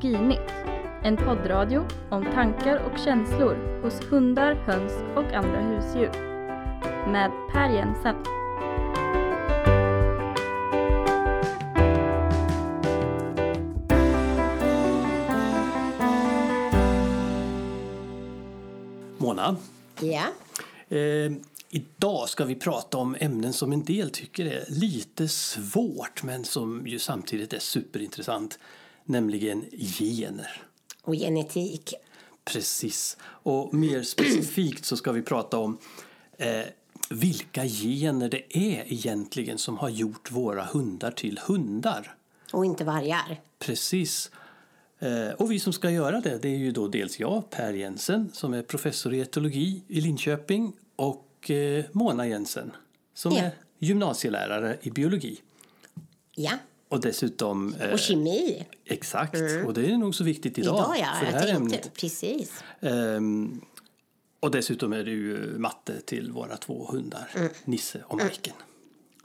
Etologinytt, 0.00 0.50
en 1.02 1.16
poddradio 1.16 1.84
om 2.10 2.24
tankar 2.24 2.76
och 2.92 2.98
känslor 2.98 3.82
hos 3.82 4.00
hundar, 4.10 4.54
höns 4.54 4.92
och 5.16 5.32
andra 5.32 5.60
husdjur. 5.60 6.10
Med 7.12 7.30
Per 7.52 7.68
Jensen. 7.70 8.16
Mona, 19.18 19.56
Ja. 20.00 20.24
eh, 20.96 21.32
idag 21.70 22.28
ska 22.28 22.44
vi 22.44 22.54
prata 22.54 22.98
om 22.98 23.16
ämnen 23.20 23.52
som 23.52 23.72
en 23.72 23.84
del 23.84 24.10
tycker 24.10 24.44
är 24.46 24.64
lite 24.68 25.28
svårt 25.28 26.22
men 26.22 26.44
som 26.44 26.86
ju 26.86 26.98
samtidigt 26.98 27.52
är 27.52 27.58
superintressant, 27.58 28.58
nämligen 29.10 29.64
gener. 29.72 30.62
Och 31.02 31.14
genetik. 31.14 31.94
Precis. 32.44 33.16
Och 33.22 33.74
mer 33.74 34.02
specifikt 34.02 34.84
så 34.84 34.96
ska 34.96 35.12
vi 35.12 35.22
prata 35.22 35.58
om 35.58 35.78
eh, 36.38 36.62
vilka 37.10 37.64
gener 37.64 38.28
det 38.28 38.56
är 38.58 38.92
egentligen 38.92 39.58
som 39.58 39.78
har 39.78 39.88
gjort 39.88 40.30
våra 40.30 40.64
hundar 40.64 41.10
till 41.10 41.38
hundar. 41.46 42.14
Och 42.52 42.64
inte 42.64 42.84
vargar. 42.84 43.40
Precis. 43.58 44.30
Eh, 44.98 45.28
Och 45.38 45.50
vi 45.52 45.60
som 45.60 45.72
ska 45.72 45.90
göra 45.90 46.20
det, 46.20 46.38
det 46.42 46.48
är 46.48 46.56
ju 46.58 46.72
då 46.72 46.88
dels 46.88 47.20
jag, 47.20 47.50
Per 47.50 47.72
Jensen, 47.72 48.30
som 48.32 48.54
är 48.54 48.62
professor 48.62 49.14
i 49.14 49.20
etologi 49.20 49.82
i 49.88 50.00
Linköping 50.00 50.72
och 50.96 51.50
eh, 51.50 51.84
Mona 51.92 52.26
Jensen, 52.28 52.72
som 53.14 53.32
Ja. 53.32 53.38
är 53.42 53.50
gymnasielärare 53.78 54.78
i 54.82 54.90
biologi. 54.90 55.40
Ja. 56.34 56.52
Och 56.90 57.00
dessutom... 57.00 57.74
eh, 57.74 57.90
Och 57.92 57.98
kemi. 57.98 58.66
Exakt, 58.84 59.36
och 59.66 59.74
det 59.74 59.86
är 59.92 59.96
nog 59.96 60.14
så 60.14 60.24
viktigt 60.24 60.58
idag, 60.58 60.74
Idag 60.74 60.96
ja, 60.98 61.14
för 61.18 61.26
det 61.26 61.32
jag 61.32 61.38
här 61.38 61.46
tänkte. 61.46 61.76
ämnet. 61.76 61.92
Precis. 61.94 62.64
Ehm, 62.80 63.60
och 64.40 64.50
dessutom 64.50 64.92
är 64.92 65.04
det 65.04 65.10
ju 65.10 65.58
matte 65.58 66.00
till 66.00 66.32
våra 66.32 66.56
två 66.56 66.88
hundar, 66.92 67.28
Mm. 67.34 67.48
Nisse 67.64 68.02
och 68.06 68.16
Majken. 68.18 68.54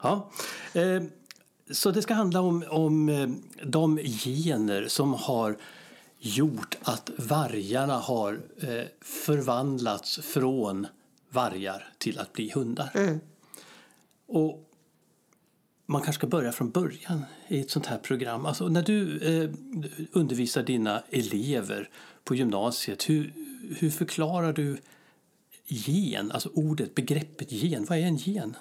Ja. 0.02 0.32
ehm, 0.74 1.10
så 1.72 1.92
det 1.92 2.02
ska 2.02 2.14
handla 2.14 2.42
om, 2.42 2.64
om 2.70 3.10
eh, 3.10 3.30
de 3.64 3.98
gener 3.98 4.88
som 4.88 5.14
har 5.14 5.58
gjort 6.20 6.78
att 6.82 7.10
vargarna 7.18 7.98
har 8.00 8.40
eh, 8.58 8.84
förvandlats 9.02 10.20
från 10.24 10.88
vargar 11.30 11.94
till 11.98 12.20
att 12.20 12.34
bli 12.34 12.52
hundar. 12.52 12.90
Mm. 12.96 13.20
Och 14.28 14.65
man 15.86 16.02
kanske 16.02 16.20
ska 16.20 16.28
börja 16.28 16.52
från 16.52 16.70
början 16.70 17.26
i 17.48 17.60
ett 17.62 17.72
sånt 17.72 17.86
här 17.86 17.98
program. 17.98 18.46
Alltså 18.46 18.68
när 18.68 18.82
du 18.82 19.20
eh, 19.20 19.50
undervisar 20.12 20.64
dina 20.64 21.04
elever 21.10 21.90
på 22.24 22.36
gymnasiet, 22.36 23.10
hur, 23.10 23.34
hur 23.80 23.90
förklarar 23.90 24.54
du 24.54 24.78
gen, 25.68 26.32
alltså 26.32 26.50
ordet, 26.54 26.96
begreppet 26.96 27.52
gen? 27.52 27.86
Vad 27.90 27.98
är 27.98 28.02
en 28.02 28.16
gen? 28.16 28.58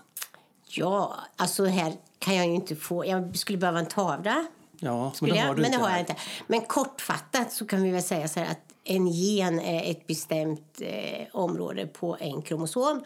Ja, 0.67 1.17
alltså 1.37 1.65
här 1.65 1.93
kan 2.19 2.37
jag 2.37 2.47
ju 2.47 2.55
inte 2.55 2.77
få... 2.77 3.07
Jag 3.07 3.37
skulle 3.37 3.59
behöva 3.59 3.79
en 3.79 3.87
tavla. 3.87 4.47
Ja, 4.79 5.13
men 5.21 5.31
det 5.31 5.39
har 5.39 5.55
du 5.55 5.63
men 5.63 5.71
det 5.71 5.77
har 5.77 5.91
jag 5.91 6.01
inte. 6.01 6.17
Men 6.47 6.61
kortfattat 6.61 7.53
så 7.53 7.67
kan 7.67 7.83
vi 7.83 7.91
väl 7.91 8.03
säga 8.03 8.29
så 8.29 8.41
här 8.41 8.51
att 8.51 8.75
en 8.85 9.09
gen 9.09 9.61
är 9.61 9.91
ett 9.91 10.07
bestämt 10.07 10.81
eh, 10.81 11.27
område 11.33 11.87
på 11.87 12.17
en 12.21 12.43
kromosom. 12.43 13.05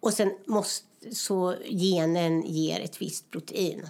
Och 0.00 0.12
sen 0.12 0.32
måste 0.46 0.86
så 1.12 1.54
genen 1.70 2.42
ger 2.46 2.80
ett 2.80 3.02
visst 3.02 3.30
protein. 3.30 3.88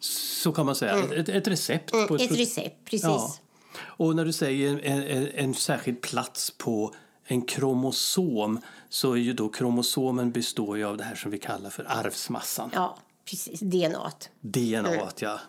Så 0.00 0.52
kan 0.52 0.66
man 0.66 0.74
säga, 0.76 0.98
ett, 1.14 1.28
ett 1.28 1.48
recept. 1.48 1.90
på 1.90 1.96
Mm, 1.96 2.14
ett 2.16 2.28
pro- 2.28 2.36
recept, 2.36 2.84
precis. 2.84 3.04
Ja. 3.04 3.34
Och 3.82 4.16
när 4.16 4.24
du 4.24 4.32
säger 4.32 4.80
en, 4.84 5.02
en, 5.02 5.28
en 5.34 5.54
särskild 5.54 6.00
plats 6.00 6.50
på 6.58 6.94
en 7.24 7.42
kromosom 7.42 8.60
så 8.88 9.12
är 9.12 9.16
ju 9.16 9.32
då 9.32 9.48
kromosomen 9.48 10.30
består 10.32 10.76
ju 10.78 10.84
av 10.84 10.96
det 10.96 11.04
här 11.04 11.14
som 11.14 11.30
vi 11.30 11.38
kallar 11.38 11.70
för 11.70 11.84
arvsmassan. 11.88 12.70
Ja, 12.74 12.98
precis. 13.30 13.60
DNA. 13.60 14.12
DNA, 14.40 15.08
ja. 15.18 15.40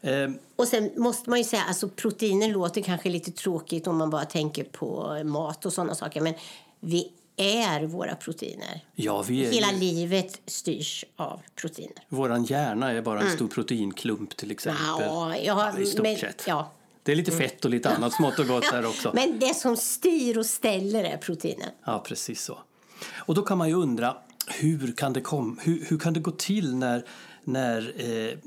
Ehm, 0.00 0.38
Och 0.56 0.68
sen 0.68 0.90
måste 0.96 1.30
man 1.30 1.38
ju 1.38 1.44
säga, 1.44 1.62
alltså 1.68 1.88
proteiner 1.88 2.48
låter 2.48 2.82
kanske 2.82 3.08
lite 3.08 3.30
tråkigt 3.32 3.86
om 3.86 3.96
man 3.96 4.10
bara 4.10 4.24
tänker 4.24 4.64
på 4.64 5.20
mat 5.24 5.66
och 5.66 5.72
sådana 5.72 5.94
saker. 5.94 6.20
Men 6.20 6.34
vi 6.80 7.12
är 7.36 7.82
våra 7.86 8.14
proteiner. 8.16 8.84
ja, 8.94 9.22
vi 9.22 9.46
är 9.46 9.52
Hela 9.52 9.72
ju, 9.72 9.78
livet 9.78 10.40
styrs 10.46 11.04
av 11.16 11.40
proteiner. 11.54 11.96
våran 12.08 12.44
hjärna 12.44 12.90
är 12.92 13.02
bara 13.02 13.20
en 13.20 13.30
stor 13.30 13.48
proteinklump 13.48 14.36
till 14.36 14.50
exempel. 14.50 14.84
Mm. 14.86 15.00
Ja, 15.04 15.36
Ja, 15.36 15.78
I 15.78 15.86
stort 15.86 16.02
men- 16.02 16.16
sett. 16.16 16.44
ja. 16.46 16.72
Det 17.02 17.12
är 17.12 17.16
lite 17.16 17.32
fett 17.32 17.64
och 17.64 17.70
lite 17.70 17.90
annat 17.90 18.12
smått 18.12 18.38
och 18.38 18.46
gott 18.46 18.64
här 18.64 18.86
också. 18.86 19.10
Men 19.14 19.38
det 19.38 19.54
som 19.56 19.76
styr 19.76 20.38
och 20.38 20.46
ställer 20.46 21.04
är 21.04 21.16
proteinen. 21.16 21.70
Ja, 21.86 22.04
precis 22.06 22.42
så. 22.42 22.58
Och 23.16 23.34
då 23.34 23.42
kan 23.42 23.58
man 23.58 23.68
ju 23.68 23.74
undra 23.74 24.16
hur 24.46 24.92
kan 24.92 25.12
det, 25.12 25.20
kom, 25.20 25.58
hur, 25.62 25.84
hur 25.88 25.98
kan 25.98 26.12
det 26.12 26.20
gå 26.20 26.30
till 26.30 26.74
när, 26.76 27.04
när 27.44 27.92
eh, 27.96 28.38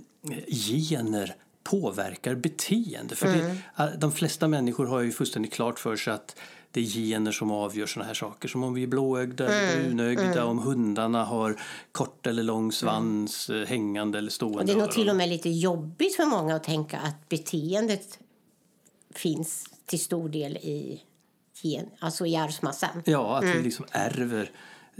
gener 0.49 1.35
påverkar 1.63 2.35
beteende? 2.35 3.15
För 3.15 3.27
det, 3.27 3.57
de 3.97 4.11
flesta 4.11 4.47
människor 4.47 4.85
har 4.85 5.01
ju 5.01 5.11
fullständigt 5.11 5.53
klart 5.53 5.79
för 5.79 5.95
sig 5.95 6.13
att 6.13 6.35
det 6.71 6.79
är 6.79 6.83
gener 6.83 7.31
som 7.31 7.51
avgör 7.51 7.85
såna 7.85 8.05
här 8.05 8.13
saker. 8.13 8.47
Som 8.47 8.63
om 8.63 8.73
vi 8.73 8.83
är 8.83 8.87
blåögda 8.87 9.47
eller 9.47 9.81
brunögda, 9.81 10.45
om 10.45 10.59
hundarna 10.59 11.23
har 11.23 11.61
kort 11.91 12.27
eller 12.27 12.43
lång 12.43 12.71
svans, 12.71 13.49
eh, 13.49 13.67
hängande 13.67 14.17
eller 14.17 14.29
stående 14.29 14.59
Och 14.59 14.65
det 14.65 14.71
är 14.71 14.77
nog 14.77 14.91
till 14.91 15.09
och 15.09 15.15
med 15.15 15.29
lite 15.29 15.49
jobbigt 15.49 16.15
för 16.15 16.25
många 16.25 16.55
att 16.55 16.63
tänka 16.63 16.97
att 16.97 17.29
beteendet 17.29 18.19
finns 19.15 19.65
till 19.85 19.99
stor 19.99 20.29
del 20.29 20.57
i, 20.57 21.01
gen, 21.61 21.85
alltså 21.99 22.25
i 22.25 22.35
arvsmassan. 22.35 23.03
Ja, 23.05 23.37
att 23.37 23.55
vi 23.55 23.61
liksom 23.61 23.85
ärver 23.91 24.51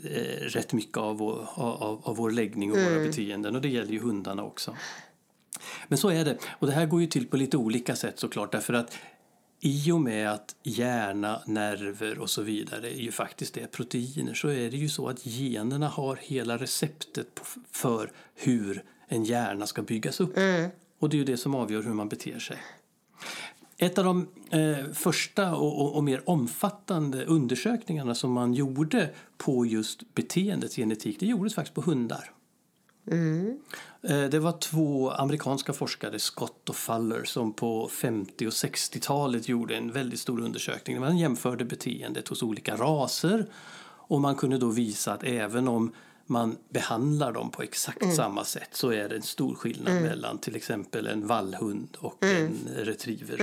eh, 0.04 0.46
rätt 0.46 0.74
mycket 0.74 0.98
av 0.98 1.18
vår, 1.18 1.48
av, 1.54 2.02
av 2.04 2.16
vår 2.16 2.32
läggning 2.32 2.72
och 2.72 2.78
våra 2.78 3.00
beteenden. 3.00 3.56
Och 3.56 3.62
det 3.62 3.70
gäller 3.70 3.92
ju 3.92 4.00
hundarna 4.00 4.44
också. 4.44 4.76
Men 5.88 5.98
så 5.98 6.10
är 6.10 6.26
det. 6.26 6.38
Och 6.60 6.68
det 6.68 6.74
här 6.74 6.86
går 6.86 7.02
ju 7.02 7.08
till 7.08 7.28
på 7.28 7.38
lite 7.38 7.58
olika 7.58 7.96
sätt 7.96 8.20
såklart. 8.20 8.52
Därför 8.52 8.74
att 8.74 8.98
i 9.60 9.92
och 9.92 10.02
med 10.02 10.32
att 10.32 10.56
hjärna, 10.64 11.42
nerver 11.46 12.20
och 12.20 12.30
så 12.30 12.42
vidare 12.42 12.94
är 12.94 13.02
ju 13.02 13.12
faktiskt 13.12 13.58
är 13.58 13.68
proteiner 13.68 14.34
så 14.34 14.48
är 14.48 14.72
det 14.72 14.78
ju 14.78 14.90
så 14.90 15.10
att 15.10 15.26
generna 15.26 15.88
har 15.88 16.16
hela 16.16 16.58
receptet 16.58 17.40
för 17.72 18.12
hur 18.36 18.84
en 19.08 19.24
hjärna 19.24 19.68
ska 19.68 19.82
byggas 19.82 20.20
upp. 20.20 20.38
Och 21.00 21.10
det 21.10 21.16
är 21.16 21.20
ju 21.20 21.26
det 21.26 21.38
som 21.38 21.56
avgör 21.56 21.84
hur 21.84 21.94
man 21.94 22.10
beter 22.10 22.40
sig. 22.40 22.58
Ett 23.78 23.98
av 23.98 24.06
de 24.06 24.28
eh, 24.50 24.94
första 24.94 25.56
och, 25.56 25.82
och, 25.82 25.96
och 25.96 26.04
mer 26.04 26.30
omfattande 26.30 27.26
undersökningarna 27.26 28.16
som 28.16 28.32
man 28.32 28.54
gjorde 28.54 29.10
på 29.38 29.66
just 29.66 30.16
beteendets 30.16 30.76
genetik, 30.76 31.20
det 31.20 31.26
gjordes 31.26 31.56
faktiskt 31.56 31.76
på 31.76 31.82
hundar. 31.82 32.32
Eh, 34.02 34.30
det 34.30 34.40
var 34.40 34.52
två 34.52 35.12
amerikanska 35.12 35.74
forskare, 35.74 36.20
Scott 36.20 36.70
och 36.70 36.76
Fuller, 36.76 37.24
som 37.24 37.54
på 37.54 37.88
50 37.88 38.48
och 38.48 38.52
60-talet 38.52 39.50
gjorde 39.50 39.76
en 39.76 39.92
väldigt 39.92 40.20
stor 40.20 40.42
undersökning. 40.42 41.00
Man 41.00 41.18
jämförde 41.18 41.66
beteendet 41.66 42.28
hos 42.28 42.44
olika 42.44 42.76
raser. 42.76 43.46
Och 44.10 44.22
man 44.22 44.36
kunde 44.36 44.58
då 44.58 44.70
visa 44.70 45.14
att 45.14 45.24
även 45.24 45.68
om 45.68 45.94
man 46.26 46.58
behandlar 46.70 47.32
dem 47.32 47.52
på 47.52 47.64
exakt 47.64 48.16
samma 48.16 48.46
sätt 48.46 48.70
så 48.72 48.92
är 48.92 49.10
det 49.10 49.16
en 49.16 49.22
stor 49.22 49.56
skillnad 49.56 49.94
mellan 50.02 50.38
till 50.38 50.56
exempel 50.56 51.08
en 51.08 51.28
vallhund 51.28 51.98
och 52.00 52.24
en 52.24 52.58
retriever. 52.76 53.42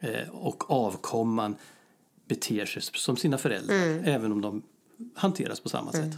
Eh, 0.00 0.28
och 0.30 0.70
avkomman 0.70 1.56
beter 2.28 2.66
sig 2.66 2.82
som 2.82 3.16
sina 3.16 3.38
föräldrar 3.38 3.76
även 4.04 4.32
om 4.32 4.40
de 4.40 4.62
hanteras 5.14 5.60
på 5.60 5.68
samma 5.68 5.92
sätt. 5.92 6.16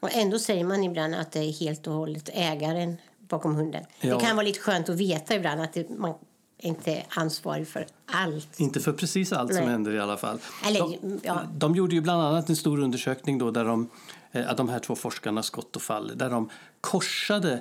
Och 0.00 0.12
ändå 0.12 0.38
säger 0.38 0.64
man 0.64 0.84
ibland 0.84 1.14
att 1.14 1.32
det 1.32 1.40
är 1.40 1.52
helt 1.52 1.86
och 1.86 1.94
hållet 1.94 2.30
ägaren 2.32 2.96
bakom 3.28 3.54
hunden. 3.54 3.84
Ja. 4.00 4.14
Det 4.14 4.24
kan 4.24 4.36
vara 4.36 4.46
lite 4.46 4.60
skönt 4.60 4.88
att 4.88 4.96
veta 4.96 5.34
ibland 5.34 5.60
att 5.60 5.72
det, 5.72 5.90
man 5.90 6.14
inte 6.58 6.92
är 6.92 7.06
ansvarig 7.08 7.68
för 7.68 7.86
allt. 8.06 8.60
Inte 8.60 8.80
för 8.80 8.92
precis 8.92 9.32
allt 9.32 9.54
som 9.54 9.64
Nej. 9.64 9.70
händer 9.70 9.94
i 9.94 10.00
alla 10.00 10.16
fall. 10.16 10.38
Eller, 10.66 10.80
de, 10.80 11.20
ja. 11.22 11.40
de 11.54 11.74
gjorde 11.74 11.94
ju 11.94 12.00
bland 12.00 12.22
annat 12.22 12.48
en 12.48 12.56
stor 12.56 12.80
undersökning 12.80 13.38
då 13.38 13.50
där 13.50 13.64
de, 13.64 13.88
eh, 14.32 14.54
de 14.54 14.68
här 14.68 14.78
två 14.78 14.96
forskarna, 14.96 15.42
Scott 15.42 15.76
och 15.76 15.82
Fall, 15.82 16.12
där 16.14 16.30
de 16.30 16.50
korsade 16.80 17.60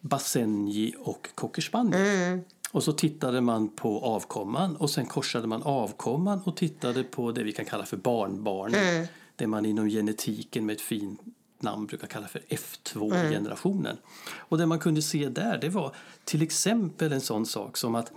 Basenji 0.00 0.94
och 0.98 1.28
Cocker 1.34 1.62
spaniel. 1.62 2.40
Och 2.72 2.82
så 2.82 2.92
tittade 2.92 3.40
man 3.40 3.68
på 3.68 4.00
avkomman 4.00 4.76
och 4.76 4.90
sen 4.90 5.06
korsade 5.06 5.46
man 5.46 5.62
avkomman 5.62 6.40
och 6.44 6.56
tittade 6.56 7.02
på 7.02 7.32
det 7.32 7.42
vi 7.42 7.52
kan 7.52 7.64
kalla 7.64 7.86
för 7.86 7.96
barnbarnen. 7.96 9.06
Det 9.36 9.46
man 9.46 9.66
inom 9.66 9.88
genetiken 9.88 10.66
med 10.66 10.74
ett 10.74 10.80
fint 10.80 11.20
namn 11.62 11.86
brukar 11.86 12.06
kalla 12.06 12.28
för 12.28 12.42
F2-generationen. 12.48 13.96
Och 14.36 14.58
det 14.58 14.66
man 14.66 14.78
kunde 14.78 15.02
se 15.02 15.28
där 15.28 15.58
det 15.58 15.68
var 15.68 15.94
till 16.24 16.42
exempel 16.42 17.12
en 17.12 17.20
sån 17.20 17.46
sak 17.46 17.76
som 17.76 17.94
att 17.94 18.12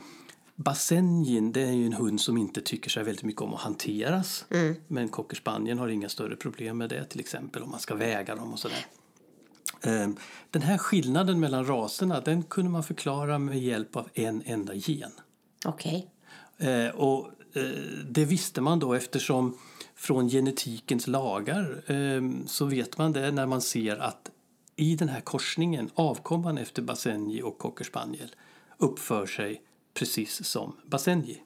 Basenjin 0.55 1.51
det 1.51 1.61
är 1.61 1.71
ju 1.71 1.85
en 1.85 1.93
hund 1.93 2.21
som 2.21 2.37
inte 2.37 2.61
tycker 2.61 2.89
sig 2.89 3.03
väldigt 3.03 3.23
mycket 3.23 3.41
om 3.41 3.53
att 3.53 3.59
hanteras. 3.61 4.45
Men 4.87 5.09
Cocker 5.09 5.35
spanieln 5.35 5.79
har 5.79 5.87
inga 5.87 6.09
större 6.09 6.35
problem 6.35 6.77
med 6.77 6.89
det 6.89 7.05
till 7.05 7.19
exempel 7.19 7.63
om 7.63 7.71
man 7.71 7.79
ska 7.79 7.95
väga 7.95 8.35
dem 8.35 8.53
och 8.53 8.59
sådär. 8.59 8.85
Ehm, 9.81 10.15
Den 10.51 10.61
här 10.61 10.77
skillnaden 10.77 11.39
mellan 11.39 11.65
raserna 11.65 12.21
den 12.21 12.43
kunde 12.43 12.71
man 12.71 12.83
förklara 12.83 13.39
med 13.39 13.59
hjälp 13.59 13.95
av 13.95 14.09
en 14.13 14.43
enda 14.45 14.73
gen. 14.73 15.11
Okej. 15.65 16.09
Eh, 16.57 16.87
och 16.87 17.29
eh, 17.53 17.63
det 18.09 18.25
visste 18.25 18.61
man 18.61 18.79
då 18.79 18.93
eftersom 18.93 19.57
från 19.99 20.29
genetikens 20.29 21.07
lagar 21.07 21.83
eh, 21.91 22.21
så 22.47 22.65
vet 22.65 22.97
man 22.97 23.11
det 23.13 23.31
när 23.31 23.45
man 23.45 23.61
ser 23.61 23.97
att 23.97 24.31
i 24.75 24.95
den 24.95 25.09
här 25.09 25.21
korsningen, 25.21 25.89
avkomman 25.93 26.57
efter 26.57 26.81
Basenji 26.81 27.41
och 27.41 27.57
Cocker 27.57 27.85
Spaniel 27.85 28.35
uppför 28.77 29.25
sig 29.25 29.61
precis 29.93 30.45
som 30.45 30.75
Basenji. 30.85 31.41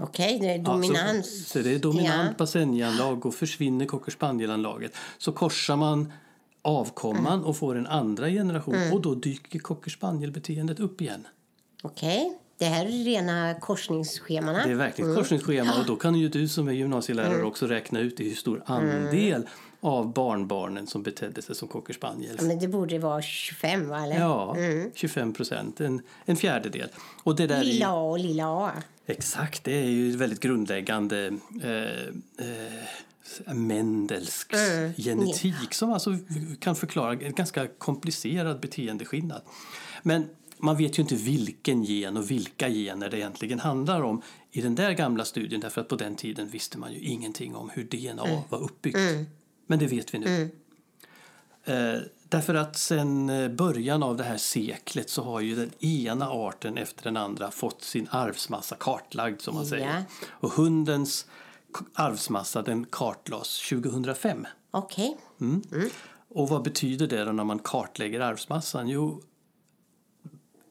Okej, 0.00 0.38
det 0.40 0.46
är 0.46 0.56
Ja, 0.58 0.62
dominans. 0.64 1.42
så, 1.42 1.44
så 1.52 1.58
det 1.58 1.74
är 1.74 1.78
dominant 1.78 2.28
Ja. 2.30 2.34
Basenji-anlag 2.38 3.26
och 3.26 3.34
försvinner 3.34 3.86
Cocker 3.86 4.12
Spaniel-anlaget 4.12 4.92
så 5.18 5.32
korsar 5.32 5.76
man 5.76 6.12
avkomman 6.62 7.32
Mm. 7.32 7.44
och 7.44 7.56
får 7.56 7.74
en 7.76 7.86
andra 7.86 8.28
generation 8.30 8.92
och 8.92 9.00
då 9.02 9.14
dyker 9.14 9.58
Cocker 9.58 9.90
Spaniel-beteendet 9.90 10.80
upp 10.80 11.00
igen. 11.00 11.26
Okej. 11.82 12.38
Det 12.58 12.64
här 12.64 12.86
är 12.86 13.04
rena 13.04 13.54
korsningsschemana. 13.54 14.66
Det 14.66 14.70
är 14.70 14.74
verkligen 14.74 15.10
ett 15.10 15.16
korsningsschema 15.16 15.78
och 15.80 15.86
då 15.86 15.96
kan 15.96 16.14
ju 16.14 16.28
du 16.28 16.48
som 16.48 16.68
är 16.68 16.72
gymnasielärare 16.72 17.42
också 17.42 17.66
räkna 17.66 18.00
ut 18.00 18.20
i 18.20 18.28
hur 18.28 18.36
stor 18.36 18.62
andel 18.66 19.46
av 19.80 20.12
barnbarnen 20.12 20.86
som 20.86 21.02
betedde 21.02 21.42
sig 21.42 21.54
som 21.54 21.68
cocker 21.68 21.94
spaniels. 21.94 22.36
Ja, 22.40 22.46
Men 22.46 22.58
det 22.58 22.68
borde 22.68 22.98
vara 22.98 23.22
25, 23.22 23.88
va? 23.88 24.04
Eller? 24.04 24.18
Ja, 24.18 24.56
25 24.94 25.32
procent, 25.32 25.80
en, 25.80 26.02
en 26.24 26.36
fjärdedel. 26.36 26.88
Och 27.22 27.36
det 27.36 27.46
där 27.46 27.64
Lilla 27.64 27.88
A 27.88 28.00
och 28.00 28.18
lilla 28.18 28.46
A. 28.46 28.70
exakt, 29.06 29.64
det 29.64 29.78
är 29.78 29.88
ju 29.90 30.16
väldigt 30.16 30.40
grundläggande 30.40 31.26
eh, 31.62 32.46
eh, 32.46 33.54
Mendelsks 33.54 34.58
genetik 34.96 35.74
som 35.74 35.92
alltså 35.92 36.16
kan 36.60 36.76
förklara 36.76 37.12
en 37.12 37.34
ganska 37.34 37.66
komplicerad 37.66 38.60
beteendeskillnad. 38.60 39.42
Men 40.02 40.28
man 40.58 40.76
vet 40.76 40.98
ju 40.98 41.02
inte 41.02 41.14
vilken 41.14 41.84
gen 41.84 42.16
och 42.16 42.30
vilka 42.30 42.68
gener 42.68 43.10
det 43.10 43.18
egentligen 43.18 43.60
handlar 43.60 44.02
om 44.02 44.22
i 44.50 44.60
den 44.60 44.74
där 44.74 44.92
gamla 44.92 45.24
studien 45.24 45.60
därför 45.60 45.80
att 45.80 45.88
på 45.88 45.96
den 45.96 46.16
tiden 46.16 46.48
visste 46.48 46.78
man 46.78 46.92
ju 46.92 47.00
ingenting 47.00 47.54
om 47.54 47.70
hur 47.70 47.84
DNA 47.84 48.42
var 48.48 48.58
uppbyggt. 48.58 48.96
Men 49.66 49.78
det 49.78 49.86
vet 49.86 50.14
vi 50.14 50.18
nu. 50.18 50.50
Eh, 51.64 52.00
därför 52.28 52.54
att 52.54 52.76
sen 52.78 53.30
eh, 53.30 53.48
början 53.48 54.02
av 54.02 54.16
det 54.16 54.24
här 54.24 54.36
seklet 54.36 55.10
så 55.10 55.22
har 55.22 55.40
ju 55.40 55.54
den 55.54 55.84
ena 55.84 56.30
arten 56.30 56.78
efter 56.78 57.04
den 57.04 57.16
andra 57.16 57.50
fått 57.50 57.82
sin 57.82 58.08
arvsmassa 58.10 58.76
kartlagd 58.76 59.40
som 59.40 59.54
man 59.54 59.66
säger. 59.66 60.04
Och 60.28 60.52
hundens 60.52 61.26
arvsmassa 61.94 62.62
den 62.62 62.86
kartlades 62.86 63.68
2005. 63.68 64.46
Okej. 64.70 65.16
Och 66.28 66.48
vad 66.48 66.62
betyder 66.62 67.06
det 67.06 67.24
då 67.24 67.32
när 67.32 67.44
man 67.44 67.58
kartlägger 67.58 68.20
arvsmassan? 68.20 68.88
Jo, 68.88 69.22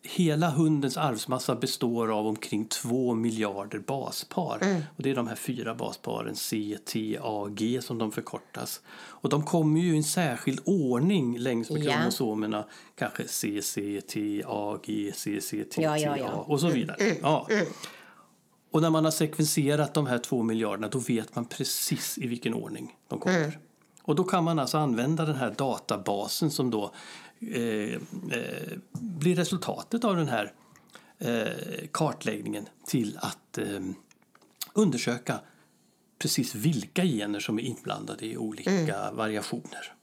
hela 0.09 0.49
hundens 0.49 0.97
arvsmassa 0.97 1.55
består 1.55 2.11
av 2.19 2.27
omkring 2.27 2.65
2 2.65 3.15
miljarder 3.15 3.79
baspar. 3.79 4.57
Och 4.97 5.03
det 5.03 5.09
är 5.11 5.15
de 5.15 5.27
här 5.27 5.35
fyra 5.35 5.75
basparen 5.75 6.35
C, 6.35 6.77
T, 6.85 7.17
A, 7.21 7.47
G 7.49 7.79
som 7.81 7.97
de 7.97 8.11
förkortas. 8.11 8.81
Och 8.97 9.29
de 9.29 9.43
kommer 9.43 9.79
ju 9.79 9.93
i 9.93 9.97
en 9.97 10.03
särskild 10.03 10.59
ordning 10.65 11.37
längs 11.37 11.69
med 11.69 11.83
Ja. 11.83 11.91
kromosomerna. 11.93 12.65
Kanske 12.95 13.27
C, 13.27 13.61
C, 13.61 14.01
T, 14.07 14.43
A, 14.47 14.77
G, 14.85 15.11
C, 15.15 15.41
C, 15.41 15.63
T, 15.63 15.81
Ja, 15.81 15.95
T, 15.95 16.01
ja, 16.01 16.11
A 16.13 16.17
ja. 16.17 16.27
och 16.47 16.59
så 16.59 16.67
vidare. 16.69 17.15
Ja. 17.21 17.47
Och 18.71 18.81
när 18.81 18.89
man 18.89 19.03
har 19.03 19.11
sekvenserat 19.11 19.93
de 19.93 20.07
här 20.07 20.17
två 20.17 20.43
miljarderna 20.43 20.87
då 20.87 20.99
vet 20.99 21.35
man 21.35 21.45
precis 21.45 22.17
i 22.17 22.27
vilken 22.27 22.53
ordning 22.53 22.95
de 23.07 23.19
kommer. 23.19 23.57
Och 24.03 24.15
då 24.15 24.23
kan 24.23 24.43
man 24.43 24.59
alltså 24.59 24.77
använda 24.77 25.25
den 25.25 25.35
här 25.35 25.55
databasen 25.57 26.51
som 26.51 26.69
då 26.71 26.91
eh, 27.39 27.93
eh, 27.93 28.77
blir 28.93 29.35
resultatet 29.35 30.03
av 30.03 30.15
den 30.15 30.27
här 30.27 30.53
eh, 31.19 31.87
kartläggningen 31.91 32.65
till 32.85 33.17
att 33.21 33.57
eh, 33.57 33.79
undersöka 34.73 35.39
precis 36.19 36.55
vilka 36.55 37.03
gener 37.03 37.39
som 37.39 37.59
är 37.59 37.63
inblandade 37.63 38.25
i 38.25 38.37
olika 38.37 39.11
variationer. 39.11 39.93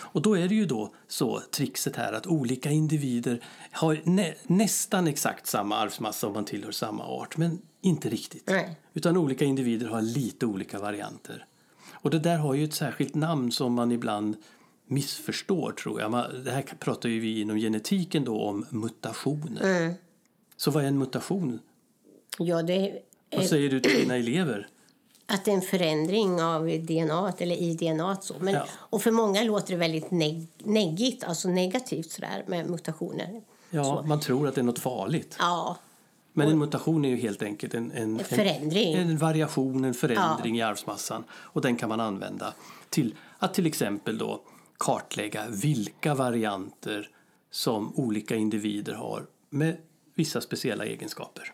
Och 0.00 0.22
då 0.22 0.36
är 0.36 0.48
det 0.48 0.54
ju 0.54 0.66
då 0.66 0.94
så 1.08 1.40
trixet 1.40 1.96
här 1.96 2.12
att 2.12 2.26
olika 2.26 2.70
individer 2.70 3.44
har 3.72 4.00
nä, 4.04 4.34
nästan 4.46 5.06
exakt 5.06 5.46
samma 5.46 5.76
arvsmassa 5.76 6.26
om 6.26 6.32
man 6.32 6.44
tillhör 6.44 6.72
samma 6.72 7.04
art, 7.04 7.36
men 7.36 7.58
inte 7.80 8.08
riktigt. 8.08 8.46
Nej. 8.46 8.76
Utan 8.94 9.16
olika 9.16 9.44
individer 9.44 9.86
har 9.86 10.02
lite 10.02 10.46
olika 10.46 10.78
varianter. 10.78 11.44
Och 11.92 12.10
det 12.10 12.18
där 12.18 12.38
har 12.38 12.54
ju 12.54 12.64
ett 12.64 12.74
särskilt 12.74 13.14
namn 13.14 13.52
som 13.52 13.72
man 13.72 13.92
ibland 13.92 14.36
missförstår 14.88 15.72
tror 15.72 16.00
jag. 16.00 16.10
Man, 16.10 16.44
det 16.44 16.50
här 16.50 16.62
pratar 16.62 17.08
ju 17.08 17.20
vi 17.20 17.40
inom 17.40 17.56
genetiken 17.56 18.24
då 18.24 18.40
om 18.42 18.66
mutationer. 18.70 19.94
Så 20.56 20.70
vad 20.70 20.84
är 20.84 20.88
en 20.88 20.98
mutation? 20.98 21.58
Ja, 22.38 22.62
det 22.62 22.72
är 22.74 22.98
Vad 23.36 23.46
säger 23.46 23.70
du 23.70 23.80
till 23.80 24.00
dina 24.00 24.16
elever? 24.16 24.68
att 25.30 25.44
det 25.44 25.50
är 25.50 25.54
en 25.54 25.62
förändring 25.62 26.42
av 26.42 26.66
DNA 26.66 27.32
eller 27.38 27.56
i 27.56 27.74
DNA. 27.74 28.16
Så. 28.20 28.34
Men, 28.40 28.54
Ja. 28.54 28.66
Och 28.72 29.02
för 29.02 29.10
många 29.10 29.42
låter 29.42 29.72
det 29.72 29.76
väldigt 29.78 30.10
neg 30.10 30.46
neggigt, 30.58 31.24
alltså 31.24 31.48
negativt 31.48 32.10
sådär 32.10 32.44
med 32.46 32.70
mutationer. 32.70 33.42
Ja, 33.70 34.04
man 34.06 34.20
tror 34.20 34.48
att 34.48 34.54
det 34.54 34.60
är 34.60 34.64
något 34.64 34.78
farligt. 34.78 35.36
Ja, 35.38 35.76
Men 36.32 36.48
en 36.48 36.58
mutation 36.58 37.04
är 37.04 37.08
ju 37.08 37.16
helt 37.16 37.42
enkelt 37.42 37.74
en, 37.74 37.92
en, 37.92 38.18
förändring. 38.18 38.94
en, 38.94 39.08
en 39.10 39.18
variation, 39.18 39.84
en 39.84 39.94
förändring 39.94 40.58
i 40.58 40.62
arvsmassan. 40.62 41.24
Och 41.30 41.60
den 41.60 41.76
kan 41.76 41.88
man 41.88 42.00
använda 42.00 42.54
till 42.88 43.14
att 43.38 43.54
till 43.54 43.66
exempel 43.66 44.18
då 44.18 44.40
kartlägga 44.78 45.48
vilka 45.48 46.14
varianter 46.14 47.10
som 47.50 47.92
olika 47.96 48.36
individer 48.36 48.94
har 48.94 49.26
med 49.50 49.76
vissa 50.14 50.40
speciella 50.40 50.84
egenskaper. 50.84 51.52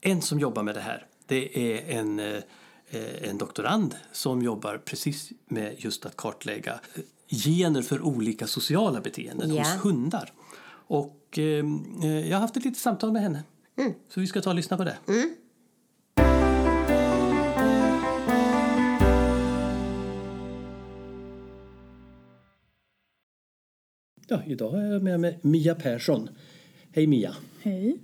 En 0.00 0.22
som 0.22 0.38
jobbar 0.40 0.62
med 0.62 0.74
det 0.74 0.80
här 0.80 1.06
det 1.26 1.58
är 1.76 1.98
en, 1.98 2.18
eh, 2.18 2.42
en 3.22 3.38
doktorand 3.38 3.94
som 4.12 4.42
jobbar 4.42 4.78
precis 4.84 5.30
med 5.48 5.74
just 5.78 6.06
att 6.06 6.16
kartlägga 6.16 6.80
eh, 6.94 7.02
gener 7.36 7.82
för 7.82 8.02
olika 8.02 8.46
sociala 8.46 9.00
beteenden 9.00 9.54
Ja. 9.54 9.62
hos 9.62 9.84
hundar. 9.84 10.32
Och 10.88 11.38
eh, 11.38 11.64
eh, 12.04 12.28
jag 12.28 12.36
har 12.36 12.40
haft 12.40 12.56
ett 12.56 12.64
litet 12.64 12.78
samtal 12.80 13.12
med 13.12 13.22
henne. 13.22 13.42
Så 14.08 14.20
vi 14.20 14.26
ska 14.26 14.40
ta 14.40 14.50
och 14.50 14.56
lyssna 14.56 14.76
på 14.76 14.84
det. 14.84 14.96
Ja, 24.28 24.42
idag 24.46 24.70
har 24.70 24.82
jag 24.82 25.02
med 25.02 25.20
mig 25.20 25.38
Mia 25.42 25.74
Persson. 25.74 26.28
Hej 26.92 27.06
Mia! 27.06 27.34
Hej. 27.62 27.98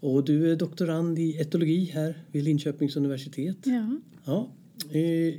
Och 0.00 0.24
du 0.24 0.52
är 0.52 0.56
doktorand 0.56 1.18
i 1.18 1.36
etologi 1.38 1.84
här 1.84 2.22
vid 2.32 2.44
Linköpings 2.44 2.96
universitet. 2.96 3.56
Ja. 3.64 4.00
Ja, 4.24 4.50
eh, 4.98 5.34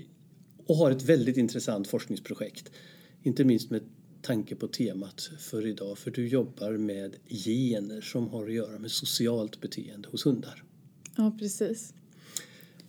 och 0.66 0.76
har 0.76 0.92
ett 0.92 1.04
väldigt 1.04 1.38
intressant 1.38 1.88
forskningsprojekt. 1.88 2.72
Inte 3.24 3.44
minst 3.44 3.70
med 3.70 3.82
tanke 4.22 4.56
på 4.56 4.68
temat 4.68 5.30
för 5.40 5.68
idag. 5.68 5.98
För 5.98 6.12
du 6.12 6.28
jobbar 6.28 6.72
med 6.72 7.16
gener 7.30 8.02
som 8.02 8.28
har 8.28 8.46
att 8.48 8.54
göra 8.54 8.80
med 8.80 8.92
socialt 8.92 9.62
beteende 9.62 10.10
hos 10.10 10.26
hundar. 10.26 10.64
ja, 11.18 11.36
precis. 11.40 11.94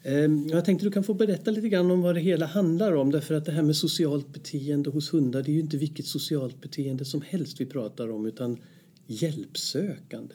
Eh, 0.03 0.31
Jag 0.51 0.65
tänkte 0.65 0.87
du 0.87 0.91
kan 0.91 1.05
få 1.05 1.15
berätta 1.15 1.51
lite 1.51 1.69
grann 1.69 1.91
om 1.91 2.03
vad 2.03 2.15
det 2.15 2.21
hela 2.21 2.47
handlar 2.47 2.93
om. 2.93 3.11
Därför 3.11 3.35
att 3.35 3.45
det 3.45 3.53
här 3.53 3.63
med 3.63 3.77
socialt 3.77 4.33
beteende 4.33 4.91
hos 4.91 5.15
hundar 5.15 5.43
det 5.43 5.51
är 5.51 5.55
ju 5.55 5.61
inte 5.61 5.77
vilket 5.77 6.07
socialt 6.07 6.61
beteende 6.61 7.05
som 7.05 7.23
helst 7.23 7.61
vi 7.61 7.67
pratar 7.67 8.11
om 8.11 8.27
utan 8.27 8.59
hjälpsökande 9.07 10.35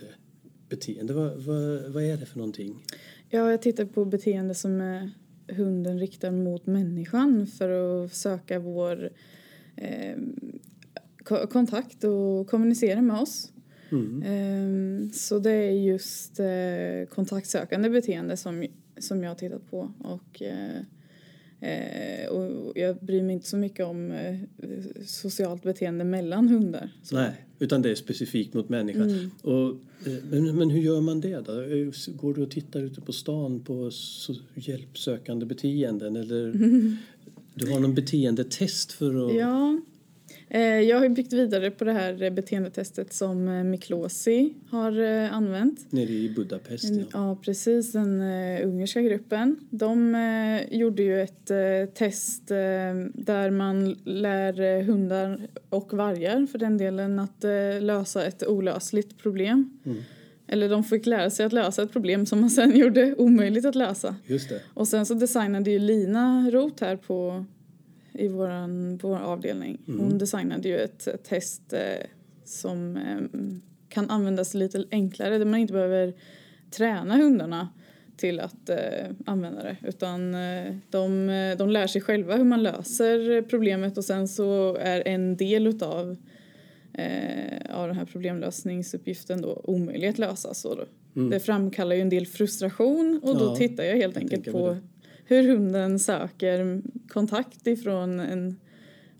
beteende. 0.70 1.14
Vad, 1.14 1.38
vad, 1.38 1.92
vad 1.94 2.04
är 2.04 2.18
det 2.18 2.26
för 2.26 2.38
någonting? 2.38 2.76
Ja, 3.30 3.52
jag 3.52 3.62
tittar 3.62 3.86
på 3.86 4.06
beteende 4.06 4.56
som 4.56 4.82
eh, 4.82 5.56
hunden 5.56 6.00
riktar 6.00 6.32
mot 6.32 6.66
människan 6.66 7.48
för 7.48 7.70
att 8.06 8.14
söka 8.14 8.60
vår 8.60 9.10
eh, 9.76 10.16
ko- 11.24 11.48
kontakt 11.48 12.04
och 12.04 12.48
kommunicera 12.48 13.02
med 13.02 13.22
oss. 13.22 13.52
Eh, 14.26 15.12
så 15.14 15.40
det 15.40 15.52
är 15.52 15.72
just 15.72 16.40
eh, 16.40 17.16
kontaktsökande 17.16 17.90
beteende 17.90 18.38
som, 18.38 18.68
som 18.98 19.24
jag 19.24 19.30
har 19.30 19.36
tittat 19.36 19.72
på. 19.72 19.92
Och, 20.00 20.42
eh, 20.42 20.78
eh, 21.70 22.30
och 22.30 22.72
jag 22.76 22.98
bryr 22.98 23.24
mig 23.24 23.34
inte 23.34 23.48
så 23.48 23.58
mycket 23.58 23.86
om 23.86 24.12
eh, 24.12 24.40
socialt 25.06 25.64
beteende 25.64 26.04
mellan 26.04 26.48
hundar. 26.48 26.90
Så. 27.04 27.16
Nej, 27.16 27.46
utan 27.60 27.82
det 27.82 27.92
är 27.92 27.96
specifikt 27.96 28.54
mot 28.54 28.70
människan. 28.70 29.32
Och, 29.42 29.70
eh, 30.08 30.24
men, 30.30 30.56
men 30.56 30.70
hur 30.70 30.82
gör 30.82 31.02
man 31.02 31.22
det 31.22 31.40
då? 31.46 31.62
Eh, 31.62 32.16
Går 32.16 32.34
du 32.34 32.42
och 32.42 32.52
tittar 32.52 32.82
ute 32.82 33.02
på 33.02 33.14
stan 33.14 33.60
på 33.60 33.92
hjälpsökande 34.56 35.46
beteenden 35.46 36.16
eller 36.16 36.52
du 37.54 37.72
har 37.72 37.80
någon 37.80 37.96
beteendetest 37.96 38.92
för 38.92 39.28
att... 39.28 39.36
Ja. 39.36 39.80
Eh, 40.50 40.62
Jag 40.62 41.00
har 41.00 41.10
byggt 41.10 41.34
vidare 41.34 41.72
på 41.72 41.84
det 41.84 41.94
här 41.94 42.24
eh, 42.24 42.30
beteendetestet 42.30 43.14
som 43.14 43.48
eh, 43.48 43.64
Miklosi 43.64 44.54
har 44.70 45.02
använt. 45.32 45.92
Nere 45.92 46.10
i 46.12 46.34
Budapest, 46.36 46.84
ja. 46.94 47.04
Ja, 47.14 47.38
precis. 47.42 47.92
Den 47.92 48.22
ungerska 48.64 49.02
gruppen. 49.02 49.56
De 49.70 50.16
gjorde 50.72 51.04
ju 51.04 51.22
ett 51.22 51.46
test 51.94 52.48
där 53.14 53.50
man 53.50 53.96
lär 54.04 54.82
hundar 54.84 55.48
och 55.70 55.94
vargar 55.94 56.46
för 56.46 56.58
den 56.60 56.78
delen 56.78 57.20
att 57.20 57.44
lösa 57.82 58.26
ett 58.26 58.48
olösligt 58.48 59.18
problem. 59.18 59.70
eller 60.48 60.70
de 60.70 60.84
fick 60.84 61.06
lära 61.06 61.30
sig 61.30 61.46
att 61.46 61.54
lösa 61.54 61.84
ett 61.84 61.92
problem 61.92 62.26
som 62.26 62.42
man 62.42 62.50
sen 62.50 62.76
gjorde 62.78 63.16
omöjligt 63.16 63.66
att 63.66 63.76
lösa. 63.76 64.16
Just 64.26 64.50
det. 64.50 64.62
Och 64.74 64.88
sen 64.88 65.06
så 65.06 65.14
designade 65.14 65.72
ju 65.72 65.80
Lina 65.80 66.50
Roth 66.52 66.84
här 66.84 66.96
på, 66.96 67.46
i 68.18 68.28
våran, 68.28 68.98
på 69.02 69.08
vår 69.08 69.20
avdelning. 69.20 69.82
Hon 70.00 70.18
designade 70.18 70.70
ju 70.70 70.78
ett, 70.78 71.08
test 71.24 71.74
eh, 71.74 71.82
som 72.44 72.98
eh, 72.98 73.42
kan 73.90 74.10
användas 74.10 74.54
lite 74.54 74.86
enklare 74.92 75.38
där 75.38 75.46
man 75.46 75.60
inte 75.60 75.74
behöver 75.74 76.14
träna 76.72 77.16
hundarna 77.16 77.70
till 78.18 78.40
att 78.40 78.70
eh, 78.70 78.78
använda 79.26 79.64
det 79.64 79.78
utan 79.84 80.36
eh, 80.36 80.76
de, 80.90 81.30
eh, 81.30 81.58
de 81.58 81.70
lär 81.70 81.88
sig 81.88 82.02
själva 82.02 82.36
hur 82.36 82.44
man 82.44 82.64
löser 82.64 83.42
problemet 83.42 83.98
och 83.98 84.06
sen 84.06 84.28
så 84.28 84.76
är 84.76 85.08
en 85.08 85.38
del 85.38 85.68
utav 85.68 86.18
eh, 86.94 87.76
av 87.76 87.88
den 87.88 87.98
här 87.98 88.06
problemlösningsuppgiften 88.06 89.42
då 89.42 89.62
omöjlig 89.64 90.08
att 90.08 90.18
lösa. 90.18 90.54
Så 90.54 90.76
då, 90.76 90.86
Det 91.30 91.40
framkallar 91.40 91.96
ju 91.96 92.02
en 92.02 92.10
del 92.10 92.26
frustration 92.26 93.20
och 93.24 93.38
då 93.38 93.46
Ja, 93.46 93.56
tittar 93.56 93.84
jag 93.84 93.96
helt 93.96 94.18
enkelt 94.18 94.46
mig 94.46 94.54
på. 94.54 94.78
Hur 95.26 95.48
hunden 95.48 96.00
söker 96.00 96.82
kontakt 97.08 97.68
ifrån 97.68 98.20
en 98.20 98.56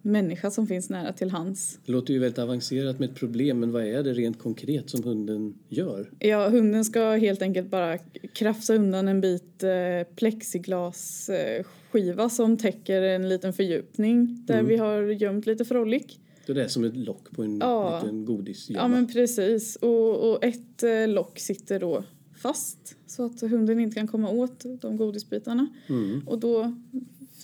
människa 0.02 0.52
som 0.52 0.68
finns 0.68 0.90
nära 0.90 1.14
till 1.14 1.30
hands. 1.30 1.80
Det 1.86 1.92
låter 1.92 2.14
ju 2.14 2.20
väldigt 2.20 2.40
avancerat 2.40 3.00
med 3.00 3.10
ett 3.10 3.16
problem, 3.16 3.60
men 3.60 3.72
vad 3.72 3.84
är 3.86 4.04
det 4.04 4.14
rent 4.14 4.40
konkret 4.40 4.90
som 4.90 5.04
hunden 5.04 5.54
gör? 5.70 6.10
Ja, 6.20 6.50
hunden 6.50 6.86
ska 6.86 7.12
helt 7.12 7.42
enkelt 7.42 7.70
bara 7.70 7.98
krafsa 8.34 8.76
undan 8.76 9.08
en 9.08 9.22
bit 9.22 9.64
eh, 9.64 9.70
plexiglasskiva 10.16 12.30
som 12.30 12.58
täcker 12.58 13.02
en 13.02 13.30
liten 13.30 13.54
fördjupning 13.54 14.44
där 14.46 14.54
Mm. 14.54 14.66
vi 14.68 14.78
har 14.78 15.02
gömt 15.02 15.46
lite 15.46 15.66
frolic. 15.66 16.20
Så 16.46 16.54
det 16.54 16.64
är 16.64 16.68
som 16.68 16.84
ett 16.84 16.96
lock 16.98 17.32
på 17.32 17.44
en 17.44 17.58
Ja. 17.60 18.00
liten 18.04 18.26
godisgömma. 18.26 18.80
Ja, 18.82 18.88
men 18.88 19.08
precis. 19.08 19.76
Och, 19.76 20.32
och 20.32 20.44
ett 20.44 20.84
eh, 20.84 21.08
lock 21.08 21.40
sitter 21.40 21.80
då 21.80 22.04
fast 22.48 22.96
så 23.08 23.26
att 23.26 23.42
hunden 23.42 23.80
inte 23.80 23.96
kan 23.96 24.08
komma 24.08 24.30
åt 24.30 24.66
de 24.82 24.98
godisbitarna. 24.98 25.68
Mm. 25.90 26.22
Och 26.28 26.40
då 26.40 26.76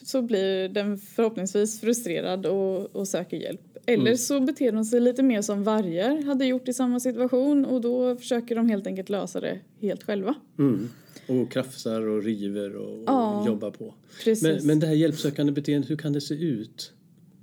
så 0.04 0.22
blir 0.22 0.70
den 0.70 0.98
förhoppningsvis 0.98 1.80
frustrerad 1.82 2.46
och, 2.46 2.96
och 2.96 3.08
söker 3.08 3.38
hjälp. 3.38 3.62
Eller 3.86 4.06
Mm. 4.06 4.18
så 4.18 4.40
beter 4.40 4.72
de 4.72 4.86
sig 4.86 5.00
lite 5.00 5.24
mer 5.24 5.42
som 5.42 5.64
vargar 5.64 6.24
hade 6.24 6.46
gjort 6.46 6.68
i 6.68 6.74
samma 6.74 7.00
situation 7.00 7.66
och 7.66 7.82
då 7.82 8.16
försöker 8.16 8.56
de 8.56 8.70
helt 8.70 8.88
enkelt 8.88 9.10
lösa 9.10 9.40
det 9.40 9.60
helt 9.82 10.04
själva. 10.04 10.36
Mm. 10.60 10.90
Och 11.28 11.52
krafsar 11.52 12.02
och 12.02 12.24
river 12.24 12.76
och, 12.76 12.98
och 12.98 13.04
Ja. 13.08 13.48
jobbar 13.48 13.72
på. 13.72 13.94
Precis. 14.24 14.44
Men, 14.44 14.68
men 14.68 14.80
det 14.80 14.88
här 14.88 14.94
hjälpsökande 14.94 15.52
beteendet, 15.52 15.90
hur 15.90 15.98
kan 15.98 16.14
det 16.14 16.22
se 16.22 16.34
ut? 16.34 16.94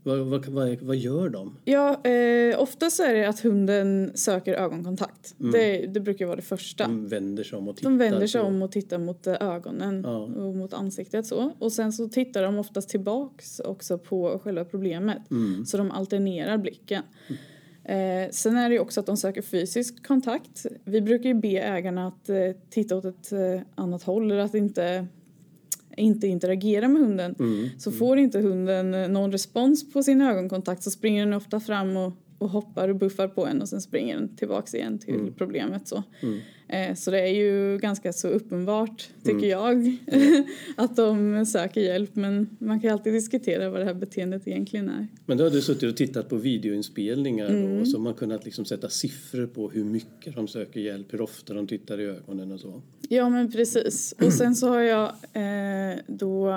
Vad, 0.08 0.18
vad, 0.18 0.46
vad, 0.46 0.82
vad 0.82 0.96
gör 0.96 1.28
de? 1.28 1.56
Ja, 1.64 2.04
eh, 2.04 2.60
ofta 2.62 2.90
så 2.90 3.02
är 3.02 3.14
det 3.14 3.24
att 3.28 3.40
hunden 3.40 4.12
söker 4.14 4.54
ögonkontakt. 4.54 5.34
Mm. 5.40 5.52
Det, 5.52 5.86
det 5.86 6.00
brukar 6.00 6.26
vara 6.26 6.36
det 6.36 6.42
första. 6.42 6.84
De 6.84 7.08
vänder 7.08 7.44
sig 7.44 7.58
om 7.58 7.68
och 7.68 7.76
tittar 7.76 7.90
De 7.90 7.98
vänder 7.98 8.26
sig 8.26 8.40
på- 8.40 8.46
om 8.46 8.62
och 8.62 8.72
tittar 8.72 8.98
mot 8.98 9.26
eh, 9.26 9.34
ögonen 9.40 10.02
Ja. 10.06 10.16
och 10.18 10.56
mot 10.56 10.72
ansiktet 10.74 11.26
så. 11.26 11.52
Och 11.58 11.72
sen 11.72 11.92
så 11.92 12.08
tittar 12.08 12.42
de 12.42 12.58
oftast 12.58 12.88
tillbaks 12.88 13.60
också 13.60 13.98
på 13.98 14.40
själva 14.44 14.64
problemet. 14.64 15.30
Mm. 15.30 15.66
Så 15.66 15.76
de 15.76 15.90
alternerar 15.90 16.58
blicken. 16.58 17.02
Eh, 17.84 18.30
sen 18.30 18.56
är 18.56 18.68
det 18.68 18.74
ju 18.74 18.80
också 18.80 19.00
att 19.00 19.06
de 19.06 19.16
söker 19.16 19.42
fysisk 19.42 20.06
kontakt. 20.06 20.66
Vi 20.84 21.00
brukar 21.00 21.28
ju 21.28 21.34
be 21.34 21.48
ägarna 21.48 22.06
att 22.06 22.28
eh, 22.28 22.36
titta 22.70 22.96
åt 22.96 23.04
ett 23.04 23.32
eh, 23.32 23.60
annat 23.74 24.02
håll 24.02 24.30
eller 24.30 24.40
att 24.40 24.54
inte, 24.54 25.06
inte 25.98 26.26
interagera 26.26 26.88
med 26.88 27.02
hunden. 27.02 27.34
Mm. 27.38 27.68
Så 27.78 27.92
får 27.92 28.18
inte 28.18 28.38
hunden 28.40 28.94
eh, 28.94 29.08
någon 29.08 29.32
respons 29.32 29.92
på 29.92 30.02
sin 30.02 30.20
ögonkontakt 30.20 30.82
så 30.82 30.90
springer 30.90 31.24
den 31.24 31.34
ofta 31.34 31.60
fram 31.60 31.96
och, 31.96 32.12
och 32.38 32.48
hoppar 32.50 32.88
och 32.88 32.96
buffar 32.96 33.28
på 33.28 33.46
en 33.46 33.62
och 33.62 33.68
sen 33.68 33.80
springer 33.80 34.14
den 34.14 34.36
tillbaks 34.36 34.74
igen 34.74 34.98
till 34.98 35.14
Mm. 35.14 35.34
problemet. 35.34 35.88
Så. 35.88 35.96
Eh, 35.96 36.28
så 36.96 37.10
det 37.10 37.20
är 37.20 37.34
ju 37.34 37.78
ganska 37.78 38.12
så 38.12 38.28
uppenbart, 38.28 39.08
tycker 39.24 39.36
Mm. 39.36 39.48
jag, 39.50 39.96
att 40.76 40.96
de 40.96 41.46
söker 41.46 41.80
hjälp. 41.80 42.10
Men 42.16 42.56
man 42.58 42.80
kan 42.80 42.90
alltid 42.92 43.12
diskutera 43.12 43.70
vad 43.70 43.80
det 43.80 43.84
här 43.84 43.94
beteendet 43.94 44.48
egentligen 44.48 44.88
är. 44.88 45.06
Men 45.26 45.38
då 45.38 45.44
har 45.44 45.50
du 45.50 45.60
suttit 45.62 45.90
och 45.90 45.96
tittat 45.96 46.28
på 46.28 46.36
videoinspelningar 46.36 47.48
Mm. 47.48 47.80
och 47.80 47.88
så 47.88 47.96
har 47.96 48.02
man 48.04 48.14
kunnat 48.14 48.44
liksom 48.44 48.64
sätta 48.64 48.88
siffror 48.88 49.46
på 49.46 49.70
hur 49.70 49.84
mycket 49.84 50.34
de 50.36 50.48
söker 50.48 50.80
hjälp, 50.80 51.12
hur 51.12 51.20
ofta 51.20 51.54
de 51.54 51.66
tittar 51.66 52.00
i 52.00 52.04
ögonen 52.04 52.52
och 52.52 52.60
så. 52.60 52.82
Ja, 53.08 53.28
men 53.28 53.52
precis. 53.52 54.14
Och 54.22 54.32
sen 54.32 54.54
så 54.56 54.68
har 54.68 54.80
jag 54.80 55.08
eh, 55.32 55.98
då... 56.06 56.48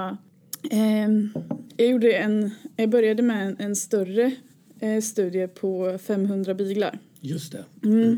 ehm, 0.71 1.29
jag, 1.77 1.87
gjorde 1.87 2.13
en, 2.13 2.51
jag 2.75 2.89
började 2.89 3.21
med 3.23 3.47
en, 3.47 3.55
en 3.59 3.75
större 3.75 4.31
eh, 4.79 5.01
studie 5.01 5.47
på 5.47 5.97
500 6.03 6.53
biglar. 6.53 6.99
Just 7.21 7.51
det. 7.51 7.63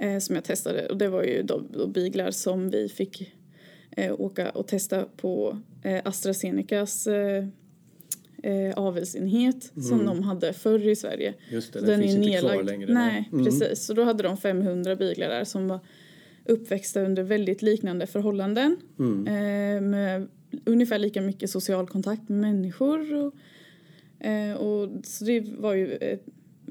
eh, 0.00 0.18
som 0.18 0.34
jag 0.34 0.44
testade. 0.44 0.86
Och 0.86 0.96
det 0.96 1.08
var 1.08 1.22
ju 1.22 1.42
då, 1.42 1.62
då 1.70 1.86
biglar 1.86 2.30
som 2.30 2.70
vi 2.70 2.88
fick 2.88 3.34
eh, 3.90 4.20
åka 4.20 4.50
och 4.50 4.66
testa 4.66 5.04
på 5.16 5.58
eh, 5.82 6.00
AstraZenecas 6.04 7.06
eh, 7.06 7.44
eh, 8.42 8.74
avelsenhet 8.76 9.72
som 9.88 10.06
de 10.06 10.22
hade 10.22 10.52
förr 10.52 10.88
i 10.88 10.96
Sverige. 10.96 11.34
Just 11.50 11.72
det, 11.72 11.80
Så 11.80 11.86
den 11.86 12.00
är 12.00 12.02
finns 12.02 12.16
inte 12.26 12.38
kvar 12.38 12.62
längre. 12.62 12.94
Nej, 12.94 13.28
Mm. 13.32 13.44
precis. 13.44 13.86
Så 13.86 13.94
då 13.94 14.02
hade 14.02 14.22
de 14.22 14.36
500 14.36 14.96
biglar 14.96 15.28
där 15.28 15.44
som 15.44 15.68
var 15.68 15.80
uppväxta 16.44 17.00
under 17.00 17.22
väldigt 17.22 17.62
liknande 17.62 18.06
förhållanden. 18.06 18.76
Mm. 18.98 19.26
Eh, 19.26 19.80
med 19.90 20.28
ungefär 20.64 20.98
lika 20.98 21.20
mycket 21.22 21.50
social 21.50 21.86
kontakt 21.86 22.28
med 22.28 22.38
människor. 22.40 23.14
Och, 23.14 23.34
eh, 24.26 24.54
och, 24.56 24.90
så 25.04 25.24
det 25.24 25.40
var 25.58 25.74
ju 25.74 25.92
ett, 25.92 26.24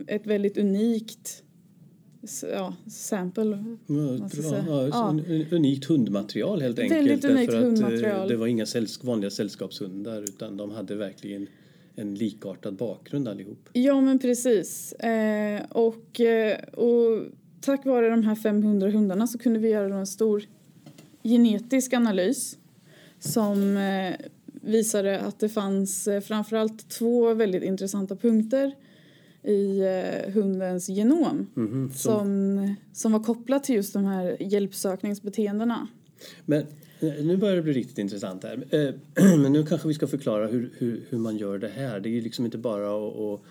ett 0.08 0.28
väldigt 0.28 0.58
unikt 0.58 1.44
ja, 2.52 2.74
sample. 2.88 3.64
Ja. 3.88 3.96
Ja, 4.68 4.88
Ja. 4.88 5.10
un- 5.14 5.26
un- 5.26 5.54
Unikt 5.56 5.86
hundmaterial 5.86 6.62
helt 6.62 6.80
enkelt. 6.80 7.02
Unikt 7.02 7.22
därför 7.22 7.44
att, 7.44 7.54
eh, 7.54 7.60
hundmaterial. 7.60 8.28
Det 8.30 8.36
var 8.36 8.48
inga 8.48 8.66
sällsk 8.66 9.04
vanliga 9.04 9.30
sällskapshundar 9.32 10.22
utan 10.22 10.58
de 10.58 10.72
hade 10.72 10.96
verkligen 10.96 11.48
en 11.96 12.16
likartad 12.16 12.76
bakgrund 12.76 13.28
allihop. 13.28 13.70
Ja, 13.74 14.02
men 14.02 14.20
precis. 14.20 14.94
Eh, 14.94 15.62
och, 15.70 16.20
eh, 16.20 16.58
och 16.74 17.24
tack 17.62 17.86
vare 17.86 18.10
de 18.10 18.24
här 18.24 18.36
500 18.36 18.90
hundarna 18.90 19.28
så 19.28 19.38
kunde 19.38 19.60
vi 19.60 19.70
göra 19.70 19.96
en 19.96 20.08
stor 20.08 20.44
genetisk 21.24 21.94
analys 21.94 22.58
som 23.20 23.78
eh, 23.78 24.14
visade 24.62 25.20
att 25.20 25.40
det 25.40 25.50
fanns 25.50 26.08
eh, 26.08 26.22
framförallt 26.22 26.90
två 26.90 27.34
väldigt 27.34 27.64
intressanta 27.64 28.16
punkter 28.16 28.72
i 29.48 29.80
eh, 29.80 30.34
hundens 30.34 30.90
genom 30.90 31.48
Mhm, 31.54 31.92
som- 31.96 32.76
som, 32.94 33.12
var 33.12 33.20
kopplat 33.24 33.64
till 33.64 33.76
just 33.76 33.94
de 33.94 34.06
här 34.06 34.38
hjälpsökningsbeteendena. 34.40 35.88
Men 36.46 36.62
eh, 37.00 37.14
nu 37.26 37.38
börjar 37.38 37.56
det 37.56 37.62
bli 37.62 37.74
riktigt 37.74 37.98
intressant 37.98 38.44
här. 38.44 38.66
Eh, 38.70 38.94
Men 39.38 39.54
nu 39.54 39.66
kanske 39.66 39.88
vi 39.88 39.94
ska 39.94 40.08
förklara 40.08 40.48
hur, 40.48 40.72
hur, 40.78 41.06
hur 41.10 41.18
man 41.18 41.38
gör 41.38 41.58
det 41.58 41.68
här. 41.68 42.00
Det 42.00 42.10
är 42.10 42.12
ju 42.12 42.22
liksom 42.22 42.46
inte 42.46 42.58
bara 42.58 43.08
att, 43.08 43.16
att, 43.20 43.42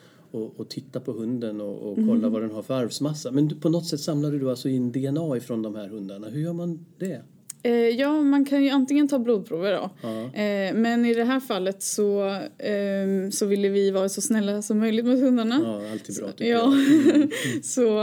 att, 0.41 0.61
att 0.61 0.71
titta 0.71 1.01
på 1.01 1.13
hunden 1.13 1.61
och, 1.61 1.91
och 1.91 1.99
Mm. 1.99 2.09
kolla 2.09 2.29
vad 2.29 2.43
den 2.43 2.51
har 2.51 2.63
för 2.63 2.75
arvsmassa. 2.75 3.31
Men 3.31 3.61
på 3.61 3.69
något 3.69 3.87
sätt 3.87 4.01
samlar 4.01 4.31
du 4.31 4.51
alltså 4.51 4.69
in 4.69 4.93
DNA 4.93 5.37
ifrån 5.37 5.63
de 5.63 5.75
här 5.75 5.89
hundarna. 5.89 6.29
Hur 6.29 6.41
gör 6.41 6.53
man 6.53 6.87
det? 6.99 7.23
Eh, 7.67 7.73
ja, 7.73 8.23
man 8.23 8.45
kan 8.45 8.65
ju 8.65 8.71
antingen 8.71 9.09
ta 9.09 9.19
blodprover 9.19 9.73
då. 9.73 9.91
Ja. 10.03 10.25
Eh, 10.25 10.75
men 10.75 11.05
i 11.07 11.15
det 11.15 11.25
här 11.25 11.41
fallet 11.41 11.83
så, 11.83 12.39
ehm, 12.59 13.33
så 13.33 13.47
ville 13.47 13.69
vi 13.69 13.91
vara 13.91 14.09
så 14.09 14.21
snälla 14.21 14.63
som 14.63 14.79
möjligt 14.79 15.05
mot 15.05 15.21
hundarna. 15.21 15.61
Ja, 15.65 15.93
alltid 15.93 16.17
bra 16.17 16.33
tycker 16.33 16.51
Ja, 16.51 16.75
jag. 17.15 17.65
så, 17.65 18.01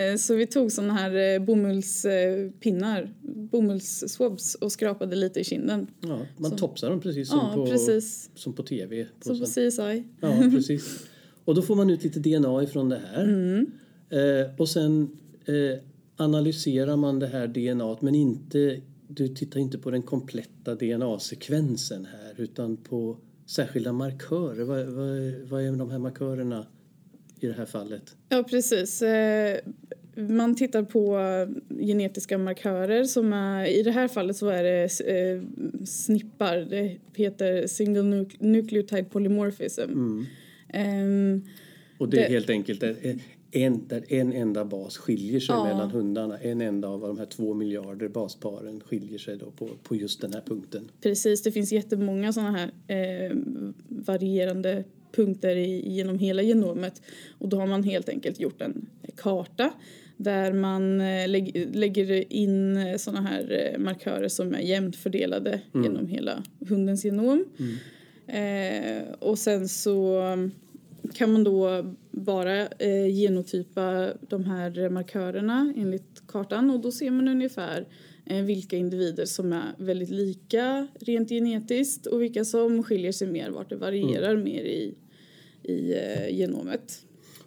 eh, 0.00 0.16
så 0.18 0.34
vi 0.34 0.46
tog 0.46 0.72
såna 0.72 0.92
här 0.94 1.34
eh, 1.34 1.38
bomullspinnar, 1.44 3.14
bomullsswabs 3.50 4.54
och 4.54 4.72
skrapade 4.72 5.16
lite 5.16 5.40
i 5.40 5.44
kinden. 5.44 5.86
Ja, 6.00 6.18
man 6.36 6.56
topsar 6.56 6.90
dem 6.90 7.00
precis 7.00 7.28
som, 7.28 7.38
Ja, 7.38 7.52
på, 7.54 7.66
precis. 7.66 8.30
som 8.34 8.52
på 8.52 8.62
tv. 8.62 9.06
På 9.24 9.34
Så 9.34 9.38
på 9.40 9.46
CSI. 9.46 10.04
Ja, 10.20 10.32
precis. 10.50 10.98
Och 11.44 11.54
då 11.54 11.62
får 11.62 11.74
man 11.74 11.90
ut 11.90 12.04
lite 12.04 12.20
DNA 12.20 12.62
ifrån 12.62 12.88
det 12.88 13.00
här. 13.12 13.24
Mm. 13.24 13.66
Eh, 14.10 14.60
och 14.60 14.68
sen 14.68 15.10
eh, 15.46 15.78
analyserar 16.16 16.96
man 16.96 17.18
det 17.18 17.26
här 17.26 17.46
DNA 17.46 17.96
men 18.00 18.14
inte, 18.14 18.80
du 19.08 19.28
tittar 19.28 19.60
inte 19.60 19.78
på 19.78 19.90
den 19.90 20.02
kompletta 20.02 20.74
DNA-sekvensen 20.74 22.04
här 22.04 22.34
utan 22.42 22.76
på 22.76 23.16
särskilda 23.46 23.92
markörer. 23.92 24.64
Vad, 24.64 24.86
vad, 24.86 25.34
vad 25.50 25.62
är 25.62 25.72
de 25.78 25.90
här 25.90 25.98
markörerna 25.98 26.66
i 27.40 27.46
det 27.46 27.52
här 27.52 27.66
fallet? 27.66 28.16
Ja, 28.28 28.42
precis. 28.50 29.02
Eh, 29.02 29.58
Man 30.16 30.54
tittar 30.56 30.82
på 30.82 31.18
genetiska 31.80 32.38
markörer 32.38 33.04
som 33.04 33.32
är, 33.32 33.66
i 33.66 33.82
det 33.82 33.90
här 33.90 34.08
fallet 34.08 34.36
så 34.36 34.48
är 34.48 34.62
det 34.62 34.82
eh, 35.00 35.42
snippar. 35.84 36.56
Det 36.56 36.96
heter 37.14 37.66
single 37.66 38.02
nuc- 38.02 38.36
nucleotide 38.38 39.04
polymorphism. 39.04 39.80
Ehm, 40.68 41.42
Och 41.98 42.08
det 42.08 42.16
är 42.18 42.22
Det- 42.22 42.28
helt 42.34 42.50
enkelt 42.50 42.82
en, 42.82 43.20
en, 43.50 43.88
där 43.88 44.04
en 44.12 44.32
enda 44.32 44.64
bas 44.64 44.96
skiljer 44.96 45.40
sig 45.40 45.54
Ja. 45.54 45.64
mellan 45.64 45.90
hundarna. 45.90 46.38
En 46.38 46.60
enda 46.60 46.88
av 46.88 47.00
de 47.00 47.18
här 47.18 47.26
två 47.26 47.54
miljarder 47.54 48.08
basparen 48.08 48.80
skiljer 48.80 49.18
sig 49.18 49.36
då 49.36 49.50
på, 49.50 49.68
på 49.82 49.96
just 49.96 50.20
den 50.20 50.32
här 50.32 50.40
punkten. 50.46 50.90
Precis, 51.02 51.42
det 51.42 51.52
finns 51.52 51.72
jättemånga 51.72 52.32
sådana 52.32 52.58
här 52.58 52.70
eh, 52.96 53.36
varierande 53.88 54.84
punkter 55.12 55.56
i, 55.56 55.88
genom 55.92 56.18
hela 56.18 56.42
genomet. 56.42 57.02
Och 57.38 57.48
då 57.48 57.56
har 57.60 57.66
man 57.66 57.82
helt 57.82 58.08
enkelt 58.08 58.40
gjort 58.40 58.60
en 58.60 58.86
karta 59.16 59.72
där 60.16 60.52
man 60.52 61.00
eh, 61.00 61.28
lägg, 61.28 61.70
lägger 61.74 62.32
in 62.32 62.78
såna 62.98 63.20
här 63.20 63.72
eh, 63.74 63.78
markörer 63.78 64.28
som 64.28 64.54
är 64.54 64.60
jämnt 64.60 64.96
fördelade 64.96 65.60
genom 65.74 66.06
hela 66.06 66.42
hundens 66.60 67.04
genom. 67.04 67.44
Eh, 68.26 69.02
och 69.18 69.38
sen 69.38 69.68
så 69.68 70.22
kan 71.14 71.32
man 71.32 71.44
då 71.44 71.84
bara 72.16 72.66
eh, 72.66 73.06
genotypa 73.06 74.12
de 74.28 74.44
här 74.44 74.88
markörerna 74.90 75.72
enligt 75.76 76.22
kartan 76.26 76.70
och 76.70 76.80
då 76.80 76.92
ser 76.92 77.10
man 77.10 77.28
ungefär 77.28 77.86
eh, 78.24 78.44
vilka 78.44 78.76
individer 78.76 79.24
som 79.24 79.52
är 79.52 79.74
väldigt 79.78 80.10
lika 80.10 80.86
rent 81.00 81.28
genetiskt 81.28 82.06
och 82.06 82.22
vilka 82.22 82.44
som 82.44 82.82
skiljer 82.82 83.12
sig 83.12 83.28
mer, 83.28 83.50
vart 83.50 83.68
det 83.68 83.76
varierar 83.76 84.36
mer 84.36 84.62
i, 84.64 84.94
i 85.62 85.94
eh, 85.94 86.38
genomet. 86.38 87.02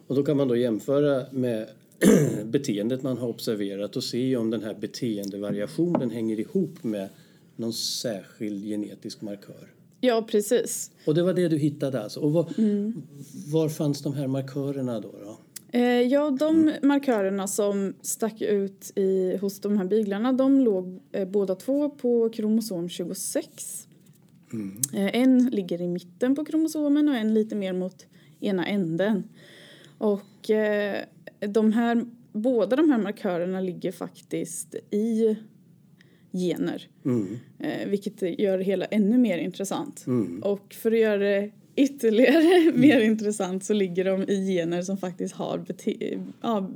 Och 0.06 0.16
då 0.16 0.22
kan 0.22 0.36
man 0.36 0.48
då 0.48 0.56
jämföra 0.56 1.26
med 1.32 1.68
beteendet 2.44 3.02
man 3.02 3.18
har 3.18 3.28
observerat 3.28 3.96
och 3.96 4.04
se 4.04 4.36
om 4.36 4.50
den 4.50 4.62
här 4.62 4.74
beteendevariationen 4.74 6.10
hänger 6.10 6.40
ihop 6.40 6.84
med 6.84 7.08
någon 7.56 7.72
särskild 7.72 8.64
genetisk 8.64 9.22
markör. 9.22 9.79
Ja, 10.00 10.26
precis. 10.30 10.90
Och 11.06 11.14
det 11.14 11.22
var 11.22 11.32
det 11.32 11.48
du 11.48 11.58
hittade 11.58 12.02
alltså. 12.02 12.20
Och 12.20 12.32
var, 12.32 12.48
var 13.52 13.68
fanns 13.68 14.02
de 14.02 14.14
här 14.14 14.26
markörerna 14.26 15.00
då? 15.00 15.14
då? 15.24 15.38
Eh, 15.72 15.82
ja, 15.82 16.30
de 16.30 16.72
markörerna 16.82 17.46
som 17.46 17.94
stack 18.02 18.42
ut 18.42 18.92
i, 18.94 19.36
hos 19.40 19.60
de 19.60 19.78
här 19.78 19.84
biglarna 19.84 20.32
de 20.32 20.60
låg 20.60 21.00
eh, 21.12 21.28
båda 21.28 21.54
två 21.54 21.90
på 21.90 22.28
kromosom 22.28 22.88
26. 22.88 23.86
Eh, 24.94 25.16
en 25.16 25.46
ligger 25.46 25.82
i 25.82 25.88
mitten 25.88 26.34
på 26.34 26.44
kromosomen 26.44 27.08
och 27.08 27.16
en 27.16 27.34
lite 27.34 27.54
mer 27.54 27.72
mot 27.72 28.06
ena 28.40 28.66
änden. 28.66 29.24
Och 29.98 30.50
eh, 30.50 31.04
de 31.40 31.72
här, 31.72 32.06
båda 32.32 32.76
de 32.76 32.90
här 32.90 32.98
markörerna 32.98 33.60
ligger 33.60 33.92
faktiskt 33.92 34.74
i 34.90 35.36
gener. 36.32 36.88
Eh, 37.58 37.88
vilket 37.88 38.40
gör 38.40 38.58
det 38.58 38.64
hela 38.64 38.84
ännu 38.84 39.18
mer 39.18 39.38
intressant. 39.38 40.04
Och 40.42 40.74
för 40.74 40.92
att 40.92 40.98
göra 40.98 41.16
det 41.18 41.50
ytterligare 41.76 42.72
mer 42.78 43.00
intressant 43.00 43.64
så 43.64 43.72
ligger 43.72 44.04
de 44.04 44.22
i 44.22 44.46
gener 44.54 44.82
som 44.82 44.96
faktiskt 44.96 45.34
har 45.34 45.58
bete- 45.58 46.22
ja, 46.40 46.70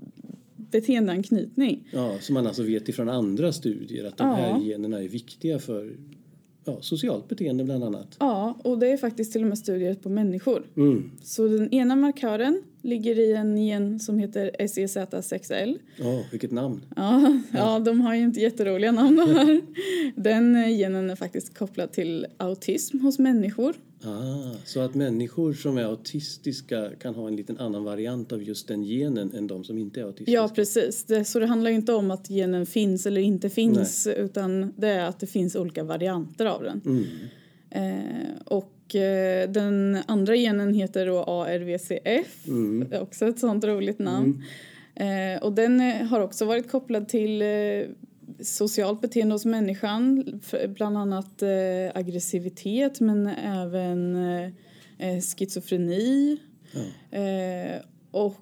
beteendeanknytning. 0.71 1.89
Ja, 1.93 2.15
som 2.21 2.35
man 2.35 2.47
alltså 2.47 2.63
vet 2.63 2.89
ifrån 2.89 3.09
andra 3.09 3.53
studier 3.53 4.05
att 4.05 4.17
de 4.17 4.29
Ja. 4.29 4.35
här 4.35 4.61
generna 4.61 5.03
är 5.03 5.09
viktiga 5.09 5.59
för 5.59 5.97
ja, 6.65 6.79
socialt 6.81 7.29
beteende 7.29 7.65
bland 7.65 7.85
annat. 7.85 8.17
Ja, 8.21 8.59
och 8.65 8.79
det 8.79 8.89
är 8.93 8.97
faktiskt 8.97 9.33
till 9.33 9.43
och 9.43 9.49
med 9.49 9.59
studier 9.59 9.95
på 9.95 10.09
människor. 10.09 10.63
Mm. 10.77 11.11
Så 11.23 11.49
den 11.49 11.75
ena 11.75 11.97
markören 11.97 12.63
ligger 12.85 13.19
i 13.19 13.33
en 13.33 13.59
gen 13.59 14.01
som 14.01 14.19
heter 14.19 14.51
E 14.59 14.67
SEZ6L. 14.67 15.79
Ja, 15.97 16.25
vilket 16.31 16.51
namn. 16.51 16.85
Ja, 16.97 17.41
ja, 17.53 17.79
de 17.79 18.01
har 18.01 18.15
ju 18.15 18.23
inte 18.23 18.41
jätteroliga 18.41 18.93
namn 18.93 19.17
de 19.17 19.35
här. 19.35 19.63
Den 20.17 20.57
eh, 20.57 20.69
genen 20.69 21.11
är 21.11 21.17
faktiskt 21.17 21.59
kopplad 21.59 21.93
till 21.93 22.27
autism 22.37 22.99
hos 22.99 23.19
människor. 23.19 23.75
Ah, 24.05 24.57
så 24.65 24.81
att 24.81 24.95
människor 24.95 25.53
som 25.53 25.79
är 25.79 25.85
autistiska 25.85 26.91
kan 27.01 27.15
ha 27.15 27.29
en 27.29 27.37
liten 27.37 27.59
annan 27.59 27.85
variant 27.85 28.33
av 28.33 28.43
just 28.43 28.69
den 28.69 28.83
genen 28.83 29.35
än 29.35 29.47
de 29.47 29.65
som 29.65 29.79
inte 29.79 30.01
är 30.01 30.05
autistiska. 30.05 30.33
Ja, 30.33 30.49
precis. 30.55 31.05
Det, 31.05 31.25
så 31.25 31.39
det 31.39 31.47
handlar 31.47 31.71
ju 31.71 31.77
inte 31.77 31.93
om 31.93 32.11
att 32.11 32.29
genen 32.29 32.67
finns 32.67 33.07
eller 33.07 33.21
inte 33.21 33.51
finns 33.51 34.07
utan 34.07 34.73
det 34.77 34.89
är 34.89 35.05
att 35.05 35.21
det 35.21 35.27
finns 35.27 35.57
olika 35.57 35.85
varianter 35.85 36.47
av 36.47 36.63
den. 36.63 36.81
Mm. 36.85 37.05
Eh, 37.71 38.31
och 38.45 38.74
den 39.49 39.99
andra 40.07 40.37
genen 40.37 40.75
heter 40.75 41.07
då 41.07 41.23
ARVCF, 41.23 42.47
Mm. 42.47 42.89
Också 43.01 43.27
ett 43.29 43.39
sånt 43.39 43.65
roligt 43.65 43.99
namn. 43.99 44.43
Eh, 44.95 45.43
och 45.43 45.53
den 45.53 45.81
eh, 45.81 46.07
har 46.07 46.21
också 46.21 46.45
varit 46.45 46.71
kopplad 46.71 47.09
till 47.09 47.43
eh, 47.43 47.49
socialt 48.41 49.01
beteende 49.01 49.35
hos 49.35 49.45
människan, 49.45 50.25
bland 50.69 50.99
annat 50.99 51.43
eh, 51.43 51.49
aggressivitet 51.95 53.01
men 53.01 53.27
även 53.27 54.17
eh, 54.17 54.51
eh, 54.99 55.21
schizofreni. 55.21 56.39
Eh, 57.11 57.81
och 58.11 58.37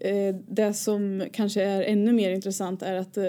eh, 0.00 0.34
det 0.48 0.74
som 0.74 1.24
kanske 1.32 1.62
är 1.62 1.82
ännu 1.82 2.12
mer 2.12 2.30
intressant 2.30 2.82
är 2.82 2.94
att 2.94 3.16
eh, 3.16 3.24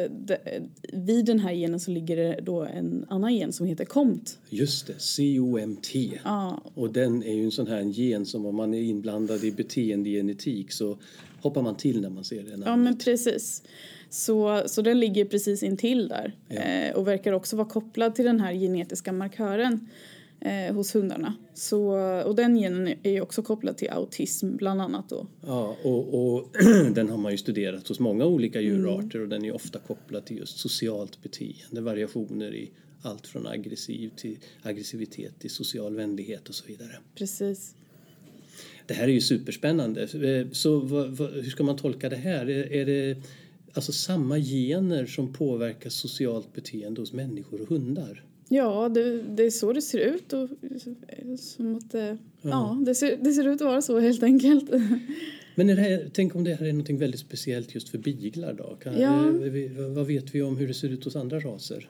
vid 0.93 1.25
den 1.25 1.39
här 1.39 1.53
genen 1.53 1.79
så 1.79 1.91
ligger 1.91 2.17
det 2.17 2.39
då 2.41 2.61
en 2.61 3.05
annan 3.09 3.35
gen 3.35 3.53
som 3.53 3.65
heter 3.65 3.85
COMT. 3.85 4.37
Just 4.49 4.87
det, 4.87 4.93
COMT. 5.37 5.95
Ja, 6.23 6.61
Och 6.73 6.93
den 6.93 7.23
är 7.23 7.33
ju 7.33 7.43
en 7.43 7.51
sån 7.51 7.67
här 7.67 7.81
gen 7.81 8.25
som 8.25 8.45
om 8.45 8.55
man 8.55 8.73
är 8.73 8.81
inblandad 8.81 9.43
i 9.43 9.51
beteendegenetik 9.51 10.71
så 10.71 10.97
hoppar 11.41 11.61
man 11.61 11.75
till 11.75 12.01
när 12.01 12.09
man 12.09 12.23
ser 12.23 12.43
det 12.43 12.63
Ja, 12.65 12.75
men 12.75 12.97
precis. 12.97 13.63
Så, 14.09 14.63
så 14.65 14.81
den 14.81 14.99
ligger 14.99 15.25
precis 15.25 15.63
intill 15.63 16.07
där 16.07 16.35
eh, 16.49 16.95
och 16.95 17.07
verkar 17.07 17.33
också 17.33 17.55
vara 17.55 17.67
kopplad 17.67 18.15
till 18.15 18.25
den 18.25 18.39
här 18.39 18.53
genetiska 18.53 19.11
markören 19.11 19.89
eh, 20.43 20.75
hos 20.75 20.95
hundarna. 20.95 21.33
Så, 21.53 21.93
och 22.25 22.35
den 22.35 22.55
genen 22.55 22.87
är 23.03 23.11
ju 23.11 23.21
också 23.21 23.41
kopplad 23.41 23.77
till 23.77 23.89
autism 23.89 24.55
bland 24.55 24.81
annat 24.81 25.09
då. 25.09 25.27
Ja, 25.45 25.77
och, 25.83 26.35
och 26.35 26.47
den 26.93 27.09
har 27.09 27.17
man 27.17 27.31
ju 27.31 27.37
studerat 27.37 27.87
hos 27.87 27.99
många 27.99 28.25
olika 28.25 28.61
djurarter 28.61 29.19
och 29.19 29.29
den 29.29 29.45
är 29.45 29.55
ofta 29.55 29.79
kopplad 29.79 30.25
till 30.25 30.37
just 30.37 30.57
socialt 30.57 31.23
beteende, 31.23 31.81
variationer 31.81 32.55
i 32.55 32.71
allt 33.01 33.27
från 33.27 33.47
aggressiv 33.47 34.11
till 34.15 34.37
aggressivitet 34.61 35.39
till 35.39 35.49
social 35.49 35.95
vänlighet 35.95 36.49
och 36.49 36.55
så 36.55 36.65
vidare. 36.65 36.97
Precis. 37.15 37.75
Det 38.87 38.93
här 38.93 39.03
är 39.03 39.11
ju 39.11 39.21
superspännande. 39.21 40.01
Eh, 40.03 40.51
Så 40.51 40.79
vad, 40.79 41.09
vad, 41.09 41.31
hur 41.31 41.49
ska 41.49 41.63
man 41.63 41.77
tolka 41.77 42.09
det 42.09 42.15
här? 42.15 42.49
Är, 42.49 42.73
är 42.73 42.85
det 42.85 43.17
alltså 43.73 43.91
samma 43.91 44.39
gener 44.39 45.05
som 45.05 45.33
påverkar 45.33 45.89
socialt 45.89 46.53
beteende 46.53 47.01
hos 47.01 47.13
människor 47.13 47.61
och 47.61 47.67
hundar? 47.67 48.23
Ja, 48.49 48.89
det, 48.89 49.21
det 49.21 49.43
är 49.43 49.49
så 49.49 49.73
det 49.73 49.81
ser 49.81 49.99
ut. 49.99 50.33
Och, 50.33 50.49
som 51.39 51.75
att, 51.75 51.91
det- 51.91 52.17
ja, 52.41 52.81
det, 52.85 52.95
ser, 52.95 53.17
det 53.21 53.31
ser 53.33 53.47
ut 53.47 53.61
att 53.61 53.67
vara 53.67 53.81
så 53.81 53.99
helt 53.99 54.23
enkelt. 54.23 54.69
Men 55.55 55.69
är 55.69 55.75
här, 55.75 56.09
tänk 56.13 56.35
om 56.35 56.43
det 56.43 56.53
här 56.53 56.65
är 56.65 56.73
något 56.73 56.89
väldigt 56.89 57.19
speciellt 57.19 57.75
just 57.75 57.89
för 57.89 57.97
biglar 57.97 58.53
då? 58.53 58.77
Kan, 58.83 58.99
Ja. 59.01 59.27
eh, 59.29 59.87
vad 59.95 60.07
vet 60.07 60.35
vi 60.35 60.41
om 60.41 60.57
hur 60.57 60.67
det 60.67 60.73
ser 60.73 60.89
ut 60.89 61.03
hos 61.03 61.15
andra 61.15 61.39
raser? 61.39 61.87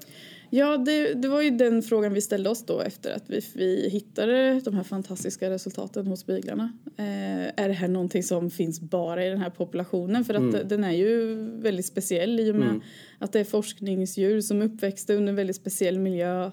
Ja, 0.55 0.77
det, 0.77 1.13
det 1.13 1.27
var 1.27 1.41
ju 1.41 1.49
den 1.49 1.81
frågan 1.81 2.13
vi 2.13 2.21
ställde 2.21 2.49
oss 2.49 2.65
då 2.65 2.79
efter 2.79 3.15
att 3.15 3.29
vi, 3.29 3.41
vi 3.55 3.89
hittade 3.89 4.61
de 4.63 4.75
här 4.75 4.83
fantastiska 4.83 5.49
resultaten 5.49 6.07
hos 6.07 6.25
biglarna. 6.25 6.73
Eh, 6.97 7.63
är 7.63 7.67
det 7.67 7.73
här 7.73 7.87
någonting 7.87 8.23
som 8.23 8.49
finns 8.49 8.81
bara 8.81 9.25
i 9.25 9.29
den 9.29 9.37
här 9.37 9.49
populationen? 9.49 10.25
För 10.25 10.33
att 10.33 10.69
den 10.69 10.83
är 10.83 10.91
ju 10.91 11.35
väldigt 11.59 11.85
speciell 11.85 12.39
i 12.39 12.51
och 12.51 12.55
med 12.55 12.81
att 13.19 13.31
det 13.31 13.39
är 13.39 13.43
forskningsdjur 13.43 14.41
som 14.41 14.61
är 14.61 14.65
uppväxta 14.65 15.13
under 15.13 15.29
en 15.29 15.35
väldigt 15.35 15.55
speciell 15.55 15.99
miljö. 15.99 16.51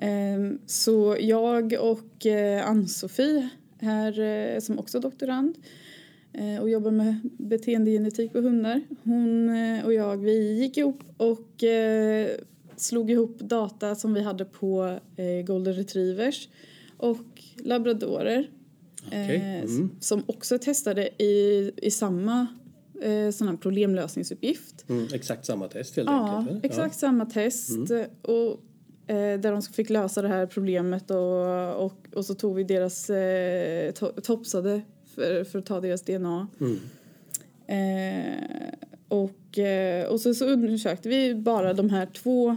Eh, 0.00 0.56
så 0.66 1.16
jag 1.20 1.74
och 1.80 2.26
eh, 2.26 2.68
Ann-Sofie 2.68 3.48
här 3.80 4.20
eh, 4.20 4.60
som 4.60 4.78
också 4.78 4.98
är 4.98 5.02
doktorand 5.02 5.58
eh, 6.32 6.62
och 6.62 6.70
jobbar 6.70 6.90
med 6.90 7.16
beteendegenetik 7.38 8.32
på 8.32 8.40
hundar. 8.40 8.80
Hon 9.02 9.48
eh, 9.48 9.84
och 9.84 9.94
jag 9.94 10.16
vi 10.16 10.52
gick 10.58 10.76
ihop 10.76 11.00
och 11.16 11.64
slog 12.80 13.10
ihop 13.10 13.38
data 13.38 13.94
som 13.94 14.14
vi 14.14 14.20
hade 14.22 14.44
på 14.44 14.98
eh, 15.16 15.44
golden 15.46 15.74
retrievers 15.74 16.48
och 16.96 17.18
labradorer. 17.64 18.50
Okej, 19.06 19.36
Eh, 19.36 19.60
mm. 19.60 19.90
Som 20.00 20.22
också 20.26 20.58
testade 20.58 21.22
i, 21.22 21.72
i 21.76 21.90
samma 21.90 22.46
eh, 23.02 23.30
sån 23.30 23.48
här 23.48 23.56
problemlösningsuppgift. 23.56 24.84
Mm, 24.88 25.08
exakt 25.14 25.46
samma 25.46 25.68
test 25.68 25.96
helt 25.96 26.08
Ja, 26.08 26.36
enkelt? 26.38 26.64
exakt 26.64 26.98
samma 26.98 27.26
test. 27.26 27.70
Och, 28.22 28.50
eh, 29.14 29.40
där 29.40 29.52
de 29.52 29.62
fick 29.62 29.90
lösa 29.90 30.22
det 30.22 30.28
här 30.28 30.46
problemet 30.46 31.10
och, 31.10 31.84
och, 31.84 32.06
och 32.14 32.24
så 32.26 32.34
tog 32.34 32.54
vi 32.56 32.64
deras 32.64 33.10
eh, 33.10 33.92
to- 33.92 34.20
topsade 34.20 34.80
för, 35.14 35.44
för 35.44 35.58
att 35.58 35.66
ta 35.66 35.80
deras 35.80 36.02
DNA. 36.02 36.48
Mm. 36.60 36.78
Eh, 37.66 38.74
och, 39.08 39.58
eh, 39.58 40.06
och 40.06 40.20
så, 40.20 40.34
så 40.34 40.44
undersökte 40.46 41.08
vi 41.08 41.34
bara 41.34 41.72
de 41.74 41.90
här 41.90 42.06
två 42.06 42.56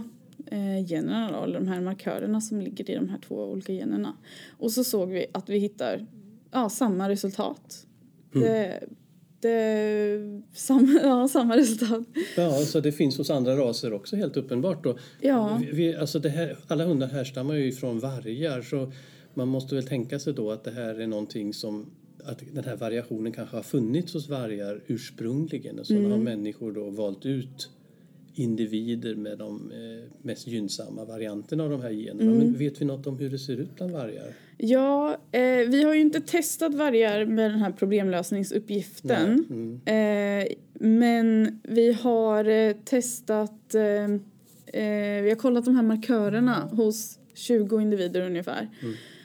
eh, 0.50 0.86
generna 0.86 1.32
då, 1.32 1.44
eller 1.44 1.60
de 1.60 1.68
här 1.68 1.80
markörerna 1.80 2.40
som 2.40 2.60
ligger 2.60 2.90
i 2.90 2.94
de 2.94 3.08
här 3.08 3.18
två 3.18 3.44
olika 3.44 3.72
generna. 3.72 4.16
Och 4.58 4.72
så 4.72 4.84
såg 4.84 5.08
vi 5.08 5.26
att 5.32 5.48
vi 5.48 5.58
hittar 5.58 6.06
ja, 6.50 6.68
samma 6.68 7.08
resultat. 7.08 7.86
Det, 8.32 8.80
det, 9.40 10.42
samma, 10.54 11.00
ja, 11.02 11.28
samma 11.28 11.56
resultat. 11.56 12.02
Ja, 12.36 12.50
så 12.50 12.80
det 12.80 12.92
finns 12.92 13.18
hos 13.18 13.30
andra 13.30 13.56
raser 13.56 13.92
också 13.92 14.16
helt 14.16 14.36
uppenbart. 14.36 14.84
Då. 14.84 14.98
Ja. 15.20 15.60
Vi, 15.72 15.96
alltså 15.96 16.18
det 16.18 16.28
här, 16.28 16.56
alla 16.66 16.84
hundar 16.84 17.06
härstammar 17.06 17.54
ju 17.54 17.72
från 17.72 18.00
vargar 18.00 18.62
så 18.62 18.92
man 19.34 19.48
måste 19.48 19.74
väl 19.74 19.86
tänka 19.86 20.18
sig 20.18 20.32
då 20.32 20.50
att 20.50 20.64
det 20.64 20.70
här 20.70 21.00
är 21.00 21.06
någonting 21.06 21.54
som 21.54 21.86
att 22.24 22.42
den 22.52 22.64
här 22.64 22.76
variationen 22.76 23.32
kanske 23.32 23.56
har 23.56 23.62
funnits 23.62 24.14
hos 24.14 24.28
vargar 24.28 24.80
ursprungligen 24.86 25.78
och 25.78 25.86
så 25.86 25.94
har 25.94 26.18
människor 26.18 26.72
då 26.72 26.90
valt 26.90 27.26
ut 27.26 27.70
individer 28.34 29.14
med 29.14 29.38
de 29.38 29.70
eh, 29.70 30.10
mest 30.22 30.46
gynnsamma 30.46 31.04
varianterna 31.04 31.64
av 31.64 31.70
de 31.70 31.80
här 31.80 31.90
generna. 31.90 32.30
Men 32.30 32.58
vet 32.58 32.80
vi 32.80 32.84
något 32.84 33.06
om 33.06 33.18
hur 33.18 33.30
det 33.30 33.38
ser 33.38 33.56
ut 33.56 33.76
bland 33.76 33.92
vargar? 33.92 34.34
Ja, 34.58 35.16
eh, 35.32 35.68
vi 35.68 35.82
har 35.82 35.94
ju 35.94 36.00
inte 36.00 36.20
testat 36.20 36.74
vargar 36.74 37.24
med 37.24 37.50
den 37.50 37.60
här 37.60 37.72
problemlösningsuppgiften. 37.72 39.46
Mm. 39.50 39.80
Eh, 39.86 40.48
men 40.80 41.60
vi 41.62 41.92
har 41.92 42.44
eh, 42.44 42.72
testat, 42.72 43.74
eh, 43.74 44.04
eh, 44.82 45.22
vi 45.22 45.28
har 45.28 45.36
kollat 45.36 45.64
de 45.64 45.76
här 45.76 45.82
markörerna 45.82 46.68
hos 46.72 47.18
20 47.34 47.80
individer 47.80 48.20
ungefär. 48.20 48.68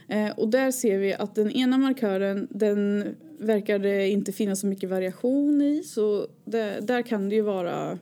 Eh, 0.08 0.30
och 0.30 0.50
där 0.50 0.72
ser 0.72 0.98
vi 0.98 1.13
att 1.13 1.36
den 1.36 1.52
ena 1.52 1.78
markören, 1.78 2.48
den 2.52 3.06
verkar 3.39 3.80
det 3.80 4.10
inte 4.10 4.32
finnas 4.32 4.60
så 4.60 4.67
mycket 4.67 4.89
variation 4.89 5.62
i. 5.62 5.84
Så 5.84 6.28
det, 6.45 6.80
där 6.82 7.02
kan 7.02 7.30
det 7.30 7.36
ju 7.36 7.41
vara, 7.41 8.00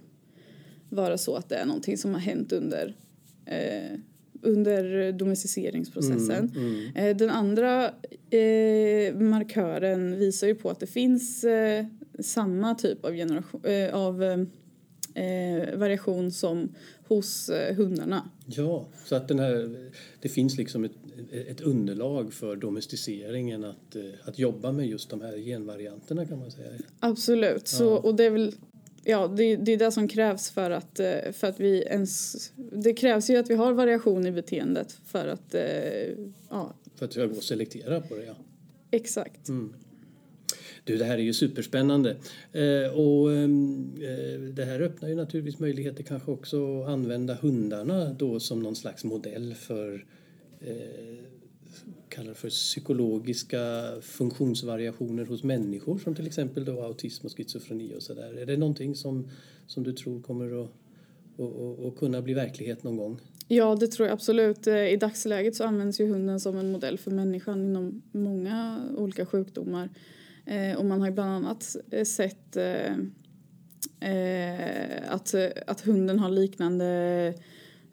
vara 0.90 1.18
så 1.18 1.36
att 1.36 1.50
det 1.50 1.56
är 1.56 1.66
någonting 1.66 1.98
som 1.98 2.14
har 2.14 2.22
hänt 2.22 2.52
under 2.54 2.96
eh, 3.46 4.00
under 4.42 5.12
domesticeringsprocessen. 5.12 6.52
Eh, 6.96 7.18
Den 7.18 7.30
andra 7.30 7.86
eh, 8.30 9.16
markören 9.16 10.20
visar 10.20 10.48
ju 10.48 10.56
på 10.56 10.70
att 10.70 10.80
det 10.80 10.88
finns 10.88 11.44
eh, 11.44 11.86
samma 12.20 12.76
typ 12.76 13.06
av, 13.06 13.14
generation, 13.14 13.62
eh, 13.64 13.96
av 13.96 14.24
eh, 14.24 14.40
eh, 15.24 15.78
variation 15.78 16.32
som 16.32 16.70
hos 17.08 17.50
hundarna. 17.76 18.30
Ja, 18.46 18.88
så 19.06 19.16
att 19.16 19.28
den 19.28 19.40
här, 19.40 19.90
det 20.22 20.30
finns 20.30 20.58
liksom 20.58 20.84
ett, 20.84 20.92
ett 21.32 21.62
underlag 21.62 22.34
för 22.34 22.56
domesticeringen 22.56 23.64
att, 23.64 23.96
att 24.24 24.40
jobba 24.40 24.72
med 24.72 24.88
just 24.88 25.10
de 25.10 25.22
här 25.22 25.38
genvarianterna 25.38 26.26
kan 26.26 26.40
man 26.40 26.52
säga. 26.52 26.70
Absolut. 27.00 27.68
Så, 27.68 27.94
och 27.94 28.16
det 28.16 28.24
är 28.24 28.30
väl 28.30 28.54
Ja, 29.10 29.28
det, 29.28 29.56
det 29.56 29.74
är 29.74 29.78
det 29.78 29.92
som 29.92 30.08
krävs 30.08 30.50
för 30.50 30.72
att, 30.72 31.00
eh, 31.00 31.32
för 31.34 31.48
att 31.48 31.60
vi 31.60 31.82
ens... 31.82 32.36
Det 32.56 32.94
krävs 32.94 33.30
ju 33.30 33.38
att 33.38 33.50
vi 33.50 33.56
har 33.56 33.74
variation 33.74 34.26
i 34.28 34.32
beteendet 34.32 34.92
för 35.06 35.28
att... 35.28 35.54
eh, 35.54 35.62
Ja, 36.50 36.74
För 36.96 37.06
att 37.06 37.16
jag 37.16 37.34
går 37.34 37.42
selektera 37.42 38.02
på 38.02 38.16
det. 38.16 38.24
Ja. 38.26 38.36
exakt. 38.92 39.50
Du, 40.84 40.98
det 40.98 41.06
här 41.06 41.18
är 41.18 41.22
ju 41.22 41.34
superspännande. 41.34 42.16
Eh, 42.54 42.98
och 43.00 43.34
ehm, 43.34 43.92
eh, 43.96 44.40
det 44.40 44.66
här 44.66 44.82
öppnar 44.82 45.10
ju 45.10 45.16
naturligtvis 45.16 45.60
möjligheter 45.60 46.04
kanske 46.04 46.32
också 46.32 46.82
att 46.82 46.90
använda 46.90 47.34
hundarna 47.34 48.14
då 48.14 48.40
som 48.40 48.60
någon 48.64 48.76
slags 48.76 49.04
modell 49.04 49.54
för 49.54 50.06
eh, 50.60 51.18
kallar 52.18 52.30
det 52.30 52.36
för 52.36 52.50
psykologiska 52.50 53.84
funktionsvariationer 54.02 55.26
hos 55.26 55.44
människor 55.44 55.98
som 55.98 56.16
till 56.16 56.28
exempel 56.28 56.66
då 56.66 56.82
autism 56.82 57.26
och 57.26 57.38
schizofreni 57.38 57.96
och 57.98 58.04
sådär. 58.04 58.38
Är 58.42 58.46
det 58.46 58.58
någonting 58.58 58.96
som, 58.96 59.30
som 59.68 59.84
du 59.84 59.94
tror 59.94 60.22
kommer 60.22 60.64
att, 60.64 60.70
att, 61.40 61.86
att, 61.86 61.98
kunna 61.98 62.22
bli 62.22 62.34
verklighet 62.34 62.84
någon 62.84 62.98
gång? 62.98 63.20
Ja, 63.48 63.76
det 63.76 63.88
tror 63.88 64.08
jag 64.08 64.14
absolut. 64.14 64.68
Eh, 64.68 64.76
I 64.76 64.98
dagsläget 64.98 65.56
så 65.56 65.64
används 65.64 66.00
ju 66.00 66.08
hunden 66.08 66.40
som 66.40 66.58
en 66.58 66.72
modell 66.72 66.98
för 66.98 67.12
människan 67.12 67.64
inom 67.64 68.02
många 68.12 68.84
olika 68.98 69.26
sjukdomar. 69.26 69.90
Eh, 70.46 70.78
och 70.78 70.86
man 70.86 71.00
har 71.00 71.08
ju 71.08 71.14
bland 71.14 71.32
annat 71.32 71.76
eh, 71.92 72.04
sett 72.04 72.58
att, 75.08 75.36
att 75.68 75.82
hunden 75.82 76.20
har 76.20 76.30
liknande 76.30 77.34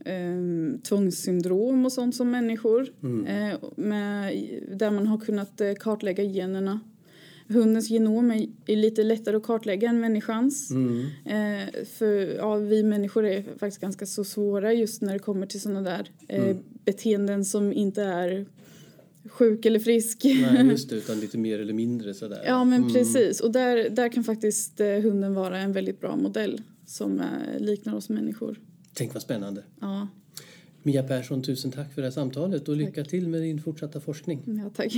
eh, 0.04 0.80
tvångssyndrom 0.82 1.84
och 1.84 1.92
sånt 1.92 2.14
som 2.14 2.30
människor. 2.30 2.88
Eh, 3.26 3.58
med, 3.76 4.48
där 4.72 4.90
man 4.90 5.06
har 5.06 5.18
kunnat 5.18 5.60
eh, 5.60 5.74
kartlägga 5.74 6.24
generna. 6.24 6.80
Hundens 7.48 7.90
genom 7.90 8.30
är, 8.30 8.48
är 8.66 8.76
lite 8.76 9.02
lättare 9.02 9.36
att 9.36 9.42
kartlägga 9.42 9.88
än 9.88 10.00
människans. 10.00 10.70
Eh, 11.24 11.84
för 11.84 12.36
ja, 12.36 12.56
vi 12.56 12.82
människor 12.82 13.26
är 13.26 13.42
faktiskt 13.42 13.80
ganska 13.80 14.06
så 14.06 14.24
svåra 14.24 14.72
just 14.72 15.02
när 15.02 15.12
det 15.12 15.18
kommer 15.18 15.46
till 15.46 15.60
sådana 15.60 15.80
där 15.80 16.10
eh, 16.28 16.56
beteenden 16.84 17.44
som 17.44 17.72
inte 17.72 18.02
är 18.02 18.46
sjuk 19.28 19.66
eller 19.66 19.80
frisk. 19.80 20.24
Nej, 20.24 20.66
just 20.70 20.90
det, 20.90 20.96
utan 20.96 21.20
lite 21.20 21.38
mer 21.38 21.58
eller 21.58 21.72
mindre 21.72 22.14
sådär. 22.14 22.42
Ja, 22.46 22.64
men 22.64 22.92
precis. 22.92 23.40
Och 23.40 23.52
där, 23.52 23.90
där 23.90 24.08
kan 24.08 24.24
faktiskt 24.24 24.80
eh, 24.80 24.86
hunden 24.86 25.34
vara 25.34 25.58
en 25.58 25.72
väldigt 25.72 26.00
bra 26.00 26.16
modell 26.16 26.62
som 26.86 27.20
eh, 27.20 27.26
liknar 27.58 27.94
oss 27.94 28.08
människor. 28.08 28.60
Tänk 28.94 29.14
vad 29.14 29.22
spännande. 29.22 29.64
Ja, 29.80 30.08
Mia 30.82 31.02
Persson, 31.02 31.42
tusen 31.42 31.70
tack 31.72 31.94
för 31.94 32.02
det 32.02 32.06
här 32.08 32.12
samtalet 32.12 32.68
och 32.68 32.76
lycka 32.76 33.04
till 33.04 33.28
med 33.28 33.40
din 33.42 33.62
fortsatta 33.62 34.00
forskning. 34.00 34.42
ja 34.64 34.70
tack. 34.76 34.92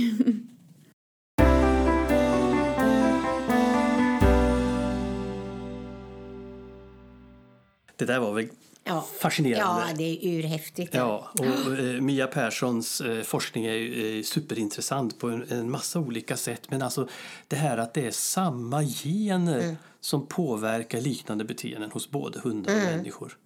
Det 7.95 8.05
där 8.05 8.19
var 8.19 8.33
väl 8.33 8.47
Ja. 8.83 9.07
fascinerande? 9.19 9.83
Ja, 9.89 9.95
det 9.97 10.03
är 10.03 10.37
urhäftigt. 10.37 10.93
Ja, 10.93 11.31
och 11.39 11.79
eh, 11.79 12.01
Mia 12.01 12.27
Perssons 12.27 13.01
eh, 13.01 13.21
forskning 13.23 13.65
är 13.65 14.15
eh, 14.15 14.21
superintressant 14.23 15.19
på 15.19 15.29
en, 15.29 15.45
en 15.49 15.71
massa 15.71 15.99
olika 15.99 16.37
sätt. 16.37 16.61
Men 16.71 16.81
alltså 16.81 17.07
det 17.47 17.55
här 17.55 17.77
att 17.77 17.93
det 17.93 18.05
är 18.07 18.11
samma 18.11 18.83
gener 18.83 19.75
som 19.99 20.27
påverkar 20.27 21.01
liknande 21.01 21.43
beteenden 21.45 21.91
hos 21.91 22.11
både 22.11 22.39
hundar 22.39 22.75
och 22.75 22.81
människor. 22.97 23.37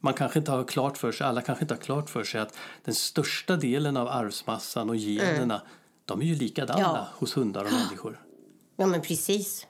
Man 0.00 0.14
kanske 0.14 0.38
inte 0.38 0.50
har 0.50 0.64
klart 0.64 0.98
för 0.98 1.12
sig, 1.12 1.26
alla 1.26 1.40
kanske 1.42 1.64
inte 1.64 1.74
har 1.74 1.80
klart 1.80 2.10
för 2.10 2.24
sig 2.24 2.40
att 2.40 2.54
den 2.84 2.94
största 2.94 3.56
delen 3.56 3.96
av 3.96 4.08
arvsmassan 4.08 4.90
och 4.90 4.96
generna 4.96 5.62
de 6.04 6.20
är 6.20 6.24
ju 6.26 6.34
likadana 6.34 6.80
Ja. 6.80 7.06
hos 7.14 7.36
hundar 7.36 7.64
och 7.64 7.72
människor. 7.72 8.20
Ja, 8.76 8.86
men 8.86 9.00
precis. 9.00 9.66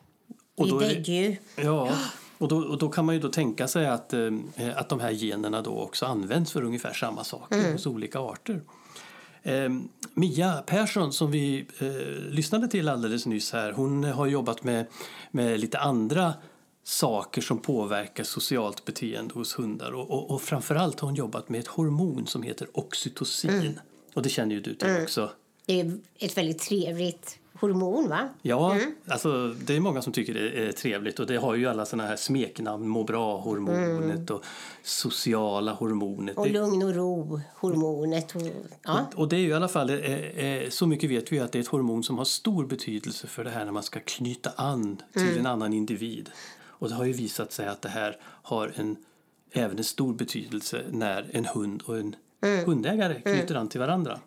Det 0.56 0.62
Och 0.62 0.68
då 0.68 0.80
är 0.80 0.88
det- 0.88 0.94
däggdjur. 0.94 1.36
Ja, 1.56 1.90
och 2.38 2.48
då, 2.48 2.58
och 2.58 2.78
då 2.78 2.88
kan 2.88 3.04
man 3.04 3.14
ju 3.14 3.20
då 3.20 3.28
tänka 3.28 3.68
sig 3.68 3.86
att, 3.86 4.12
eh, 4.12 4.30
att 4.76 4.88
de 4.88 5.00
här 5.00 5.10
generna 5.10 5.62
då 5.62 5.70
också 5.78 6.06
används 6.06 6.52
för 6.52 6.62
ungefär 6.64 6.92
samma 6.92 7.24
saker 7.24 7.72
hos 7.72 7.86
olika 7.86 8.18
arter. 8.20 8.60
Eh, 9.42 9.68
Mia 10.14 10.52
Persson 10.66 11.12
som 11.12 11.30
vi 11.30 11.66
eh, 11.78 11.86
lyssnade 12.34 12.68
till 12.68 12.88
alldeles 12.88 13.26
nyss 13.26 13.52
här, 13.52 13.72
hon 13.72 14.04
har 14.04 14.26
jobbat 14.26 14.64
med, 14.64 14.86
med 15.30 15.60
lite 15.60 15.78
andra 15.78 16.34
saker 16.88 17.40
som 17.42 17.58
påverkar 17.58 18.24
socialt 18.24 18.84
beteende 18.84 19.34
hos 19.34 19.58
hundar 19.58 19.92
och, 19.92 20.10
och, 20.10 20.30
och 20.30 20.42
framförallt 20.42 21.00
har 21.00 21.08
hon 21.08 21.14
jobbat 21.14 21.48
med 21.48 21.60
ett 21.60 21.66
hormon 21.66 22.26
som 22.26 22.42
heter 22.42 22.68
oxytocin. 22.72 23.80
Och 24.14 24.22
det 24.22 24.28
känner 24.28 24.54
ju 24.54 24.60
du 24.60 24.74
till 24.74 25.02
också. 25.02 25.30
Det 25.66 25.80
är 25.80 25.98
ett 26.18 26.36
väldigt 26.36 26.58
trevligt 26.58 27.38
hormon, 27.60 28.08
va? 28.08 28.28
Ja, 28.42 28.76
alltså 29.06 29.48
det 29.48 29.76
är 29.76 29.80
många 29.80 30.02
som 30.02 30.12
tycker 30.12 30.34
det 30.34 30.68
är 30.68 30.72
trevligt 30.72 31.18
och 31.18 31.26
det 31.26 31.36
har 31.36 31.54
ju 31.54 31.66
alla 31.66 31.86
såna 31.86 32.06
här 32.06 32.16
smeknamn, 32.16 32.88
må 32.88 33.04
bra-hormonet 33.04 34.30
och 34.30 34.44
sociala 34.82 35.72
hormonet. 35.72 36.36
Och 36.36 36.46
Det, 36.46 36.52
lugn 36.52 36.82
och 36.82 36.94
ro-hormonet. 36.94 38.36
Och, 38.36 38.42
ja. 38.82 39.06
och 39.14 39.28
det 39.28 39.36
är 39.36 39.40
ju 39.40 39.48
i 39.48 39.52
alla 39.52 39.68
fall, 39.68 39.90
eh, 39.90 39.96
eh, 39.96 40.68
så 40.68 40.86
mycket 40.86 41.10
vet 41.10 41.32
vi 41.32 41.40
att 41.40 41.52
det 41.52 41.58
är 41.58 41.60
ett 41.60 41.68
hormon 41.68 42.02
som 42.02 42.18
har 42.18 42.24
stor 42.24 42.66
betydelse 42.66 43.26
för 43.26 43.44
det 43.44 43.50
här 43.50 43.64
när 43.64 43.72
man 43.72 43.82
ska 43.82 44.00
knyta 44.00 44.50
an 44.56 45.02
till 45.12 45.38
en 45.38 45.46
annan 45.46 45.72
individ. 45.72 46.30
Och 46.78 46.88
det 46.88 46.94
har 46.94 47.04
ju 47.04 47.12
visat 47.12 47.52
sig 47.52 47.66
att 47.66 47.82
det 47.82 47.88
här 47.88 48.16
har 48.22 48.72
en, 48.76 48.96
även 49.52 49.78
en 49.78 49.84
stor 49.84 50.14
betydelse 50.14 50.84
när 50.90 51.30
en 51.32 51.44
hund 51.44 51.82
och 51.82 51.98
en 51.98 52.16
hundägare 52.66 53.20
knyter 53.20 53.54
an 53.54 53.68
till 53.68 53.80
varandra. 53.80 54.20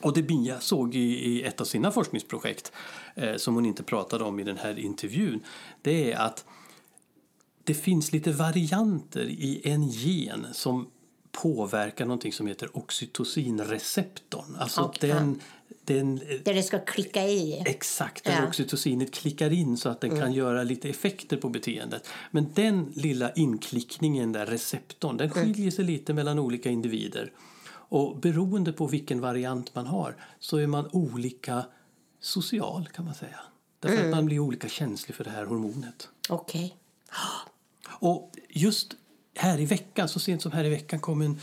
Och 0.00 0.14
det 0.14 0.28
Mia 0.28 0.60
såg 0.60 0.94
i, 0.94 0.98
i 0.98 1.42
ett 1.42 1.60
av 1.60 1.64
sina 1.64 1.90
forskningsprojekt 1.90 2.72
eh, 3.14 3.36
som 3.36 3.54
hon 3.54 3.66
inte 3.66 3.82
pratade 3.82 4.24
om 4.24 4.40
i 4.40 4.44
den 4.44 4.56
här 4.56 4.78
intervjun 4.78 5.40
det 5.82 6.12
är 6.12 6.18
att 6.18 6.44
det 7.64 7.74
finns 7.74 8.12
lite 8.12 8.32
varianter 8.32 9.24
i 9.24 9.60
en 9.64 9.88
gen 9.88 10.46
som 10.52 10.86
påverkar 11.32 12.04
någonting 12.04 12.32
som 12.32 12.46
heter 12.46 12.76
oxytocinreceptorn. 12.76 14.56
Alltså 14.58 14.80
Okej. 14.80 15.10
den, 15.10 15.40
den 15.84 16.16
Där 16.44 16.54
det 16.54 16.62
ska 16.62 16.78
klicka 16.78 17.22
i. 17.22 17.62
Exakt, 17.66 18.24
där 18.24 18.32
Ja. 18.32 18.48
oxytocinet 18.48 19.14
klickar 19.14 19.52
in 19.52 19.76
så 19.76 19.88
att 19.88 20.00
den 20.00 20.18
kan 20.20 20.32
göra 20.32 20.62
lite 20.62 20.88
effekter 20.88 21.36
på 21.36 21.48
beteendet. 21.48 22.08
Men 22.30 22.52
den 22.54 22.92
lilla 22.94 23.32
inklickningen, 23.32 24.32
där 24.32 24.46
receptorn, 24.46 25.16
den 25.16 25.30
skiljer 25.30 25.70
sig 25.70 25.84
lite 25.84 26.12
mellan 26.12 26.38
olika 26.38 26.70
individer. 26.70 27.32
Och 27.66 28.16
beroende 28.16 28.72
på 28.72 28.86
vilken 28.86 29.20
variant 29.20 29.74
man 29.74 29.86
har 29.86 30.16
så 30.38 30.56
är 30.56 30.66
man 30.66 30.88
olika 30.92 31.64
social 32.20 32.88
kan 32.92 33.04
man 33.04 33.14
säga. 33.14 33.40
Därför 33.80 34.04
att 34.04 34.10
man 34.10 34.26
blir 34.26 34.38
olika 34.38 34.68
känslig 34.68 35.14
för 35.14 35.24
det 35.24 35.30
här 35.30 35.44
hormonet. 35.44 36.08
Okej. 36.28 36.76
Och 37.90 38.30
just 38.48 38.94
här 39.34 39.60
i 39.60 39.64
veckan, 39.64 40.08
så 40.08 40.20
sent 40.20 40.42
som 40.42 40.52
här 40.52 40.64
i 40.64 40.68
veckan 40.68 41.00
kom 41.00 41.22
en, 41.22 41.40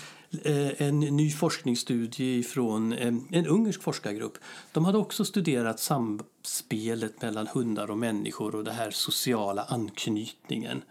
en 0.77 0.99
ny 0.99 1.31
forskningsstudie 1.31 2.43
från 2.43 2.93
en, 2.93 3.27
en 3.31 3.47
ungersk 3.47 3.81
forskargrupp. 3.81 4.37
De 4.71 4.85
hade 4.85 4.97
också 4.97 5.25
studerat 5.25 5.79
samspelet 5.79 7.21
mellan 7.21 7.47
hundar 7.47 7.91
och 7.91 7.97
människor 7.97 8.55
och 8.55 8.63
den 8.63 8.75
här 8.75 8.91
sociala 8.91 9.63
anknytningen. 9.63 10.83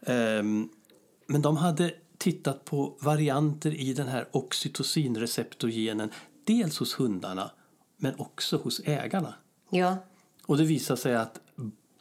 Ehm, 0.00 0.68
men 1.26 1.42
de 1.42 1.56
hade 1.56 1.94
tittat 2.18 2.64
på 2.64 2.96
varianter 3.00 3.74
i 3.74 3.92
den 3.92 4.08
här 4.08 4.28
oxytocinreceptorgenen 4.32 6.10
dels 6.44 6.78
hos 6.78 7.00
hundarna 7.00 7.50
men 7.96 8.14
också 8.18 8.56
hos 8.56 8.80
ägarna. 8.84 9.34
Ja. 9.70 9.96
Och 10.46 10.56
det 10.56 10.64
visade 10.64 11.00
sig 11.00 11.16
att 11.16 11.40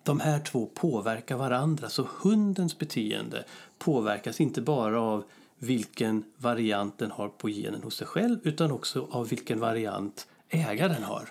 de 0.03 0.19
här 0.19 0.39
två 0.39 0.65
påverkar 0.65 1.35
varandra. 1.35 1.89
Så 1.89 2.07
hundens 2.21 2.79
beteende 2.79 3.43
påverkas 3.77 4.41
inte 4.41 4.61
bara 4.61 5.01
av 5.01 5.23
vilken 5.59 6.23
variant 6.37 6.97
den 6.97 7.11
har 7.11 7.29
på 7.29 7.49
genen 7.49 7.83
hos 7.83 7.95
sig 7.95 8.07
själv 8.07 8.39
utan 8.43 8.71
också 8.71 9.07
av 9.11 9.27
vilken 9.27 9.59
variant 9.59 10.27
ägaren 10.49 11.03
har. 11.03 11.29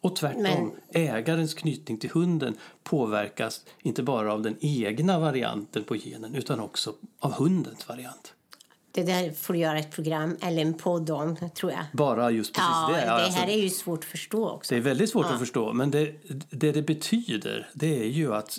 Och 0.00 0.16
tvärtom, 0.16 0.42
Men- 0.42 0.72
ägarens 0.92 1.54
knytning 1.54 1.98
till 1.98 2.10
hunden 2.10 2.56
påverkas 2.82 3.64
inte 3.82 4.02
bara 4.02 4.32
av 4.32 4.42
den 4.42 4.56
egna 4.60 5.18
varianten 5.18 5.84
på 5.84 5.94
genen 5.96 6.34
utan 6.34 6.60
också 6.60 6.94
av 7.18 7.32
hundens 7.32 7.88
variant. 7.88 8.34
Det 8.92 9.02
där 9.02 9.32
får 9.32 9.54
du 9.54 9.60
göra 9.60 9.78
ett 9.78 9.90
program 9.90 10.36
eller 10.42 10.62
en 10.62 10.74
podd 10.74 11.10
om, 11.10 11.36
tror 11.54 11.72
jag. 11.72 11.84
Bara 11.92 12.30
just 12.30 12.54
precis 12.54 12.68
Ja, 12.70 12.88
det. 12.94 13.00
det 13.00 13.10
alltså, 13.12 13.40
här 13.40 13.48
är 13.48 13.56
ju 13.58 13.70
svårt 13.70 13.98
att 13.98 14.04
förstå 14.04 14.48
också. 14.48 14.74
Det 14.74 14.78
är 14.78 14.82
väldigt 14.82 15.10
svårt 15.10 15.26
att 15.26 15.38
förstå, 15.38 15.72
men 15.72 15.90
det, 15.90 16.14
det 16.50 16.72
det 16.72 16.82
betyder 16.82 17.70
det 17.74 18.00
är 18.00 18.08
ju 18.08 18.34
att 18.34 18.58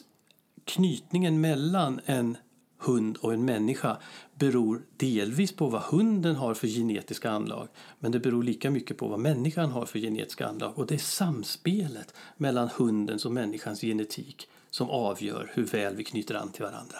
knytningen 0.65 1.41
mellan 1.41 1.99
en 2.05 2.37
hund 2.85 3.17
och 3.17 3.33
en 3.33 3.45
människa 3.45 3.97
beror 4.35 4.81
delvis 4.97 5.51
på 5.55 5.67
vad 5.69 5.81
hunden 5.81 6.35
har 6.35 6.53
för 6.53 6.67
genetiska 6.67 7.31
anlag 7.31 7.67
men 7.99 8.11
det 8.11 8.19
beror 8.19 8.43
lika 8.43 8.71
mycket 8.71 8.97
på 8.97 9.07
vad 9.07 9.19
människan 9.19 9.71
har 9.71 9.85
för 9.85 9.99
genetiska 9.99 10.47
anlag 10.47 10.79
och 10.79 10.87
det 10.87 10.93
är 10.95 10.99
samspelet 10.99 12.13
mellan 12.37 12.69
hundens 12.77 13.25
och 13.25 13.31
människans 13.31 13.81
genetik 13.81 14.47
som 14.69 14.89
avgör 14.89 15.51
hur 15.53 15.65
väl 15.65 15.95
vi 15.95 16.03
knyter 16.03 16.35
an 16.35 16.51
till 16.51 16.63
varandra. 16.63 16.97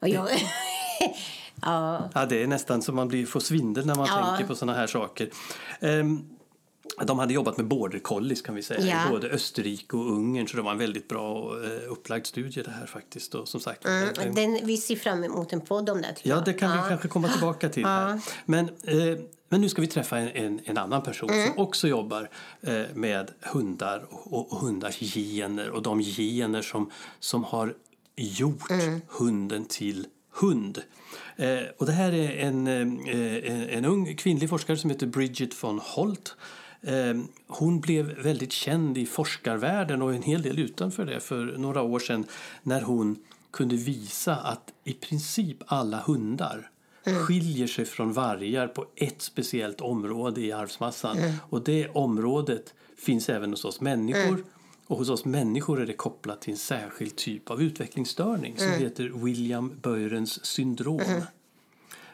Jag, 0.00 0.28
ja, 1.62 2.10
Ja, 2.14 2.26
det 2.26 2.42
är 2.42 2.46
nästan 2.46 2.82
så 2.82 2.92
man 2.92 3.08
blir, 3.08 3.26
får 3.26 3.40
svindel 3.40 3.86
när 3.86 3.94
man 3.94 4.06
Ja. 4.10 4.26
tänker 4.26 4.46
på 4.48 4.54
såna 4.54 4.74
här 4.74 4.86
saker. 4.86 5.30
Ehm, 5.80 6.28
de 7.06 7.18
hade 7.18 7.34
jobbat 7.34 7.56
med 7.56 7.66
border 7.66 7.98
collies 7.98 8.42
kan 8.42 8.54
vi 8.54 8.62
säga, 8.62 8.80
Ja. 8.80 9.08
i 9.08 9.10
både 9.10 9.28
Österrike 9.28 9.96
och 9.96 10.12
Ungern 10.12 10.48
så 10.48 10.56
det 10.56 10.62
var 10.62 10.72
en 10.72 10.78
väldigt 10.78 11.08
bra 11.08 11.56
eh, 11.64 11.92
upplagd 11.92 12.26
studie 12.26 12.62
det 12.62 12.70
här 12.70 12.86
faktiskt. 12.86 13.34
Och 13.34 13.48
som 13.48 13.60
sagt, 13.60 13.84
mm, 13.84 14.34
den, 14.34 14.58
vi 14.62 14.76
ser 14.76 14.96
fram 14.96 15.24
emot 15.24 15.52
en 15.52 15.60
podd 15.60 15.90
om 15.90 16.02
det. 16.02 16.14
Ja, 16.22 16.40
det 16.40 16.52
kan 16.52 16.72
vi 16.72 16.88
kanske 16.88 17.08
komma 17.08 17.28
tillbaka 17.28 17.68
till. 17.68 17.84
Här. 17.84 18.20
Men, 18.44 18.64
eh, 18.68 19.18
men 19.48 19.60
nu 19.60 19.68
ska 19.68 19.80
vi 19.80 19.86
träffa 19.86 20.18
en, 20.18 20.28
en, 20.28 20.60
en 20.64 20.78
annan 20.78 21.02
person 21.02 21.28
som 21.28 21.58
också 21.64 21.88
jobbar 21.88 22.30
eh, 22.60 22.82
med 22.94 23.30
hundar 23.40 24.06
och, 24.10 24.52
och, 24.52 24.58
hundars 24.58 24.98
gener 24.98 25.70
och 25.70 25.82
de 25.82 26.00
gener 26.02 26.62
som, 26.62 26.90
som 27.20 27.44
har 27.44 27.74
gjort 28.16 28.72
hunden 29.08 29.64
till 29.64 30.06
hund. 30.32 30.82
Eh, 31.36 31.58
och 31.78 31.86
det 31.86 31.92
här 31.92 32.12
är 32.12 32.46
en, 32.46 32.66
eh, 32.66 33.52
en, 33.52 33.68
en 33.68 33.84
ung 33.84 34.16
kvinnlig 34.16 34.48
forskare 34.48 34.76
som 34.76 34.90
heter 34.90 35.06
Bridget 35.06 35.64
von 35.64 35.78
Holt. 35.78 36.36
Eh, 36.82 37.14
hon 37.46 37.80
blev 37.80 38.22
väldigt 38.22 38.52
känd 38.52 38.98
i 38.98 39.06
forskarvärlden 39.06 40.02
och 40.02 40.14
en 40.14 40.22
hel 40.22 40.42
del 40.42 40.58
utanför 40.58 41.04
det 41.06 41.20
för 41.20 41.44
några 41.58 41.82
år 41.82 41.98
sedan 41.98 42.24
när 42.62 42.80
hon 42.82 43.16
kunde 43.50 43.76
visa 43.76 44.36
att 44.36 44.72
i 44.84 44.92
princip 44.92 45.56
alla 45.66 46.00
hundar 46.00 46.68
skiljer 47.26 47.66
sig 47.66 47.84
från 47.84 48.12
vargar 48.12 48.68
på 48.68 48.86
ett 48.96 49.22
speciellt 49.22 49.80
område 49.80 50.40
i 50.40 50.52
arvsmassan. 50.52 51.16
Och 51.50 51.64
det 51.64 51.88
området 51.88 52.74
finns 52.98 53.28
även 53.28 53.50
hos 53.50 53.64
oss 53.64 53.80
människor. 53.80 54.44
Och 54.86 54.98
hos 54.98 55.10
oss 55.10 55.24
människor 55.24 55.80
är 55.82 55.86
det 55.86 55.92
kopplat 55.92 56.40
till 56.40 56.52
en 56.52 56.58
särskild 56.58 57.16
typ 57.16 57.50
av 57.50 57.62
utvecklingsstörning 57.62 58.58
som 58.58 58.68
heter 58.70 59.24
William 59.24 59.72
Börens 59.82 60.44
syndrom. 60.44 61.00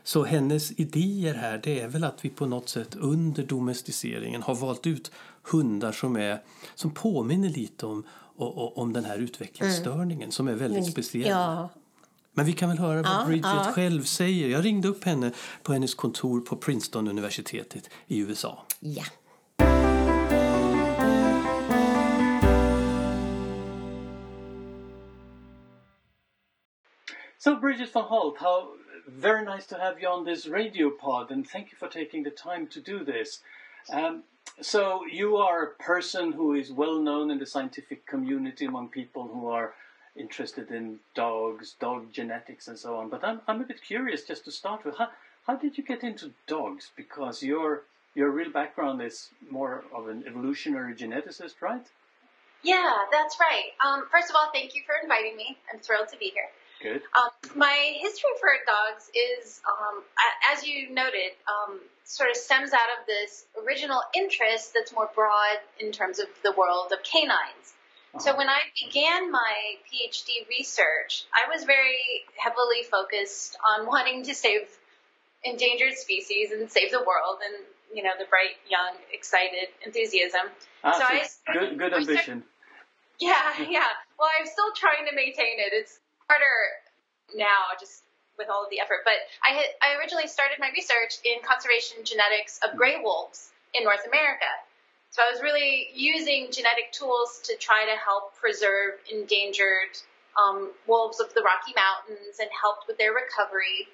Så 0.09 0.25
hennes 0.25 0.73
idéer 0.73 1.35
här 1.35 1.61
det 1.63 1.81
är 1.81 1.89
väl 1.89 2.05
att 2.05 2.25
vi 2.25 2.29
på 2.31 2.47
något 2.47 2.69
sätt 2.69 2.95
under 2.95 3.43
domesticeringen 3.43 4.43
har 4.43 4.55
valt 4.55 4.87
ut 4.87 5.13
hundar 5.43 5.93
som, 5.93 6.17
är, 6.17 6.43
som 6.75 6.91
påminner 6.91 7.49
lite 7.49 7.87
om, 7.87 8.05
om 8.75 8.93
den 8.93 9.05
här 9.05 9.19
utvecklingsstörningen 9.19 10.33
som 10.33 10.49
är 10.49 10.55
väldigt 10.55 10.93
speciell. 10.93 11.29
Ja, 11.29 11.69
Men 12.33 12.47
vi 12.47 12.53
kan 12.53 12.69
väl 12.69 12.79
höra 12.79 13.03
vad 13.03 13.13
Ja, 13.13 13.25
Bridget 13.27 13.51
ja. 13.55 13.73
själv 13.73 14.03
säger. 14.03 14.49
Jag 14.49 14.65
ringde 14.65 14.89
upp 14.89 15.05
henne 15.05 15.33
på 15.63 15.73
hennes 15.73 15.95
kontor 15.95 16.41
på 16.41 16.57
Princeton-universitetet 16.57 17.91
i 18.07 18.19
USA. 18.19 18.63
ja. 18.81 19.05
So, 27.39 27.57
Bridget 27.57 27.95
van 27.95 28.05
Holt, 28.05 28.39
how 28.39 28.78
very 29.09 29.45
nice 29.45 29.67
to 29.67 29.79
have 29.79 30.01
you 30.01 30.09
on 30.09 30.25
this 30.25 30.47
radio 30.47 30.91
pod, 30.91 31.31
and 31.31 31.49
thank 31.49 31.73
you 31.73 31.79
for 31.79 31.89
taking 31.89 32.23
the 32.23 32.31
time 32.31 32.67
to 32.69 32.81
do 32.81 33.05
this. 33.05 33.41
Um, 33.91 34.25
so, 34.61 35.05
you 35.07 35.37
are 35.37 35.63
a 35.63 35.75
person 35.83 36.33
who 36.33 36.55
is 36.55 36.71
well 36.73 36.99
known 36.99 37.31
in 37.31 37.39
the 37.39 37.47
scientific 37.47 38.07
community 38.07 38.65
among 38.65 38.89
people 38.89 39.29
who 39.29 39.49
are 39.49 39.75
interested 40.17 40.71
in 40.71 40.99
dogs, 41.15 41.77
dog 41.81 42.13
genetics, 42.13 42.69
and 42.69 42.79
so 42.79 42.97
on. 42.97 43.09
But 43.09 43.25
I'm, 43.25 43.41
I'm 43.47 43.61
a 43.61 43.65
bit 43.65 43.83
curious 43.83 44.25
just 44.25 44.45
to 44.47 44.51
start 44.51 44.85
with. 44.85 44.97
How, 44.99 45.09
how 45.47 45.57
did 45.57 45.79
you 45.79 45.85
get 45.85 46.03
into 46.03 46.33
dogs? 46.47 46.91
Because 46.97 47.43
your 47.43 47.85
your 48.15 48.31
real 48.31 48.51
background 48.51 49.01
is 49.01 49.31
more 49.49 49.85
of 49.95 50.09
an 50.09 50.25
evolutionary 50.27 50.95
geneticist, 50.95 51.61
right? 51.61 51.87
Yeah, 52.65 52.97
that's 53.13 53.39
right. 53.39 53.71
Um, 53.87 54.05
first 54.11 54.29
of 54.29 54.35
all, 54.35 54.51
thank 54.53 54.75
you 54.75 54.83
for 54.85 54.95
inviting 55.01 55.37
me. 55.37 55.57
I'm 55.73 55.79
thrilled 55.79 56.09
to 56.09 56.19
be 56.19 56.33
here. 56.35 56.51
Good. 56.81 57.03
Um, 57.17 57.31
my 57.57 57.97
history 58.01 58.31
for 58.41 58.51
dogs 58.67 59.11
is, 59.15 59.61
um, 59.67 60.03
as 60.53 60.67
you 60.67 60.91
noted, 60.91 61.33
um, 61.49 61.81
sort 62.05 62.31
of 62.31 62.37
stems 62.37 62.73
out 62.73 62.89
of 63.01 63.07
this 63.07 63.45
original 63.67 64.01
interest 64.15 64.73
that's 64.75 64.93
more 64.93 65.11
broad 65.15 65.59
in 65.81 65.91
terms 65.93 66.19
of 66.19 66.27
the 66.43 66.53
world 66.53 66.93
of 66.93 67.03
canines. 67.03 67.75
So 68.21 68.37
when 68.37 68.49
I 68.49 68.61
began 68.87 69.31
my 69.31 69.55
PhD 69.87 70.49
research, 70.49 71.25
I 71.35 71.53
was 71.55 71.65
very 71.65 72.25
heavily 72.37 72.83
focused 72.91 73.57
on 73.77 73.87
wanting 73.87 74.25
to 74.25 74.35
save 74.35 74.63
endangered 75.45 75.95
species 75.95 76.51
and 76.51 76.71
save 76.71 76.91
the 76.91 76.99
world 76.99 77.39
and 77.45 77.65
you 77.95 78.03
know 78.03 78.11
the 78.19 78.25
bright 78.27 78.57
young 78.69 78.95
excited 79.13 79.69
enthusiasm 79.87 80.51
Ah, 80.83 80.93
So 80.93 80.99
so 80.99 81.05
I 81.05 81.23
started- 81.23 81.61
good, 81.61 81.79
good 81.79 81.91
started- 81.93 82.09
ambition. 82.11 82.45
yeah, 83.21 83.63
yeah. 83.69 83.87
Well, 84.19 84.31
I'm 84.41 84.47
still 84.47 84.73
trying 84.75 85.07
to 85.09 85.15
maintain 85.15 85.61
it. 85.61 85.73
It's 85.73 86.01
harder 86.29 86.61
now, 87.35 87.73
just 87.81 88.05
with 88.39 88.49
all 88.49 88.65
of 88.65 88.71
the 88.71 88.81
effort. 88.81 89.03
But 89.05 89.19
I 89.43 89.57
had 89.57 89.67
I 89.83 89.99
originally 89.99 90.29
started 90.29 90.59
my 90.61 90.71
research 90.71 91.19
in 91.25 91.43
conservation 91.43 92.05
genetics 92.05 92.61
of 92.63 92.77
gray 92.77 93.01
wolves 93.03 93.51
in 93.75 93.83
North 93.85 94.07
America. 94.07 94.49
So 95.11 95.23
I 95.25 95.33
was 95.33 95.43
really 95.43 95.89
using 95.95 96.53
genetic 96.53 96.93
tools 96.93 97.41
to 97.45 97.57
try 97.57 97.87
to 97.89 97.97
help 97.97 98.37
preserve 98.37 99.01
endangered 99.11 99.97
um, 100.37 100.71
wolves 100.87 101.19
of 101.19 101.33
the 101.35 101.43
Rocky 101.43 101.73
Mountains 101.75 102.39
and 102.39 102.49
helped 102.53 102.87
with 102.87 102.99
their 102.99 103.13
recovery. 103.13 103.89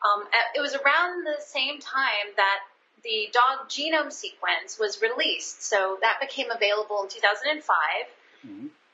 Um, 0.00 0.24
it 0.54 0.60
was 0.60 0.74
around 0.74 1.24
the 1.24 1.40
same 1.44 1.78
time 1.78 2.32
that 2.36 2.60
the 3.04 3.28
dog 3.32 3.68
genome 3.68 4.10
sequence 4.10 4.78
was 4.80 5.00
released. 5.00 5.62
So 5.62 5.98
that 6.00 6.18
became 6.20 6.50
available 6.50 7.02
in 7.02 7.08
2005. 7.08 7.62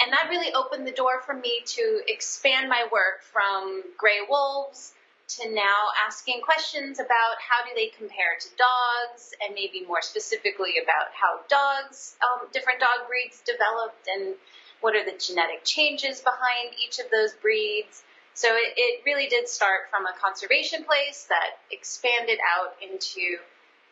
And 0.02 0.12
that 0.12 0.26
really 0.28 0.52
opened 0.52 0.84
the 0.84 0.92
door 0.92 1.22
for 1.24 1.32
me 1.32 1.62
to 1.64 2.02
expand 2.08 2.68
my 2.68 2.88
work 2.90 3.22
from 3.22 3.84
gray 3.96 4.18
wolves 4.28 4.94
to 5.38 5.48
now 5.54 5.94
asking 6.04 6.40
questions 6.42 6.98
about 6.98 7.38
how 7.38 7.64
do 7.64 7.70
they 7.76 7.86
compare 7.96 8.34
to 8.40 8.48
dogs 8.58 9.30
and 9.40 9.54
maybe 9.54 9.86
more 9.86 10.02
specifically 10.02 10.74
about 10.82 11.14
how 11.14 11.38
dogs, 11.48 12.16
um, 12.20 12.48
different 12.52 12.80
dog 12.80 13.06
breeds 13.06 13.42
developed 13.46 14.08
and 14.08 14.34
what 14.80 14.96
are 14.96 15.04
the 15.04 15.16
genetic 15.16 15.62
changes 15.64 16.20
behind 16.20 16.74
each 16.84 16.98
of 16.98 17.06
those 17.12 17.34
breeds. 17.34 18.02
So 18.34 18.48
it, 18.48 18.74
it 18.76 19.02
really 19.06 19.28
did 19.28 19.48
start 19.48 19.88
from 19.88 20.06
a 20.06 20.18
conservation 20.20 20.82
place 20.82 21.26
that 21.28 21.62
expanded 21.70 22.40
out 22.58 22.74
into 22.82 23.38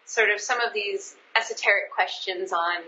sort 0.06 0.30
of 0.30 0.40
some 0.40 0.60
of 0.60 0.74
these 0.74 1.14
esoteric 1.36 1.92
questions 1.94 2.52
on 2.52 2.82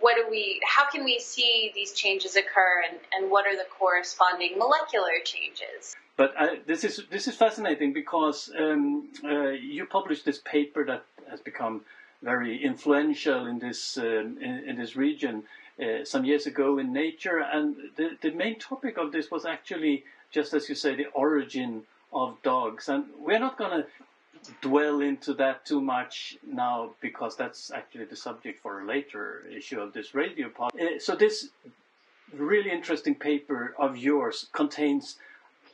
what 0.00 0.16
do 0.16 0.26
we 0.30 0.60
how 0.66 0.88
can 0.90 1.04
we 1.04 1.18
see 1.18 1.72
these 1.74 1.92
changes 1.92 2.36
occur 2.36 2.82
and, 2.88 2.98
and 3.12 3.30
what 3.30 3.46
are 3.46 3.56
the 3.56 3.66
corresponding 3.78 4.58
molecular 4.58 5.18
changes? 5.24 5.96
But 6.16 6.34
uh, 6.38 6.56
this 6.66 6.84
is 6.84 7.02
this 7.10 7.28
is 7.28 7.36
fascinating 7.36 7.92
because 7.92 8.50
um, 8.58 9.08
uh, 9.24 9.50
you 9.50 9.86
published 9.86 10.24
this 10.24 10.38
paper 10.38 10.84
that 10.84 11.04
has 11.30 11.40
become 11.40 11.82
very 12.22 12.62
influential 12.62 13.46
in 13.46 13.58
this 13.58 13.96
um, 13.96 14.36
in, 14.40 14.64
in 14.66 14.76
this 14.76 14.96
region 14.96 15.44
uh, 15.80 16.04
some 16.04 16.24
years 16.24 16.46
ago 16.46 16.78
in 16.78 16.92
Nature, 16.92 17.38
and 17.38 17.76
the 17.96 18.16
the 18.20 18.30
main 18.32 18.58
topic 18.58 18.98
of 18.98 19.12
this 19.12 19.30
was 19.30 19.46
actually 19.46 20.04
just 20.30 20.52
as 20.52 20.68
you 20.68 20.74
say 20.74 20.94
the 20.94 21.06
origin 21.14 21.84
of 22.12 22.36
dogs, 22.42 22.88
and 22.88 23.04
we're 23.18 23.38
not 23.38 23.56
going 23.56 23.70
to 23.70 23.86
dwell 24.60 25.00
into 25.00 25.34
that 25.34 25.64
too 25.64 25.80
much 25.80 26.36
now 26.46 26.90
because 27.00 27.36
that's 27.36 27.70
actually 27.70 28.04
the 28.04 28.16
subject 28.16 28.60
for 28.62 28.80
a 28.80 28.86
later 28.86 29.44
issue 29.50 29.80
of 29.80 29.92
this 29.92 30.14
radio 30.14 30.48
pod. 30.48 30.72
Uh, 30.80 30.98
so 30.98 31.14
this 31.14 31.48
really 32.34 32.70
interesting 32.70 33.14
paper 33.14 33.74
of 33.78 33.96
yours 33.96 34.46
contains 34.52 35.16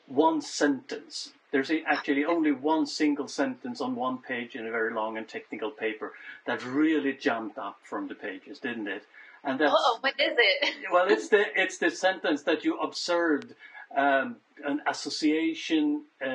one 0.07 0.40
sentence. 0.40 1.33
There's 1.50 1.70
actually 1.87 2.24
only 2.24 2.53
one 2.53 2.87
single 2.87 3.29
sentence 3.29 3.81
on 3.81 3.94
one 3.94 4.18
page 4.18 4.57
in 4.57 4.66
a 4.66 4.70
very 4.70 4.92
long 4.92 5.16
and 5.16 5.27
technical 5.29 5.70
paper 5.70 6.12
that 6.46 6.64
really 6.64 7.12
jumped 7.12 7.59
up 7.59 7.79
from 7.83 8.09
the 8.09 8.14
pages, 8.14 8.59
didn't 8.59 8.88
it? 8.88 9.05
and 9.44 9.61
that's 9.61 9.72
Oh, 9.77 9.98
what 10.00 10.14
is 10.18 10.35
it? 10.37 10.74
well, 10.92 11.07
it's 11.09 11.29
the 11.29 11.44
it's 11.55 11.79
the 11.79 11.90
sentence 11.90 12.42
that 12.42 12.64
you 12.64 12.79
observed 12.79 13.55
um, 13.96 14.37
an 14.64 14.81
association, 14.87 16.05
uh, 16.24 16.29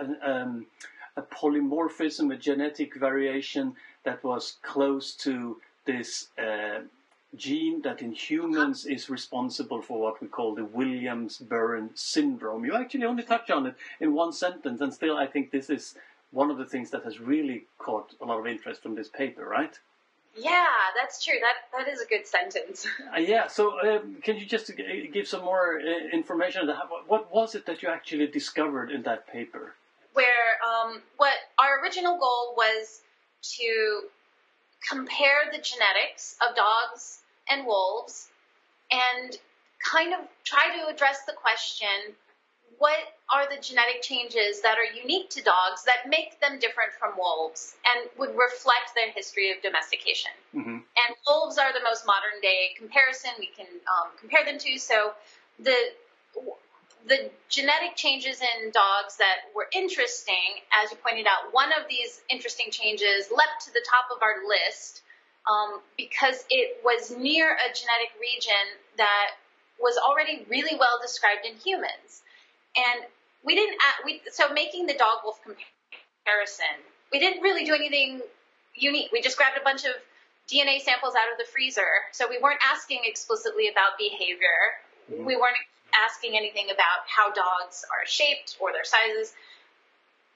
uh, 0.00 0.04
uh, 0.04 0.06
an, 0.06 0.32
um, 0.42 0.66
a 1.16 1.22
polymorphism, 1.22 2.32
a 2.32 2.36
genetic 2.36 2.94
variation 2.94 3.74
that 4.04 4.22
was 4.24 4.56
close 4.62 5.12
to 5.14 5.60
this 5.84 6.28
uh, 6.38 6.80
gene 7.36 7.82
that 7.82 8.02
in 8.02 8.12
humans 8.12 8.86
is 8.86 9.10
responsible 9.10 9.82
for 9.82 10.00
what 10.00 10.20
we 10.20 10.28
call 10.28 10.54
the 10.54 10.64
Williams-Burren 10.64 11.90
syndrome. 11.94 12.64
You 12.64 12.74
actually 12.74 13.04
only 13.04 13.22
touch 13.22 13.50
on 13.50 13.66
it 13.66 13.74
in 14.00 14.14
one 14.14 14.32
sentence, 14.32 14.80
and 14.80 14.92
still, 14.92 15.16
I 15.16 15.26
think 15.26 15.50
this 15.50 15.70
is 15.70 15.94
one 16.32 16.50
of 16.50 16.58
the 16.58 16.64
things 16.64 16.90
that 16.90 17.04
has 17.04 17.20
really 17.20 17.64
caught 17.78 18.14
a 18.20 18.24
lot 18.24 18.38
of 18.38 18.46
interest 18.46 18.82
from 18.82 18.94
this 18.94 19.08
paper, 19.08 19.44
right? 19.44 19.78
Yeah, 20.36 20.66
that's 20.94 21.24
true. 21.24 21.34
That 21.40 21.56
that 21.76 21.92
is 21.92 22.00
a 22.00 22.06
good 22.06 22.26
sentence. 22.26 22.86
Uh, 23.14 23.18
yeah. 23.18 23.48
So, 23.48 23.80
um, 23.80 24.16
can 24.22 24.36
you 24.36 24.46
just 24.46 24.70
give 25.12 25.26
some 25.26 25.44
more 25.44 25.80
uh, 25.80 26.08
information? 26.16 26.60
on 26.62 26.66
that? 26.68 26.88
What- 26.88 27.08
What 27.08 27.32
was 27.32 27.54
it 27.56 27.66
that 27.66 27.82
you 27.82 27.88
actually 27.88 28.28
discovered 28.28 28.90
in 28.92 29.02
that 29.02 29.26
paper? 29.26 29.74
Where 30.14 30.58
um, 30.66 31.02
what 31.16 31.34
our 31.58 31.82
original 31.82 32.18
goal 32.18 32.54
was 32.56 33.00
to 33.42 34.02
compare 34.88 35.50
the 35.52 35.58
genetics 35.58 36.36
of 36.46 36.56
dogs 36.56 37.20
and 37.50 37.66
wolves 37.66 38.28
and 38.90 39.38
kind 39.84 40.12
of 40.12 40.20
try 40.44 40.76
to 40.78 40.86
address 40.88 41.24
the 41.26 41.32
question 41.32 42.14
what 42.78 42.98
are 43.34 43.44
the 43.54 43.60
genetic 43.60 44.00
changes 44.00 44.62
that 44.62 44.76
are 44.78 44.96
unique 44.96 45.28
to 45.28 45.42
dogs 45.42 45.84
that 45.84 46.08
make 46.08 46.40
them 46.40 46.58
different 46.58 46.92
from 46.98 47.12
wolves 47.18 47.74
and 47.94 48.08
would 48.18 48.30
reflect 48.30 48.94
their 48.94 49.10
history 49.10 49.50
of 49.50 49.62
domestication 49.62 50.32
hmm 50.52 50.78
and 51.06 51.16
wolves 51.28 51.58
are 51.58 51.72
the 51.72 51.82
most 51.84 52.06
modern 52.06 52.40
day 52.42 52.74
comparison 52.76 53.30
we 53.38 53.48
can 53.56 53.66
um, 53.66 54.10
compare 54.18 54.44
them 54.44 54.58
to. 54.58 54.78
So 54.78 55.12
the 55.58 55.74
the 57.06 57.30
genetic 57.48 57.96
changes 57.96 58.40
in 58.40 58.70
dogs 58.70 59.16
that 59.18 59.48
were 59.54 59.66
interesting, 59.72 60.60
as 60.82 60.90
you 60.90 60.96
pointed 60.98 61.26
out, 61.26 61.52
one 61.52 61.72
of 61.72 61.88
these 61.88 62.20
interesting 62.28 62.70
changes 62.70 63.30
leapt 63.30 63.66
to 63.66 63.72
the 63.72 63.84
top 63.88 64.14
of 64.14 64.22
our 64.22 64.46
list 64.46 65.02
um, 65.50 65.80
because 65.96 66.44
it 66.50 66.82
was 66.84 67.10
near 67.10 67.50
a 67.50 67.68
genetic 67.72 68.12
region 68.20 68.78
that 68.96 69.32
was 69.80 69.96
already 69.96 70.44
really 70.48 70.76
well 70.78 71.00
described 71.00 71.46
in 71.46 71.56
humans, 71.56 72.22
and 72.76 73.04
we 73.44 73.54
didn't. 73.54 73.76
We 74.04 74.20
so 74.30 74.52
making 74.52 74.86
the 74.86 74.94
dog 74.94 75.24
wolf 75.24 75.40
comparison, 75.42 76.76
we 77.10 77.18
didn't 77.18 77.42
really 77.42 77.64
do 77.64 77.74
anything 77.74 78.20
unique. 78.74 79.08
We 79.12 79.22
just 79.22 79.38
grabbed 79.38 79.56
a 79.56 79.64
bunch 79.64 79.84
of 79.84 79.92
DNA 80.50 80.80
samples 80.80 81.14
out 81.14 81.32
of 81.32 81.38
the 81.38 81.46
freezer. 81.50 81.88
So 82.12 82.28
we 82.28 82.38
weren't 82.38 82.60
asking 82.70 83.00
explicitly 83.04 83.68
about 83.68 83.96
behavior. 83.98 84.76
We 85.08 85.36
weren't 85.36 85.56
asking 85.94 86.36
anything 86.36 86.66
about 86.66 87.06
how 87.06 87.32
dogs 87.32 87.84
are 87.90 88.06
shaped 88.06 88.56
or 88.60 88.72
their 88.72 88.84
sizes. 88.84 89.32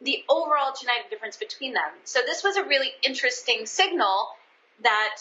The 0.00 0.24
overall 0.28 0.74
genetic 0.78 1.10
difference 1.10 1.36
between 1.36 1.72
them. 1.72 1.90
So 2.04 2.20
this 2.26 2.42
was 2.42 2.56
a 2.56 2.64
really 2.64 2.90
interesting 3.02 3.66
signal 3.66 4.28
that 4.82 5.16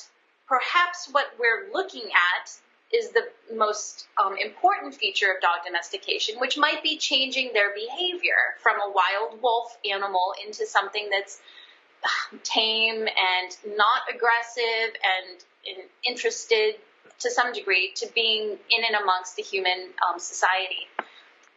perhaps 0.47 1.07
what 1.11 1.27
we're 1.39 1.71
looking 1.71 2.05
at 2.05 2.51
is 2.91 3.09
the 3.09 3.23
most 3.55 4.07
um, 4.23 4.35
important 4.37 4.93
feature 4.93 5.31
of 5.33 5.41
dog 5.41 5.65
domestication, 5.65 6.39
which 6.39 6.57
might 6.57 6.83
be 6.83 6.97
changing 6.97 7.51
their 7.53 7.73
behavior 7.73 8.55
from 8.61 8.75
a 8.75 8.91
wild 8.91 9.41
wolf 9.41 9.75
animal 9.89 10.33
into 10.45 10.65
something 10.67 11.09
that's 11.09 11.39
tame 12.43 13.07
and 13.07 13.77
not 13.77 14.01
aggressive 14.13 14.93
and 14.93 15.43
in, 15.65 15.75
interested 16.05 16.75
to 17.19 17.31
some 17.31 17.53
degree 17.53 17.91
to 17.95 18.07
being 18.13 18.57
in 18.69 18.83
and 18.85 18.95
amongst 19.01 19.35
the 19.35 19.43
human 19.43 19.89
um, 20.07 20.19
society. 20.19 20.87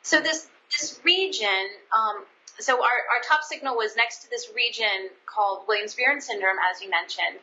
So 0.02 0.20
this 0.20 0.48
this 0.70 1.00
region, 1.04 1.48
um, 1.96 2.24
so 2.59 2.74
our, 2.74 2.98
our 3.14 3.22
top 3.28 3.42
signal 3.42 3.76
was 3.76 3.94
next 3.96 4.24
to 4.24 4.30
this 4.30 4.50
region 4.54 5.11
called 5.26 5.62
Williams-Bjorn 5.68 6.20
syndrome, 6.20 6.56
as 6.72 6.82
you 6.82 6.90
mentioned. 6.90 7.38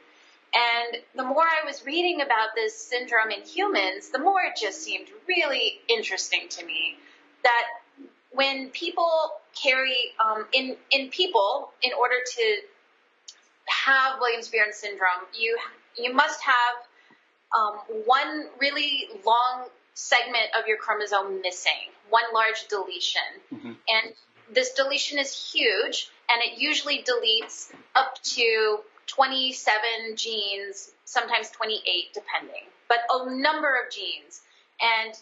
And 0.53 1.01
the 1.15 1.23
more 1.23 1.43
I 1.43 1.65
was 1.65 1.85
reading 1.85 2.21
about 2.21 2.49
this 2.53 2.77
syndrome 2.77 3.31
in 3.31 3.41
humans, 3.41 4.09
the 4.09 4.19
more 4.19 4.41
it 4.41 4.59
just 4.59 4.83
seemed 4.83 5.07
really 5.27 5.79
interesting 5.87 6.47
to 6.49 6.65
me 6.65 6.97
that 7.43 7.65
when 8.31 8.69
people 8.69 9.09
carry 9.55 10.13
um, 10.23 10.45
in 10.51 10.75
in 10.91 11.09
people 11.09 11.71
in 11.81 11.91
order 11.93 12.15
to 12.35 12.55
have 13.65 14.19
Williams-Bjorn 14.19 14.73
syndrome, 14.73 15.25
you 15.33 15.57
you 15.97 16.13
must 16.13 16.41
have 16.41 16.75
um, 17.57 17.75
one 18.05 18.47
really 18.59 19.07
long 19.25 19.67
segment 19.93 20.47
of 20.59 20.67
your 20.67 20.77
chromosome 20.77 21.41
missing, 21.41 21.71
one 22.09 22.23
large 22.33 22.67
deletion, 22.67 23.21
and 23.51 24.13
this 24.51 24.73
deletion 24.73 25.19
is 25.19 25.51
huge, 25.53 26.09
and 26.29 26.41
it 26.43 26.59
usually 26.59 27.03
deletes 27.03 27.71
up 27.95 28.21
to 28.23 28.79
27 29.07 29.81
genes, 30.15 30.91
sometimes 31.05 31.49
28, 31.51 32.13
depending, 32.13 32.63
but 32.87 32.99
a 33.11 33.35
number 33.39 33.75
of 33.75 33.91
genes, 33.91 34.41
and 34.81 35.13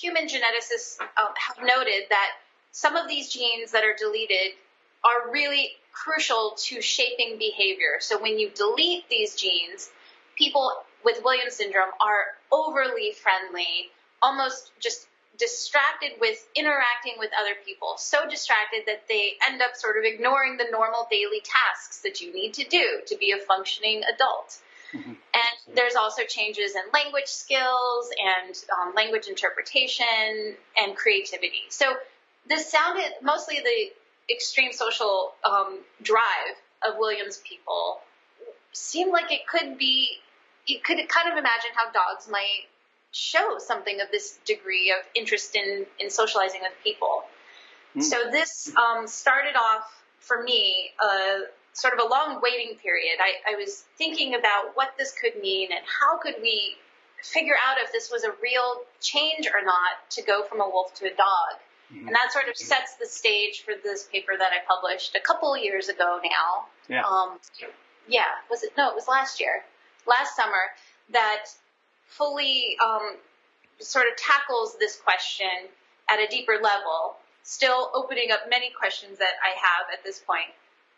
human 0.00 0.26
geneticists 0.26 1.00
um, 1.00 1.32
have 1.38 1.64
noted 1.64 2.04
that 2.10 2.30
some 2.72 2.96
of 2.96 3.08
these 3.08 3.32
genes 3.32 3.72
that 3.72 3.84
are 3.84 3.94
deleted 3.96 4.54
are 5.04 5.30
really 5.32 5.70
crucial 5.92 6.54
to 6.56 6.82
shaping 6.82 7.38
behavior. 7.38 7.98
So 8.00 8.20
when 8.20 8.38
you 8.38 8.50
delete 8.50 9.08
these 9.08 9.36
genes, 9.36 9.90
people 10.36 10.72
with 11.04 11.22
Williams 11.24 11.54
syndrome 11.54 11.90
are 12.00 12.26
overly 12.50 13.12
friendly, 13.12 13.90
almost 14.22 14.72
just 14.80 15.06
distracted 15.38 16.12
with 16.20 16.46
interacting 16.54 17.14
with 17.18 17.30
other 17.40 17.54
people, 17.66 17.94
so 17.96 18.28
distracted 18.28 18.82
that 18.86 19.02
they 19.08 19.34
end 19.48 19.60
up 19.60 19.74
sort 19.74 19.96
of 19.96 20.04
ignoring 20.04 20.56
the 20.56 20.66
normal 20.70 21.06
daily 21.10 21.42
tasks 21.44 22.02
that 22.02 22.20
you 22.20 22.32
need 22.32 22.54
to 22.54 22.64
do 22.64 23.00
to 23.06 23.16
be 23.16 23.32
a 23.32 23.38
functioning 23.38 24.02
adult. 24.14 24.58
And 24.94 25.74
there's 25.74 25.96
also 25.96 26.22
changes 26.22 26.76
in 26.76 26.82
language 26.92 27.26
skills 27.26 28.10
and 28.24 28.54
um, 28.80 28.94
language 28.94 29.26
interpretation 29.26 30.54
and 30.80 30.96
creativity. 30.96 31.62
So 31.68 31.96
this 32.48 32.70
sounded 32.70 33.10
mostly 33.20 33.56
the 33.56 34.32
extreme 34.32 34.72
social 34.72 35.34
um, 35.44 35.80
drive 36.00 36.54
of 36.86 36.94
Williams 36.96 37.38
people 37.38 37.98
seemed 38.72 39.10
like 39.10 39.32
it 39.32 39.46
could 39.48 39.78
be, 39.78 40.10
you 40.66 40.80
could 40.80 40.96
kind 41.08 41.30
of 41.30 41.38
imagine 41.38 41.70
how 41.74 41.90
dogs 41.92 42.28
might 42.30 42.66
show 43.12 43.58
something 43.58 44.00
of 44.00 44.08
this 44.10 44.38
degree 44.44 44.90
of 44.90 45.06
interest 45.14 45.54
in, 45.54 45.86
in 46.00 46.10
socializing 46.10 46.60
with 46.62 46.72
people. 46.82 47.22
So 48.00 48.16
this 48.30 48.72
um, 48.76 49.06
started 49.06 49.54
off 49.54 49.86
for 50.18 50.42
me 50.42 50.90
a 51.00 51.42
sort 51.74 51.94
of 51.94 52.00
a 52.04 52.08
long 52.08 52.40
waiting 52.42 52.76
period. 52.82 53.18
I, 53.20 53.54
I 53.54 53.56
was 53.56 53.84
thinking 53.96 54.34
about 54.34 54.74
what 54.74 54.94
this 54.98 55.12
could 55.12 55.40
mean 55.40 55.68
and 55.70 55.80
how 55.86 56.18
could 56.18 56.34
we 56.42 56.74
figure 57.22 57.54
out 57.68 57.78
if 57.82 57.92
this 57.92 58.10
was 58.10 58.24
a 58.24 58.32
real 58.42 58.82
change 59.00 59.46
or 59.46 59.64
not 59.64 60.10
to 60.10 60.22
go 60.22 60.42
from 60.42 60.60
a 60.60 60.68
wolf 60.68 60.92
to 60.94 61.06
a 61.06 61.14
dog. 61.14 61.60
And 62.06 62.08
that 62.08 62.32
sort 62.32 62.48
of 62.48 62.56
sets 62.56 62.96
the 62.96 63.06
stage 63.06 63.62
for 63.64 63.74
this 63.82 64.08
paper 64.10 64.32
that 64.36 64.50
I 64.52 64.64
published 64.66 65.14
a 65.14 65.20
couple 65.20 65.56
years 65.56 65.88
ago 65.88 66.18
now. 66.24 66.66
Yeah. 66.88 67.04
Um, 67.04 67.38
yeah, 68.08 68.24
was 68.50 68.64
it? 68.64 68.72
No, 68.76 68.90
it 68.90 68.94
was 68.94 69.06
last 69.06 69.40
year, 69.40 69.62
last 70.06 70.36
summer, 70.36 70.72
that 71.12 71.46
fully 72.06 72.76
um, 72.84 73.16
sort 73.80 74.06
of 74.06 74.16
tackles 74.16 74.76
this 74.78 74.96
question 74.96 75.46
at 76.10 76.18
a 76.18 76.26
deeper 76.28 76.54
level, 76.62 77.16
still 77.42 77.90
opening 77.94 78.30
up 78.30 78.40
many 78.48 78.70
questions 78.70 79.18
that 79.18 79.34
I 79.42 79.58
have 79.58 79.86
at 79.92 80.04
this 80.04 80.20
point. 80.20 80.52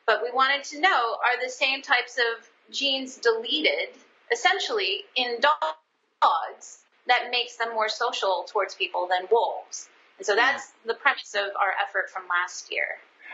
But 0.07 0.23
we 0.23 0.31
wanted 0.31 0.65
to 0.65 0.81
know 0.81 0.89
are 0.89 1.43
the 1.43 1.51
same 1.51 1.83
types 1.83 2.19
of 2.19 2.49
genes 2.73 3.17
deleted 3.17 3.91
essentially 4.31 5.05
in 5.15 5.39
dogs 5.41 6.79
that 7.07 7.29
makes 7.31 7.57
them 7.57 7.73
more 7.75 7.89
social 7.89 8.47
towards 8.49 8.75
people 8.75 9.09
than 9.09 9.29
wolves? 9.31 9.89
And 10.19 10.27
so 10.27 10.35
that's 10.35 10.73
the 10.85 10.95
premise 10.95 11.35
of 11.35 11.51
our 11.61 11.73
effort 11.83 12.11
from 12.11 12.23
last 12.29 12.73
year. 12.73 12.87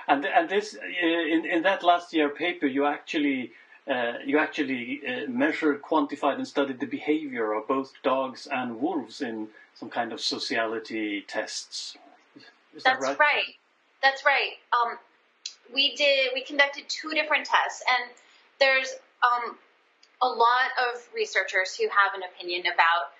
And 0.08 0.24
and 0.24 0.48
this 0.48 0.74
in 0.74 1.44
in 1.46 1.62
that 1.62 1.84
last 1.84 2.12
year 2.12 2.28
paper, 2.28 2.66
you 2.66 2.86
actually 2.86 3.52
uh, 3.90 4.14
you 4.24 4.38
actually 4.38 5.00
uh, 5.06 5.28
measured, 5.28 5.82
quantified, 5.82 6.36
and 6.36 6.46
studied 6.46 6.78
the 6.80 6.86
behavior 6.86 7.52
of 7.52 7.66
both 7.66 7.92
dogs 8.02 8.46
and 8.50 8.80
wolves 8.80 9.20
in 9.20 9.48
some 9.74 9.90
kind 9.90 10.12
of 10.12 10.20
sociality 10.20 11.24
tests. 11.26 11.96
Is 12.74 12.84
that 12.84 13.00
That's 13.00 13.18
right? 13.18 13.42
That's 14.02 14.24
right. 14.24 14.52
Um, 14.72 14.98
we 15.74 15.94
did. 15.94 16.30
We 16.34 16.42
conducted 16.44 16.84
two 16.88 17.10
different 17.10 17.46
tests, 17.46 17.82
and 17.98 18.10
there's 18.60 18.94
um, 19.22 19.56
a 20.22 20.26
lot 20.28 20.70
of 20.78 21.08
researchers 21.14 21.76
who 21.76 21.88
have 21.88 22.14
an 22.14 22.22
opinion 22.22 22.62
about 22.66 23.10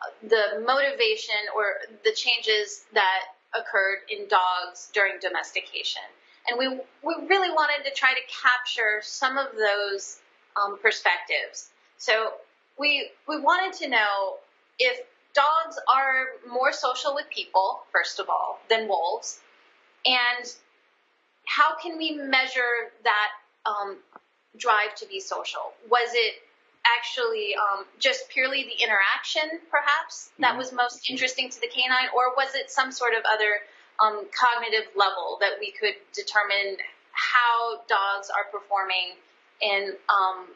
uh, 0.00 0.28
the 0.28 0.64
motivation 0.64 1.40
or 1.56 1.64
the 2.04 2.12
changes 2.12 2.84
that 2.92 3.32
occurred 3.54 3.98
in 4.08 4.28
dogs 4.28 4.90
during 4.92 5.14
domestication, 5.20 6.02
and 6.48 6.58
we 6.58 6.68
we 7.02 7.26
really 7.28 7.50
wanted 7.50 7.88
to 7.88 7.94
try 7.94 8.12
to 8.12 8.20
capture 8.42 9.00
some 9.02 9.38
of 9.38 9.48
those 9.56 10.18
um, 10.56 10.78
perspectives. 10.80 11.70
So 11.98 12.34
we 12.78 13.10
we 13.28 13.40
wanted 13.40 13.78
to 13.84 13.88
know 13.88 14.36
if 14.78 15.00
dogs 15.34 15.78
are 15.94 16.50
more 16.50 16.72
social 16.72 17.14
with 17.14 17.26
people, 17.30 17.82
first 17.92 18.20
of 18.20 18.28
all, 18.28 18.58
than 18.68 18.88
wolves, 18.88 19.40
and 20.04 20.52
how 21.46 21.76
can 21.76 21.98
we 21.98 22.12
measure 22.12 22.90
that 23.04 23.30
um, 23.66 23.96
drive 24.56 24.94
to 24.96 25.06
be 25.06 25.20
social? 25.20 25.72
Was 25.90 26.10
it 26.14 26.34
actually 26.84 27.54
um, 27.54 27.84
just 27.98 28.28
purely 28.28 28.64
the 28.64 28.82
interaction, 28.82 29.60
perhaps, 29.70 30.30
that 30.40 30.56
was 30.58 30.72
most 30.72 31.08
interesting 31.08 31.48
to 31.48 31.60
the 31.60 31.68
canine, 31.68 32.08
or 32.14 32.34
was 32.36 32.54
it 32.54 32.70
some 32.70 32.90
sort 32.90 33.14
of 33.14 33.22
other 33.32 33.60
um, 34.00 34.26
cognitive 34.32 34.88
level 34.96 35.38
that 35.40 35.58
we 35.60 35.72
could 35.72 35.94
determine 36.14 36.76
how 37.12 37.82
dogs 37.88 38.30
are 38.30 38.50
performing 38.50 39.14
in 39.60 39.92
um, 40.08 40.46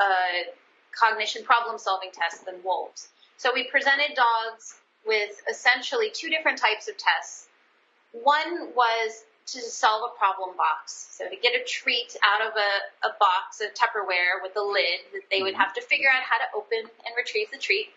a 0.00 0.52
cognition 0.92 1.44
problem 1.44 1.78
solving 1.78 2.10
test 2.12 2.44
than 2.44 2.56
wolves? 2.64 3.08
So 3.38 3.50
we 3.52 3.64
presented 3.64 4.14
dogs 4.14 4.76
with 5.06 5.42
essentially 5.50 6.10
two 6.12 6.30
different 6.30 6.58
types 6.58 6.88
of 6.88 6.96
tests. 6.96 7.48
One 8.12 8.70
was 8.76 9.24
to 9.46 9.60
solve 9.60 10.12
a 10.14 10.18
problem 10.18 10.56
box. 10.56 11.08
So 11.18 11.28
to 11.28 11.36
get 11.36 11.52
a 11.58 11.64
treat 11.64 12.16
out 12.22 12.46
of 12.46 12.54
a, 12.54 13.08
a 13.08 13.12
box 13.18 13.60
of 13.60 13.74
Tupperware 13.74 14.38
with 14.42 14.56
a 14.56 14.62
lid 14.62 15.02
that 15.12 15.22
they 15.30 15.42
would 15.42 15.54
have 15.54 15.74
to 15.74 15.82
figure 15.82 16.08
out 16.08 16.22
how 16.22 16.38
to 16.38 16.44
open 16.54 16.78
and 16.78 17.12
retrieve 17.16 17.50
the 17.50 17.58
treat. 17.58 17.88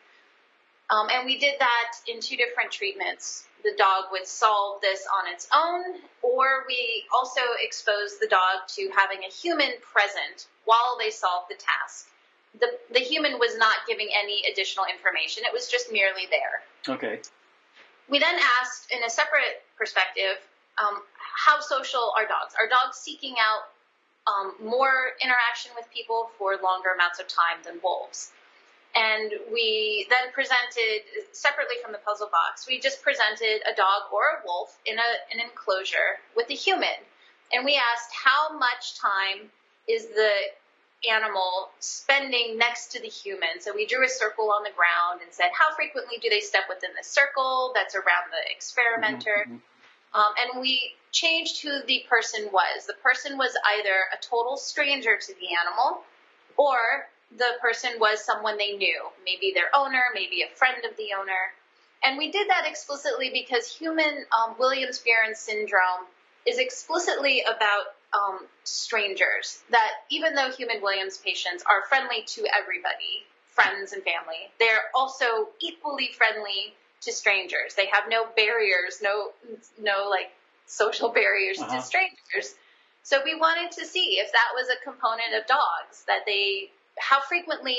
Um, 0.90 1.08
and 1.12 1.26
we 1.26 1.38
did 1.38 1.56
that 1.60 1.92
in 2.08 2.20
two 2.20 2.38
different 2.38 2.72
treatments. 2.72 3.48
The 3.64 3.74
dog 3.78 4.06
would 4.12 4.28
solve 4.28 4.82
this 4.82 5.08
on 5.10 5.34
its 5.34 5.48
own, 5.56 6.02
or 6.22 6.66
we 6.68 7.04
also 7.14 7.42
exposed 7.64 8.20
the 8.22 8.28
dog 8.28 8.68
to 8.76 8.90
having 8.96 9.24
a 9.26 9.32
human 9.32 9.72
present 9.82 10.48
while 10.66 10.98
they 11.00 11.10
solved 11.10 11.50
the 11.50 11.56
task. 11.56 12.08
The, 12.60 12.68
the 12.94 13.00
human 13.00 13.40
was 13.40 13.58
not 13.58 13.88
giving 13.88 14.10
any 14.14 14.44
additional 14.52 14.86
information, 14.86 15.44
it 15.46 15.52
was 15.52 15.68
just 15.68 15.92
merely 15.92 16.28
there. 16.30 16.96
Okay. 16.96 17.22
We 18.08 18.20
then 18.20 18.36
asked, 18.62 18.92
in 18.92 19.04
a 19.04 19.10
separate 19.10 19.66
perspective, 19.78 20.38
um, 20.78 21.02
how 21.18 21.60
social 21.60 22.14
are 22.16 22.28
dogs? 22.28 22.54
Are 22.54 22.70
dogs 22.70 22.98
seeking 22.98 23.34
out 23.42 23.66
um, 24.28 24.54
more 24.62 25.18
interaction 25.24 25.72
with 25.76 25.90
people 25.92 26.30
for 26.38 26.58
longer 26.62 26.90
amounts 26.94 27.20
of 27.20 27.28
time 27.28 27.66
than 27.66 27.80
wolves? 27.84 28.32
And 28.96 29.32
we 29.52 30.08
then 30.10 30.32
presented, 30.32 31.04
separately 31.34 31.76
from 31.84 31.92
the 31.92 32.00
puzzle 32.00 32.30
box, 32.32 32.66
we 32.66 32.80
just 32.80 33.04
presented 33.04 33.62
a 33.68 33.76
dog 33.76 34.08
or 34.14 34.40
a 34.40 34.46
wolf 34.46 34.78
in 34.86 34.96
a, 34.96 35.10
an 35.34 35.44
enclosure 35.44 36.24
with 36.36 36.50
a 36.50 36.56
human. 36.56 37.04
And 37.52 37.66
we 37.66 37.76
asked 37.76 38.12
how 38.14 38.58
much 38.58 38.98
time 38.98 39.52
is 39.88 40.08
the 40.08 40.32
animal 41.12 41.70
spending 41.80 42.58
next 42.58 42.94
to 42.94 43.02
the 43.02 43.08
human. 43.08 43.60
So 43.60 43.76
we 43.76 43.86
drew 43.86 44.04
a 44.06 44.10
circle 44.10 44.50
on 44.50 44.64
the 44.64 44.72
ground 44.72 45.22
and 45.22 45.32
said, 45.32 45.52
how 45.54 45.76
frequently 45.76 46.18
do 46.22 46.30
they 46.30 46.40
step 46.40 46.64
within 46.70 46.92
the 46.98 47.04
circle 47.04 47.74
that's 47.76 47.96
around 47.96 48.32
the 48.32 48.50
experimenter? 48.50 49.46
Um, 50.14 50.32
and 50.40 50.62
we 50.62 50.96
changed 51.12 51.62
who 51.62 51.84
the 51.86 52.06
person 52.10 52.48
was. 52.52 52.88
The 52.88 52.96
person 53.04 53.38
was 53.38 53.52
either 53.78 54.08
a 54.16 54.24
total 54.24 54.56
stranger 54.56 55.18
to 55.20 55.34
the 55.36 55.52
animal 55.60 56.02
or 56.58 57.10
the 57.32 57.54
person 57.62 57.92
was 58.00 58.24
someone 58.24 58.58
they 58.58 58.74
knew, 58.74 59.02
maybe 59.26 59.52
their 59.54 59.70
owner, 59.76 60.04
maybe 60.14 60.42
a 60.42 60.56
friend 60.56 60.84
of 60.90 60.96
the 60.98 61.10
owner. 61.20 61.54
And 62.04 62.18
we 62.18 62.32
did 62.32 62.50
that 62.50 62.66
explicitly 62.68 63.32
because 63.34 63.68
human 63.76 64.26
um, 64.38 64.56
Williams 64.60 65.00
Bjorn 65.00 65.36
syndrome 65.36 66.06
is 66.46 66.60
explicitly 66.60 67.42
about 67.42 67.96
um, 68.14 68.46
strangers. 68.64 69.60
That 69.72 69.90
even 70.10 70.36
though 70.36 70.52
human 70.52 70.82
Williams 70.82 71.18
patients 71.18 71.64
are 71.64 71.88
friendly 71.90 72.24
to 72.28 72.46
everybody, 72.56 73.26
friends 73.50 73.94
and 73.94 74.04
family, 74.04 74.52
they're 74.60 74.84
also 74.94 75.50
equally 75.60 76.10
friendly 76.16 76.76
to 77.02 77.12
strangers. 77.12 77.74
They 77.76 77.88
have 77.92 78.04
no 78.10 78.26
barriers, 78.36 79.00
no 79.02 79.32
no 79.82 80.08
like 80.10 80.32
social 80.68 81.10
barriers 81.10 81.60
Uh-huh. 81.60 81.76
to 81.78 81.82
strangers. 81.82 82.56
So 83.04 83.22
we 83.24 83.36
wanted 83.36 83.72
to 83.74 83.86
see 83.86 84.18
if 84.20 84.32
that 84.32 84.50
was 84.56 84.68
a 84.70 84.84
component 84.84 85.34
of 85.40 85.46
dogs 85.48 86.04
that 86.08 86.26
they 86.26 86.72
how 87.00 87.22
frequently 87.22 87.78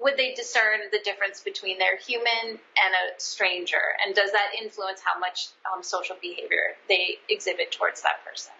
would 0.00 0.16
they 0.16 0.34
discern 0.34 0.80
the 0.90 0.98
difference 1.04 1.40
between 1.40 1.78
their 1.78 1.96
human 1.96 2.48
and 2.48 2.58
a 2.58 3.20
stranger 3.20 3.82
and 4.04 4.14
does 4.14 4.32
that 4.32 4.50
influence 4.60 5.00
how 5.04 5.18
much 5.18 5.48
um, 5.72 5.82
social 5.82 6.16
behavior 6.20 6.74
they 6.88 7.18
exhibit 7.28 7.70
towards 7.72 8.02
that 8.02 8.24
person 8.26 8.52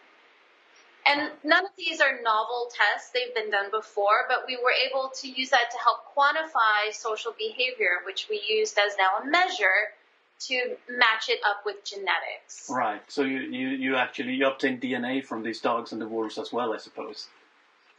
and 1.04 1.32
none 1.42 1.64
of 1.64 1.72
these 1.76 2.00
are 2.00 2.20
novel 2.22 2.70
tests 2.70 3.10
they've 3.10 3.34
been 3.34 3.50
done 3.50 3.70
before 3.70 4.26
but 4.28 4.44
we 4.46 4.56
were 4.56 4.74
able 4.88 5.10
to 5.14 5.28
use 5.28 5.50
that 5.50 5.70
to 5.70 5.78
help 5.78 5.98
quantify 6.16 6.92
social 6.92 7.32
behavior 7.38 8.04
which 8.06 8.28
we 8.30 8.40
used 8.48 8.78
as 8.78 8.94
now 8.98 9.22
a 9.22 9.26
measure 9.26 9.90
to 10.38 10.76
match 10.90 11.28
it 11.28 11.40
up 11.48 11.62
with 11.64 11.84
genetics 11.84 12.68
Right. 12.70 13.00
So 13.08 13.22
you, 13.22 13.38
you, 13.38 13.68
you 13.68 13.96
actually 13.96 14.34
you 14.34 14.46
obtained 14.46 14.80
DNA 14.80 15.24
from 15.24 15.42
these 15.42 15.60
dogs 15.60 15.92
and 15.92 16.00
the 16.00 16.08
wolves 16.08 16.38
as 16.38 16.52
well, 16.52 16.72
I 16.72 16.78
suppose. 16.78 17.28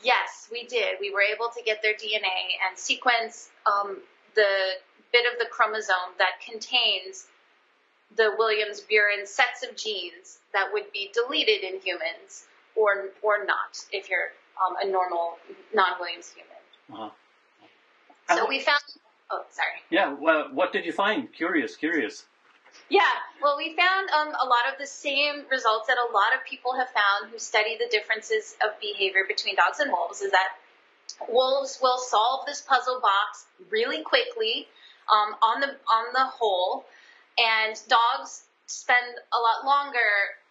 Yes, 0.04 0.50
we 0.52 0.66
did. 0.66 0.98
We 1.00 1.12
were 1.12 1.22
able 1.22 1.50
to 1.56 1.64
get 1.64 1.82
their 1.82 1.94
DNA 1.94 2.60
and 2.68 2.78
sequence 2.78 3.50
um, 3.66 3.98
the 4.36 4.74
bit 5.12 5.26
of 5.32 5.40
the 5.40 5.46
chromosome 5.46 6.18
that 6.18 6.42
contains 6.46 7.28
the 8.16 8.32
Williams 8.38 8.82
Buren 8.82 9.26
sets 9.26 9.64
of 9.64 9.76
genes 9.76 10.40
that 10.54 10.68
would 10.74 10.92
be 10.92 11.12
deleted 11.14 11.64
in 11.64 11.80
humans 11.80 12.46
or 12.76 13.10
or 13.22 13.46
not 13.46 13.80
if 13.92 14.10
you're 14.10 14.32
um, 14.62 14.76
a 14.82 14.92
normal 14.92 15.38
non-Williams 15.74 16.32
human. 16.32 17.02
Uh-huh. 17.02 18.36
So 18.36 18.48
we 18.48 18.60
found. 18.60 18.82
Oh, 19.32 19.44
sorry. 19.50 19.82
Yeah. 19.90 20.16
Well, 20.20 20.50
what 20.54 20.72
did 20.72 20.86
you 20.86 20.92
find? 20.92 21.32
Curious. 21.34 21.76
Curious. 21.76 22.26
Yeah, 22.90 23.10
well, 23.42 23.58
we 23.58 23.76
found 23.76 24.10
um, 24.10 24.30
a 24.30 24.46
lot 24.48 24.72
of 24.72 24.78
the 24.80 24.86
same 24.86 25.44
results 25.50 25.88
that 25.88 25.98
a 25.98 26.12
lot 26.14 26.38
of 26.38 26.46
people 26.46 26.76
have 26.76 26.90
found 26.90 27.32
who 27.32 27.40
study 27.40 27.78
the 27.78 27.88
differences 27.90 28.56
of 28.64 28.80
behavior 28.80 29.24
between 29.28 29.56
dogs 29.56 29.80
and 29.80 29.92
wolves. 29.92 30.22
Is 30.22 30.32
that 30.32 30.50
wolves 31.30 31.80
will 31.82 31.98
solve 31.98 32.46
this 32.46 32.62
puzzle 32.62 33.00
box 33.02 33.46
really 33.70 34.04
quickly 34.04 34.68
um, 35.12 35.36
on 35.42 35.60
the 35.62 35.68
on 35.68 36.06
the 36.14 36.26
whole, 36.26 36.86
and 37.38 37.80
dogs 37.88 38.44
spend 38.68 39.18
a 39.34 39.40
lot 39.40 39.66
longer 39.66 40.00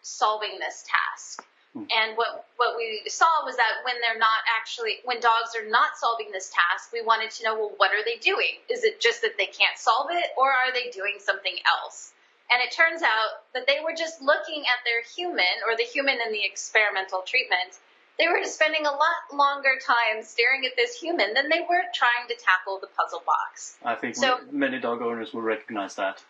solving 0.03 0.59
this 0.59 0.85
task. 0.87 1.45
Mm. 1.77 1.89
And 1.91 2.17
what 2.17 2.45
what 2.57 2.77
we 2.77 3.03
saw 3.09 3.45
was 3.45 3.57
that 3.57 3.81
when 3.85 3.95
they're 4.01 4.19
not 4.19 4.45
actually 4.61 5.01
when 5.05 5.21
dogs 5.21 5.57
are 5.57 5.69
not 5.69 5.97
solving 5.97 6.31
this 6.31 6.53
task, 6.53 6.93
we 6.93 7.01
wanted 7.01 7.31
to 7.33 7.45
know 7.45 7.55
well 7.57 7.73
what 7.79 7.93
are 7.93 8.05
they 8.05 8.17
doing? 8.17 8.61
Is 8.69 8.85
it 8.85 9.01
just 9.01 9.23
that 9.23 9.39
they 9.39 9.47
can't 9.47 9.79
solve 9.79 10.09
it, 10.11 10.31
or 10.37 10.51
are 10.51 10.73
they 10.73 10.91
doing 10.91 11.17
something 11.19 11.57
else? 11.65 12.13
And 12.53 12.61
it 12.61 12.73
turns 12.73 13.03
out 13.03 13.49
that 13.55 13.67
they 13.67 13.81
were 13.83 13.95
just 13.97 14.21
looking 14.21 14.65
at 14.69 14.85
their 14.85 15.01
human 15.17 15.65
or 15.67 15.77
the 15.77 15.85
human 15.85 16.19
in 16.21 16.33
the 16.33 16.45
experimental 16.45 17.23
treatment. 17.23 17.79
They 18.19 18.29
were 18.29 18.45
spending 18.45 18.85
a 18.85 18.91
lot 18.91 19.33
longer 19.33 19.81
time 19.81 20.23
staring 20.23 20.67
at 20.67 20.77
this 20.77 21.01
human 21.01 21.33
than 21.33 21.49
they 21.49 21.61
were 21.61 21.83
trying 21.95 22.29
to 22.29 22.35
tackle 22.35 22.79
the 22.79 22.89
puzzle 22.89 23.23
box. 23.25 23.79
I 23.83 23.95
think 23.95 24.17
So- 24.17 24.41
many 24.51 24.79
dog 24.79 25.01
owners 25.01 25.33
will 25.33 25.41
recognize 25.41 25.95
that. 25.95 26.23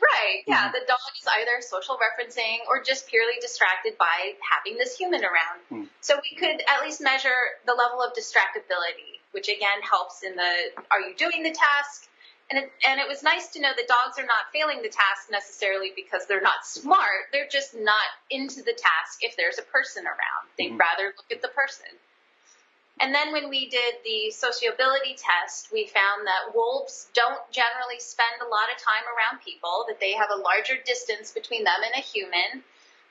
Right. 0.00 0.42
Yeah. 0.46 0.70
The 0.72 0.80
dog 0.86 0.98
is 1.20 1.26
either 1.26 1.60
social 1.60 1.96
referencing 1.96 2.58
or 2.68 2.82
just 2.82 3.06
purely 3.08 3.38
distracted 3.40 3.96
by 3.98 4.34
having 4.40 4.78
this 4.78 4.96
human 4.96 5.22
around. 5.24 5.58
Hmm. 5.68 5.84
So 6.00 6.18
we 6.22 6.36
could 6.36 6.62
at 6.68 6.82
least 6.84 7.00
measure 7.00 7.58
the 7.66 7.74
level 7.74 8.02
of 8.02 8.12
distractibility, 8.14 9.20
which 9.32 9.48
again 9.48 9.82
helps 9.82 10.22
in 10.22 10.36
the 10.36 10.52
are 10.90 11.00
you 11.00 11.14
doing 11.16 11.42
the 11.42 11.52
task? 11.52 12.08
And 12.48 12.62
it, 12.62 12.70
and 12.86 13.00
it 13.00 13.08
was 13.08 13.24
nice 13.24 13.48
to 13.58 13.60
know 13.60 13.72
that 13.74 13.88
dogs 13.88 14.20
are 14.22 14.26
not 14.26 14.54
failing 14.54 14.78
the 14.80 14.88
task 14.88 15.26
necessarily 15.32 15.90
because 15.96 16.26
they're 16.26 16.40
not 16.40 16.64
smart. 16.64 17.26
They're 17.32 17.50
just 17.50 17.74
not 17.74 18.06
into 18.30 18.62
the 18.62 18.72
task 18.72 19.18
if 19.22 19.36
there's 19.36 19.58
a 19.58 19.66
person 19.66 20.06
around. 20.06 20.46
They'd 20.56 20.70
Mhm. 20.70 20.78
rather 20.78 21.12
look 21.16 21.26
at 21.32 21.42
the 21.42 21.48
person. 21.48 21.86
And 22.98 23.14
then 23.14 23.32
when 23.32 23.50
we 23.50 23.68
did 23.68 23.96
the 24.04 24.30
sociability 24.30 25.16
test, 25.16 25.68
we 25.70 25.86
found 25.86 26.26
that 26.26 26.54
wolves 26.54 27.08
don't 27.12 27.40
generally 27.50 28.00
spend 28.00 28.40
a 28.40 28.48
lot 28.48 28.72
of 28.72 28.80
time 28.80 29.04
around 29.04 29.44
people, 29.44 29.84
that 29.88 30.00
they 30.00 30.12
have 30.12 30.30
a 30.30 30.40
larger 30.40 30.76
distance 30.84 31.30
between 31.30 31.64
them 31.64 31.76
and 31.84 31.94
a 31.94 32.04
human. 32.04 32.64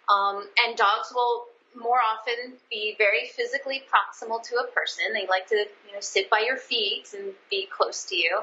Um, 0.09 0.47
and 0.65 0.75
dogs 0.75 1.11
will 1.13 1.45
more 1.75 1.99
often 1.99 2.53
be 2.69 2.95
very 2.97 3.27
physically 3.27 3.83
proximal 3.86 4.41
to 4.43 4.55
a 4.55 4.67
person. 4.71 5.05
They 5.13 5.27
like 5.27 5.47
to, 5.47 5.55
you 5.55 5.93
know, 5.93 5.99
sit 5.99 6.29
by 6.29 6.39
your 6.39 6.57
feet 6.57 7.13
and 7.13 7.33
be 7.51 7.67
close 7.69 8.05
to 8.05 8.15
you. 8.15 8.41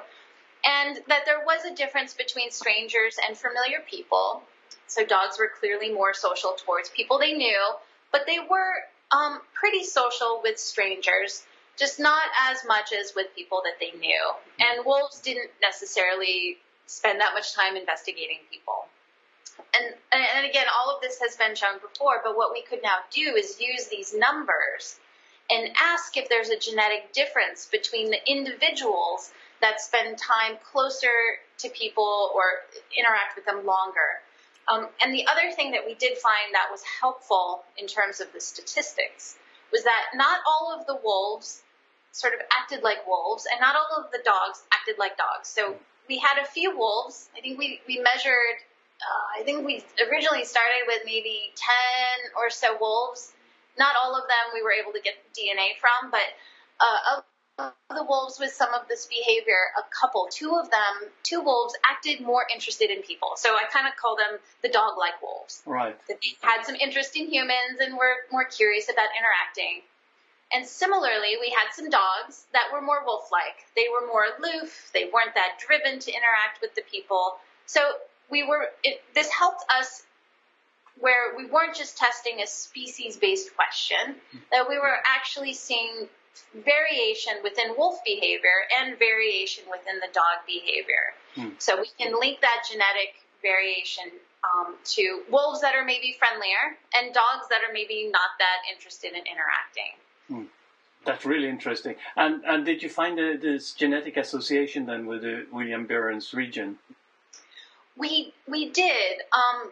And 0.65 0.99
that 1.09 1.25
there 1.27 1.43
was 1.45 1.65
a 1.65 1.75
difference 1.75 2.15
between 2.15 2.53
strangers 2.53 3.17
and 3.27 3.37
familiar 3.37 3.81
people. 3.89 4.43
So 4.87 5.05
dogs 5.05 5.39
were 5.39 5.51
clearly 5.59 5.93
more 5.93 6.15
social 6.15 6.55
towards 6.57 6.89
people 6.91 7.19
they 7.19 7.33
knew, 7.33 7.61
but 8.13 8.27
they 8.27 8.39
were 8.39 8.75
um, 9.13 9.41
pretty 9.55 9.85
social 9.85 10.41
with 10.43 10.59
strangers, 10.59 11.45
just 11.79 12.01
not 12.01 12.23
as 12.51 12.59
much 12.67 12.93
as 12.93 13.13
with 13.15 13.35
people 13.35 13.63
that 13.65 13.79
they 13.81 13.99
knew. 13.99 14.33
And 14.59 14.85
wolves 14.85 15.21
didn't 15.21 15.51
necessarily 15.61 16.59
spend 16.87 17.21
that 17.21 17.35
much 17.35 17.55
time 17.55 17.77
investigating 17.77 18.39
people. 18.51 18.87
And, 19.79 19.95
and 20.13 20.47
again, 20.47 20.67
all 20.79 20.95
of 20.95 21.01
this 21.01 21.21
has 21.21 21.37
been 21.37 21.55
shown 21.55 21.79
before, 21.81 22.21
but 22.25 22.37
what 22.37 22.53
we 22.53 22.63
could 22.63 22.83
now 22.83 22.99
do 23.11 23.35
is 23.37 23.61
use 23.61 23.87
these 23.89 24.15
numbers 24.15 24.99
and 25.51 25.71
ask 25.81 26.17
if 26.17 26.29
there's 26.29 26.49
a 26.49 26.59
genetic 26.59 27.13
difference 27.13 27.69
between 27.71 28.11
the 28.11 28.19
individuals 28.31 29.33
that 29.61 29.81
spend 29.81 30.19
time 30.19 30.59
closer 30.73 31.39
to 31.59 31.69
people 31.71 32.31
or 32.35 32.43
interact 32.97 33.37
with 33.37 33.45
them 33.45 33.65
longer. 33.65 34.21
Um, 34.71 34.89
and 35.03 35.13
the 35.13 35.27
other 35.27 35.51
thing 35.55 35.73
that 35.73 35.85
we 35.87 35.95
did 35.95 36.19
find 36.19 36.55
that 36.55 36.69
was 36.71 36.83
helpful 37.01 37.65
in 37.77 37.87
terms 37.87 38.21
of 38.21 38.33
the 38.33 38.41
statistics 38.41 39.37
was 39.73 39.83
that 39.85 40.15
not 40.15 40.41
all 40.47 40.77
of 40.79 40.87
the 40.87 40.99
wolves 41.03 41.63
sort 42.13 42.35
of 42.35 42.41
acted 42.53 42.83
like 42.83 43.07
wolves, 43.07 43.47
and 43.51 43.59
not 43.61 43.75
all 43.75 44.05
of 44.05 44.11
the 44.13 44.21
dogs 44.25 44.63
acted 44.73 44.99
like 44.99 45.17
dogs. 45.17 45.49
So 45.49 45.77
we 46.09 46.19
had 46.19 46.39
a 46.39 46.45
few 46.45 46.77
wolves. 46.77 47.29
I 47.37 47.41
think 47.41 47.59
we, 47.59 47.81
we 47.89 47.99
measured, 47.99 48.61
uh, 49.01 49.41
I 49.41 49.43
think 49.45 49.65
we 49.65 49.83
originally 49.99 50.45
started 50.45 50.85
with 50.87 51.01
maybe 51.07 51.53
10 51.57 52.37
or 52.37 52.51
so 52.51 52.77
wolves. 52.79 53.33
Not 53.79 53.97
all 53.97 54.15
of 54.15 54.29
them 54.29 54.53
we 54.53 54.63
were 54.63 54.73
able 54.73 54.93
to 54.93 55.01
get 55.01 55.15
DNA 55.33 55.81
from, 55.81 56.11
but 56.11 56.29
uh, 56.79 57.17
of 57.17 57.25
the 57.91 58.05
wolves 58.05 58.39
with 58.41 58.53
some 58.53 58.73
of 58.75 58.89
this 58.89 59.07
behavior, 59.07 59.59
a 59.79 59.83
couple, 60.01 60.29
two 60.31 60.57
of 60.57 60.71
them, 60.71 61.11
two 61.23 61.41
wolves 61.41 61.75
acted 61.89 62.21
more 62.21 62.45
interested 62.53 62.91
in 62.91 63.03
people. 63.03 63.33
So 63.37 63.51
I 63.51 63.65
kind 63.73 63.87
of 63.87 63.97
call 63.97 64.17
them 64.17 64.39
the 64.63 64.69
dog 64.69 64.99
like 64.99 65.21
wolves. 65.23 65.63
Right. 65.67 65.97
That 66.09 66.19
they 66.23 66.35
had 66.41 66.65
some 66.65 66.77
interest 66.77 67.17
in 67.17 67.31
humans 67.31 67.79
and 67.81 67.97
were 67.97 68.15
more 68.31 68.45
curious 68.45 68.91
about 68.91 69.09
interacting. 69.17 69.83
And 70.55 70.67
similarly, 70.67 71.41
we 71.41 71.51
had 71.51 71.73
some 71.73 71.89
dogs 71.89 72.45
that 72.53 72.69
were 72.73 72.83
more 72.83 73.05
wolf 73.05 73.31
like. 73.33 73.65
They 73.75 73.87
were 73.89 74.07
more 74.07 74.25
aloof, 74.37 74.91
they 74.93 75.05
weren't 75.13 75.35
that 75.35 75.59
driven 75.67 75.99
to 75.99 76.11
interact 76.11 76.61
with 76.61 76.75
the 76.75 76.83
people. 76.91 77.37
So 77.67 77.81
we 78.31 78.43
were, 78.43 78.69
it, 78.85 79.03
this 79.15 79.31
helped 79.31 79.65
us 79.79 80.05
where 81.01 81.37
we 81.37 81.47
weren't 81.47 81.75
just 81.75 81.97
testing 81.97 82.41
a 82.43 82.47
species 82.47 83.17
based 83.17 83.57
question, 83.57 84.17
that 84.51 84.69
we 84.69 84.79
were 84.79 84.99
actually 85.17 85.55
seeing 85.55 86.09
variation 86.55 87.35
within 87.43 87.75
wolf 87.77 88.01
behavior 88.05 88.69
and 88.81 88.99
variation 88.99 89.65
within 89.71 90.01
the 90.01 90.09
dog 90.13 90.45
behavior. 90.47 91.15
Hmm. 91.35 91.57
So 91.59 91.81
we 91.81 91.89
can 91.99 92.19
link 92.19 92.41
that 92.41 92.65
genetic 92.71 93.15
variation 93.43 94.13
um, 94.43 94.75
to 94.97 95.23
wolves 95.31 95.61
that 95.61 95.75
are 95.75 95.85
maybe 95.85 96.17
friendlier 96.19 96.77
and 96.95 97.15
dogs 97.15 97.47
that 97.51 97.61
are 97.69 97.73
maybe 97.73 98.11
not 98.11 98.37
that 98.39 98.69
interested 98.73 99.13
in 99.13 99.23
interacting. 99.25 100.49
That's 101.05 101.25
really 101.27 101.49
interesting. 101.49 101.97
And 102.17 102.45
and 102.45 102.65
did 102.65 102.83
you 102.83 102.89
find 102.89 103.19
this 103.19 103.73
genetic 103.73 104.17
association 104.17 104.87
then 104.87 105.07
with 105.07 105.23
the 105.23 105.47
William 105.51 105.87
Burns 105.87 106.33
region? 106.33 106.79
We 107.97 108.33
we 108.47 108.71
did. 108.71 109.23
Um, 109.33 109.71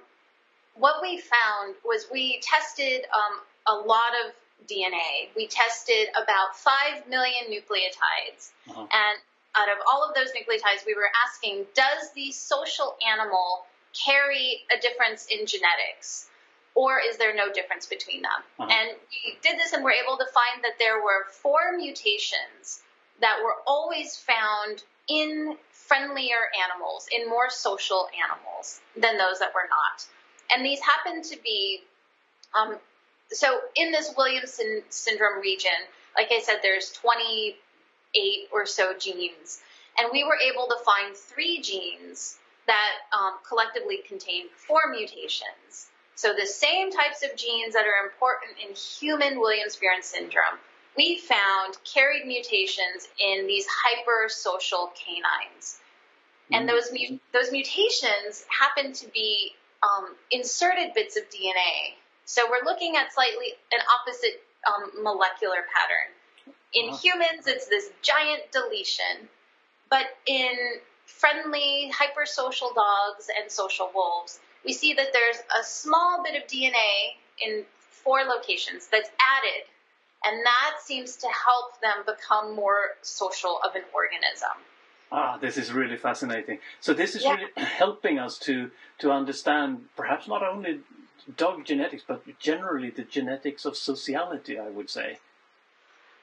what 0.74 0.96
we 1.02 1.18
found 1.18 1.76
was 1.84 2.06
we 2.12 2.40
tested 2.42 3.04
um, 3.14 3.40
a 3.68 3.86
lot 3.86 4.12
of 4.24 4.32
DNA. 4.68 5.28
We 5.36 5.46
tested 5.46 6.08
about 6.20 6.56
five 6.56 7.06
million 7.08 7.46
nucleotides, 7.50 8.50
Uh-huh. 8.68 8.80
and 8.82 9.18
out 9.56 9.68
of 9.68 9.78
all 9.90 10.08
of 10.08 10.14
those 10.14 10.28
nucleotides, 10.30 10.86
we 10.86 10.94
were 10.94 11.11
asking, 11.26 11.66
does 11.74 12.12
the 12.14 12.30
social 12.32 12.96
animal 13.06 13.66
carry 13.92 14.62
a 14.76 14.80
difference 14.80 15.26
in 15.26 15.46
genetics? 15.46 16.28
Or 16.74 17.00
is 17.00 17.16
there 17.16 17.34
no 17.34 17.52
difference 17.52 17.86
between 17.86 18.22
them? 18.22 18.30
Uh-huh. 18.61 18.70
And 18.70 18.96
we 19.11 19.38
did 19.42 19.58
this 19.58 19.72
and 19.72 19.82
were 19.82 19.90
able 19.90 20.16
to 20.18 20.26
find 20.26 20.62
that 20.62 20.78
there 20.78 21.02
were 21.02 21.26
four 21.42 21.76
mutations 21.76 22.80
that 23.20 23.38
were 23.42 23.56
always 23.66 24.16
found 24.16 24.84
in 25.08 25.56
friendlier 25.72 26.48
animals, 26.64 27.08
in 27.11 27.28
more 27.28 27.50
social 27.50 28.08
animals 28.24 28.80
than 28.96 29.18
those 29.18 29.40
that 29.40 29.52
were 29.52 29.68
not. 29.68 30.06
And 30.52 30.64
these 30.64 30.78
happen 30.80 31.22
to 31.22 31.36
be, 31.42 31.82
um, 32.54 32.78
so 33.32 33.60
in 33.76 33.92
this 33.92 34.12
Williamson 34.16 34.82
syndrome 34.88 35.40
region, 35.40 35.70
like 36.16 36.28
I 36.32 36.40
said, 36.40 36.56
there's 36.62 36.90
28 36.92 38.48
or 38.52 38.66
so 38.66 38.94
genes. 38.98 39.60
And 39.98 40.08
we 40.12 40.24
were 40.24 40.36
able 40.36 40.66
to 40.68 40.76
find 40.84 41.16
three 41.16 41.60
genes 41.60 42.38
that 42.66 42.92
um, 43.18 43.34
collectively 43.46 43.98
contain 44.06 44.46
four 44.56 44.80
mutations. 44.90 45.88
So 46.14 46.32
the 46.38 46.46
same 46.46 46.90
types 46.90 47.24
of 47.24 47.36
genes 47.36 47.74
that 47.74 47.86
are 47.86 48.06
important 48.06 48.52
in 48.66 48.74
human 48.74 49.40
Williams-Bjorn 49.40 50.02
syndrome, 50.02 50.58
we 50.96 51.18
found 51.18 51.76
carried 51.84 52.26
mutations 52.26 53.08
in 53.18 53.46
these 53.46 53.66
hypersocial 53.66 54.90
canines. 54.94 55.80
And 56.52 56.68
those 56.68 56.92
mu- 56.92 57.18
those 57.32 57.52
mutations 57.52 58.44
happen 58.48 58.92
to 58.92 59.08
be 59.08 59.54
um, 59.82 60.14
inserted 60.30 60.92
bits 60.94 61.16
of 61.16 61.24
DNA. 61.30 61.94
So 62.30 62.42
we're 62.48 62.64
looking 62.64 62.94
at 62.94 63.12
slightly 63.12 63.54
an 63.72 63.80
opposite 63.98 64.40
um, 64.64 65.02
molecular 65.02 65.64
pattern. 65.74 66.54
In 66.72 66.94
humans, 66.94 67.48
it's 67.48 67.66
this 67.66 67.90
giant 68.02 68.52
deletion, 68.52 69.28
but 69.90 70.06
in 70.26 70.54
friendly, 71.06 71.90
hypersocial 71.92 72.72
dogs 72.72 73.26
and 73.36 73.50
social 73.50 73.90
wolves, 73.92 74.38
we 74.64 74.72
see 74.72 74.94
that 74.94 75.08
there's 75.12 75.38
a 75.60 75.64
small 75.64 76.22
bit 76.22 76.40
of 76.40 76.48
DNA 76.48 77.16
in 77.44 77.64
four 77.90 78.20
locations 78.22 78.86
that's 78.86 79.10
added, 79.18 79.66
and 80.24 80.46
that 80.46 80.76
seems 80.80 81.16
to 81.16 81.26
help 81.26 81.80
them 81.80 82.04
become 82.06 82.54
more 82.54 82.94
social 83.02 83.58
of 83.68 83.74
an 83.74 83.82
organism. 83.92 84.54
Ah, 85.10 85.36
this 85.38 85.56
is 85.56 85.72
really 85.72 85.96
fascinating. 85.96 86.60
So 86.78 86.94
this 86.94 87.16
is 87.16 87.24
Yeah. 87.24 87.34
really 87.34 87.50
helping 87.56 88.20
us 88.20 88.38
to 88.46 88.70
to 88.98 89.10
understand 89.10 89.88
perhaps 89.96 90.28
not 90.28 90.44
only 90.44 90.82
dog 91.36 91.64
genetics, 91.64 92.02
but 92.06 92.22
generally 92.38 92.90
the 92.90 93.02
genetics 93.04 93.64
of 93.64 93.76
sociality. 93.76 94.58
I 94.58 94.68
would 94.68 94.90
say. 94.90 95.18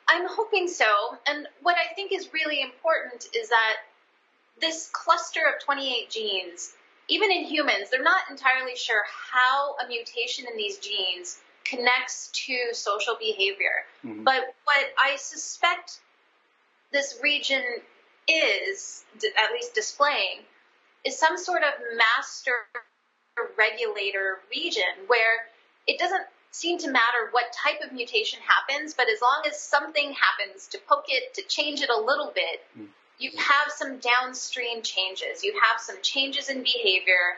I'm 0.09 0.25
hoping 0.27 0.67
so. 0.67 1.17
And 1.27 1.47
what 1.61 1.75
I 1.77 1.93
think 1.93 2.13
is 2.13 2.33
really 2.33 2.61
important 2.61 3.27
is 3.35 3.49
that 3.49 3.75
this 4.59 4.89
cluster 4.91 5.41
of 5.53 5.63
28 5.63 6.09
genes, 6.09 6.73
even 7.09 7.31
in 7.31 7.43
humans, 7.43 7.89
they're 7.91 8.01
not 8.01 8.21
entirely 8.29 8.75
sure 8.75 9.03
how 9.31 9.75
a 9.83 9.87
mutation 9.87 10.45
in 10.49 10.57
these 10.57 10.77
genes 10.77 11.39
connects 11.65 12.29
to 12.45 12.73
social 12.73 13.15
behavior. 13.19 13.85
Mhm. 14.05 14.23
But 14.23 14.55
what 14.63 14.93
I 14.97 15.17
suspect 15.17 15.99
this 16.91 17.19
region 17.21 17.63
is, 18.27 19.03
at 19.37 19.51
least 19.51 19.73
displaying, 19.73 20.45
is 21.03 21.17
some 21.17 21.37
sort 21.37 21.63
of 21.63 21.73
master 21.95 22.67
regulator 23.57 24.39
region 24.49 25.07
where 25.07 25.47
it 25.87 25.99
doesn't 25.99 26.23
seem 26.51 26.77
to 26.79 26.89
matter 26.89 27.29
what 27.31 27.45
type 27.53 27.79
of 27.85 27.91
mutation 27.93 28.39
happens, 28.41 28.93
but 28.93 29.07
as 29.09 29.21
long 29.21 29.43
as 29.47 29.59
something 29.59 30.13
happens 30.13 30.67
to 30.67 30.79
poke 30.89 31.05
it, 31.07 31.33
to 31.35 31.43
change 31.43 31.81
it 31.81 31.89
a 31.89 32.01
little 32.01 32.31
bit, 32.33 32.65
Mm. 32.77 32.87
you 33.19 33.31
have 33.37 33.71
some 33.71 33.97
downstream 33.99 34.81
changes. 34.81 35.43
You 35.43 35.59
have 35.61 35.79
some 35.81 35.97
changes 36.01 36.49
in 36.49 36.63
behavior, 36.63 37.37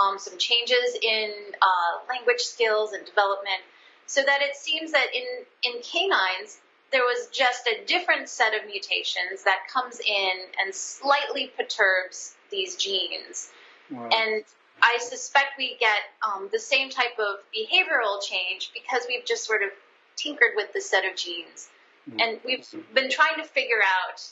um, 0.00 0.18
some 0.18 0.36
changes 0.38 0.96
in 1.00 1.32
uh, 1.60 2.06
language 2.08 2.40
skills 2.40 2.92
and 2.92 3.04
development, 3.06 3.62
so 4.06 4.22
that 4.22 4.42
it 4.42 4.56
seems 4.56 4.92
that 4.92 5.14
in, 5.14 5.24
in 5.62 5.82
canines, 5.82 6.58
there 6.92 7.02
was 7.02 7.28
just 7.32 7.66
a 7.66 7.84
different 7.86 8.28
set 8.28 8.54
of 8.54 8.66
mutations 8.66 9.42
that 9.44 9.58
comes 9.72 10.00
in 10.00 10.32
and 10.64 10.74
slightly 10.74 11.52
perturbs 11.56 12.34
these 12.50 12.76
genes. 12.76 13.50
Wow. 13.90 14.08
And 14.12 14.44
I 14.82 14.98
suspect 14.98 15.58
we 15.58 15.76
get 15.80 15.98
um, 16.26 16.48
the 16.52 16.58
same 16.58 16.90
type 16.90 17.18
of 17.18 17.36
behavioral 17.54 18.22
change 18.22 18.70
because 18.74 19.02
we've 19.08 19.24
just 19.24 19.44
sort 19.44 19.62
of 19.62 19.70
tinkered 20.16 20.52
with 20.54 20.72
the 20.72 20.80
set 20.80 21.04
of 21.04 21.16
genes. 21.16 21.68
Mm. 22.10 22.22
And 22.22 22.40
we've 22.44 22.66
been 22.94 23.10
trying 23.10 23.36
to 23.36 23.44
figure 23.44 23.82
out, 23.82 24.22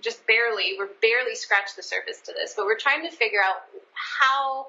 just 0.00 0.26
barely, 0.26 0.74
we're 0.78 0.88
barely 1.02 1.34
scratched 1.34 1.76
the 1.76 1.82
surface 1.82 2.20
to 2.22 2.32
this, 2.32 2.54
but 2.56 2.66
we're 2.66 2.78
trying 2.78 3.02
to 3.08 3.10
figure 3.10 3.40
out 3.44 3.56
how 3.94 4.68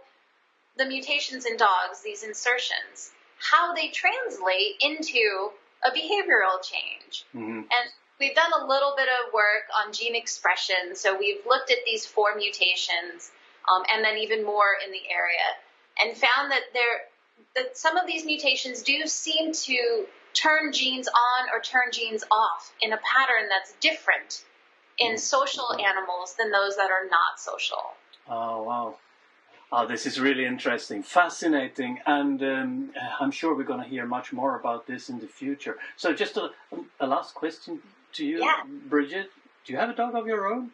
the 0.77 0.85
mutations 0.85 1.45
in 1.45 1.57
dogs, 1.57 2.01
these 2.03 2.23
insertions, 2.23 3.11
how 3.37 3.73
they 3.73 3.89
translate 3.89 4.75
into 4.81 5.51
a 5.83 5.91
behavioral 5.91 6.61
change. 6.61 7.25
Mhm. 7.33 7.59
And 7.59 7.91
we've 8.19 8.35
done 8.35 8.51
a 8.53 8.65
little 8.65 8.95
bit 8.95 9.07
of 9.07 9.33
work 9.33 9.63
on 9.83 9.93
gene 9.93 10.15
expression. 10.15 10.95
So 10.95 11.15
we've 11.15 11.45
looked 11.45 11.71
at 11.71 11.77
these 11.85 12.05
four 12.05 12.35
mutations, 12.35 13.31
um, 13.73 13.83
and 13.93 14.03
then 14.03 14.17
even 14.17 14.45
more 14.45 14.75
in 14.85 14.91
the 14.91 15.01
area, 15.09 15.47
and 16.01 16.17
found 16.17 16.51
that 16.51 16.61
there 16.73 17.01
that 17.55 17.77
some 17.77 17.97
of 17.97 18.05
these 18.05 18.25
mutations 18.25 18.81
do 18.83 19.05
seem 19.05 19.53
to 19.53 20.05
turn 20.33 20.71
genes 20.71 21.07
on 21.07 21.49
or 21.53 21.61
turn 21.61 21.91
genes 21.91 22.23
off 22.31 22.73
in 22.81 22.93
a 22.93 22.97
pattern 22.97 23.49
that's 23.49 23.73
different 23.79 24.43
in 24.99 25.17
social 25.17 25.73
animals 25.79 26.35
than 26.37 26.51
those 26.51 26.75
that 26.75 26.91
are 26.91 27.07
not 27.09 27.39
social. 27.39 27.93
Oh 28.29 28.63
wow. 28.63 28.95
Oh, 29.71 29.85
this 29.85 30.07
is 30.07 30.19
really 30.19 30.45
interesting, 30.45 31.03
fascinating, 31.03 31.99
and 32.07 32.41
um, 32.41 32.89
I'm 33.19 33.29
sure 33.29 33.55
we're 33.55 33.63
going 33.63 33.83
to 33.83 33.87
hear 33.87 34.03
much 34.07 34.33
more 34.33 34.59
about 34.59 34.87
this 34.87 35.09
in 35.09 35.19
the 35.19 35.27
future. 35.27 35.77
So, 35.95 36.11
just 36.11 36.37
a, 36.37 36.49
a 36.99 37.05
last 37.05 37.35
question 37.35 37.79
to 38.13 38.25
you, 38.25 38.39
Yeah. 38.39 38.63
Bridget. 38.87 39.29
Do 39.65 39.73
you 39.73 39.77
have 39.77 39.91
a 39.91 39.93
dog 39.95 40.15
of 40.15 40.25
your 40.25 40.51
own? 40.51 40.71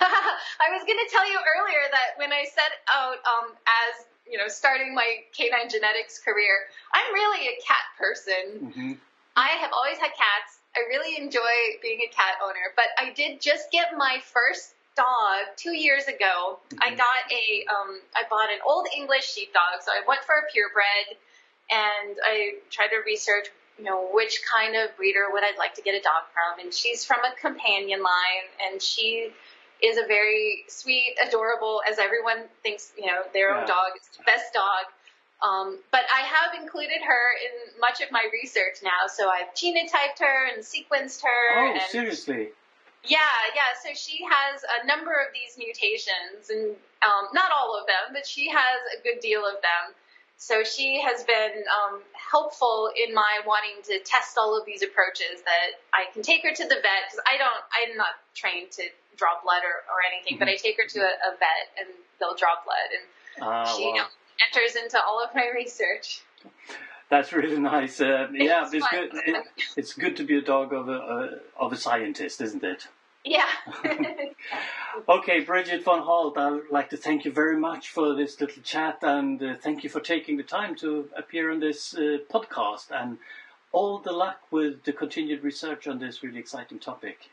I 0.00 0.70
was 0.72 0.82
going 0.86 0.98
to 0.98 1.10
tell 1.10 1.26
you 1.28 1.38
earlier 1.38 1.84
that 1.90 2.18
when 2.18 2.32
I 2.32 2.44
set 2.44 2.72
out 2.92 3.18
um, 3.24 3.54
as 3.66 4.06
you 4.30 4.38
know 4.38 4.48
starting 4.48 4.94
my 4.94 5.22
canine 5.36 5.68
genetics 5.68 6.18
career, 6.18 6.66
I'm 6.92 7.12
really 7.12 7.48
a 7.48 7.56
cat 7.62 7.86
person. 7.98 8.72
hmm 8.72 8.92
I 9.36 9.48
have 9.58 9.72
always 9.74 9.98
had 9.98 10.10
cats, 10.14 10.62
I 10.76 10.86
really 10.88 11.20
enjoy 11.20 11.78
being 11.82 12.00
a 12.02 12.10
cat 12.14 12.34
owner, 12.42 12.70
but 12.76 12.86
I 12.98 13.12
did 13.12 13.40
just 13.40 13.70
get 13.70 13.96
my 13.96 14.18
first 14.32 14.74
dog 14.96 15.50
two 15.56 15.74
years 15.74 16.06
ago. 16.06 16.58
I 16.80 16.94
got 16.94 17.22
a, 17.30 17.64
um, 17.66 18.00
I 18.14 18.22
bought 18.30 18.50
an 18.50 18.58
old 18.66 18.86
English 18.96 19.32
sheepdog, 19.32 19.82
so 19.82 19.90
I 19.90 20.06
went 20.06 20.22
for 20.22 20.34
a 20.34 20.50
purebred, 20.52 21.18
and 21.70 22.16
I 22.24 22.62
tried 22.70 22.88
to 22.88 23.02
research, 23.04 23.48
you 23.78 23.84
know, 23.84 24.08
which 24.12 24.40
kind 24.46 24.76
of 24.76 24.96
breeder 24.96 25.26
would 25.32 25.42
I 25.42 25.56
like 25.58 25.74
to 25.74 25.82
get 25.82 25.94
a 25.94 26.02
dog 26.02 26.30
from, 26.32 26.64
and 26.64 26.72
she's 26.72 27.04
from 27.04 27.18
a 27.24 27.34
companion 27.40 28.02
line, 28.02 28.46
and 28.70 28.80
she 28.80 29.32
is 29.84 29.98
a 29.98 30.06
very 30.06 30.64
sweet, 30.68 31.14
adorable, 31.26 31.82
as 31.88 31.98
everyone 31.98 32.48
thinks, 32.62 32.92
you 32.96 33.06
know, 33.06 33.22
their 33.32 33.50
Yeah. 33.50 33.60
own 33.60 33.66
dog 33.66 33.92
is 34.00 34.08
the 34.16 34.24
best 34.24 34.52
dog. 34.54 34.86
Um, 35.42 35.78
but 35.90 36.04
I 36.14 36.22
have 36.22 36.54
included 36.62 37.02
her 37.02 37.24
in 37.44 37.78
much 37.78 38.00
of 38.00 38.10
my 38.10 38.26
research 38.32 38.82
now, 38.82 39.06
so 39.08 39.28
I've 39.28 39.52
genotyped 39.52 40.20
her 40.20 40.46
and 40.46 40.62
sequenced 40.64 41.22
her. 41.22 41.42
Oh, 41.58 41.72
and 41.72 41.82
seriously? 41.82 42.52
yeah, 43.02 43.18
yeah. 43.54 43.76
So 43.82 43.92
she 43.92 44.24
has 44.24 44.64
a 44.80 44.86
number 44.86 45.12
of 45.12 45.28
these 45.34 45.58
mutations, 45.58 46.48
and 46.48 46.76
um, 47.04 47.28
not 47.34 47.52
all 47.52 47.78
of 47.78 47.86
them, 47.86 48.14
but 48.14 48.26
she 48.26 48.48
has 48.48 48.78
a 48.98 49.02
good 49.02 49.20
deal 49.20 49.44
of 49.44 49.60
them. 49.60 49.94
So 50.38 50.64
she 50.64 51.00
has 51.02 51.22
been 51.24 51.64
um, 51.68 52.02
helpful 52.12 52.90
in 52.96 53.14
my 53.14 53.40
wanting 53.46 53.82
to 53.84 53.98
test 54.04 54.36
all 54.38 54.58
of 54.58 54.64
these 54.64 54.82
approaches. 54.82 55.42
That 55.44 55.76
I 55.92 56.10
can 56.12 56.22
take 56.22 56.42
her 56.42 56.52
to 56.54 56.62
the 56.64 56.74
vet 56.74 57.02
because 57.10 57.20
I 57.28 57.36
don't, 57.36 57.62
I'm 57.70 57.96
not 57.96 58.14
trained 58.34 58.70
to 58.72 58.84
draw 59.16 59.40
blood 59.42 59.62
or, 59.64 59.76
or 59.92 59.98
anything, 60.12 60.38
but 60.38 60.48
I 60.48 60.56
take 60.56 60.76
her 60.76 60.86
to 60.88 60.98
a, 61.00 61.12
a 61.28 61.30
vet 61.38 61.66
and 61.78 61.88
they'll 62.20 62.36
draw 62.36 62.54
blood, 62.64 62.90
and 62.92 63.04
Ah, 63.42 63.64
she 63.64 63.82
wow. 63.84 63.88
you 63.88 63.94
know, 63.96 64.06
enters 64.46 64.76
into 64.76 64.98
all 65.02 65.22
of 65.24 65.34
my 65.34 65.48
research. 65.54 66.22
That's 67.10 67.32
really 67.32 67.58
nice. 67.76 68.00
Uh, 68.00 68.28
yeah, 68.32 68.64
It's 68.64 68.74
it's 68.74 68.88
good. 68.88 69.10
It, 69.12 69.44
it's 69.76 69.92
good 69.94 70.16
to 70.16 70.24
be 70.24 70.38
a 70.38 70.42
dog 70.42 70.72
of 70.72 70.88
a 70.88 70.92
uh, 70.98 71.28
of 71.64 71.72
a 71.72 71.76
scientist, 71.76 72.40
isn't 72.40 72.64
it? 72.64 72.86
Yeah. 73.24 73.46
Okay, 75.08 75.40
Bridget 75.40 75.82
von 75.82 76.02
Holt, 76.02 76.38
I'd 76.38 76.70
like 76.70 76.90
to 76.90 76.96
thank 76.96 77.24
you 77.24 77.32
very 77.32 77.56
much 77.56 77.88
for 77.90 78.14
this 78.14 78.40
little 78.40 78.62
chat 78.62 78.98
and 79.02 79.42
uh, 79.42 79.54
thank 79.60 79.82
you 79.82 79.90
for 79.90 79.98
taking 80.00 80.36
the 80.36 80.42
time 80.44 80.76
to 80.76 81.08
appear 81.16 81.50
on 81.50 81.58
this 81.60 81.94
uh, 81.94 82.18
podcast 82.32 82.90
and 82.92 83.18
all 83.72 83.98
the 83.98 84.12
luck 84.12 84.40
with 84.52 84.84
the 84.84 84.92
continued 84.92 85.42
research 85.42 85.88
on 85.88 85.98
this 85.98 86.22
really 86.22 86.38
exciting 86.38 86.78
topic. 86.78 87.30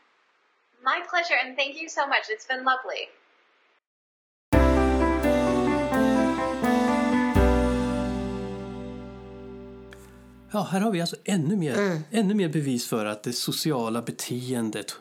My 0.82 1.00
pleasure, 1.10 1.38
and 1.44 1.56
thank 1.56 1.76
you 1.82 1.88
so 1.88 2.06
much. 2.06 2.24
It's 2.28 2.46
been 2.48 2.64
lovely. 2.64 3.02
Ja, 10.54 10.62
här 10.62 10.80
har 10.80 10.90
vi 10.90 11.00
alltså 11.00 11.16
ännu 11.24 11.56
mer, 11.56 12.02
ännu 12.10 12.34
mer 12.34 12.48
bevis 12.48 12.88
för 12.88 13.06
att 13.06 13.22
det 13.22 13.32
sociala 13.32 14.02
beteendet 14.02 14.96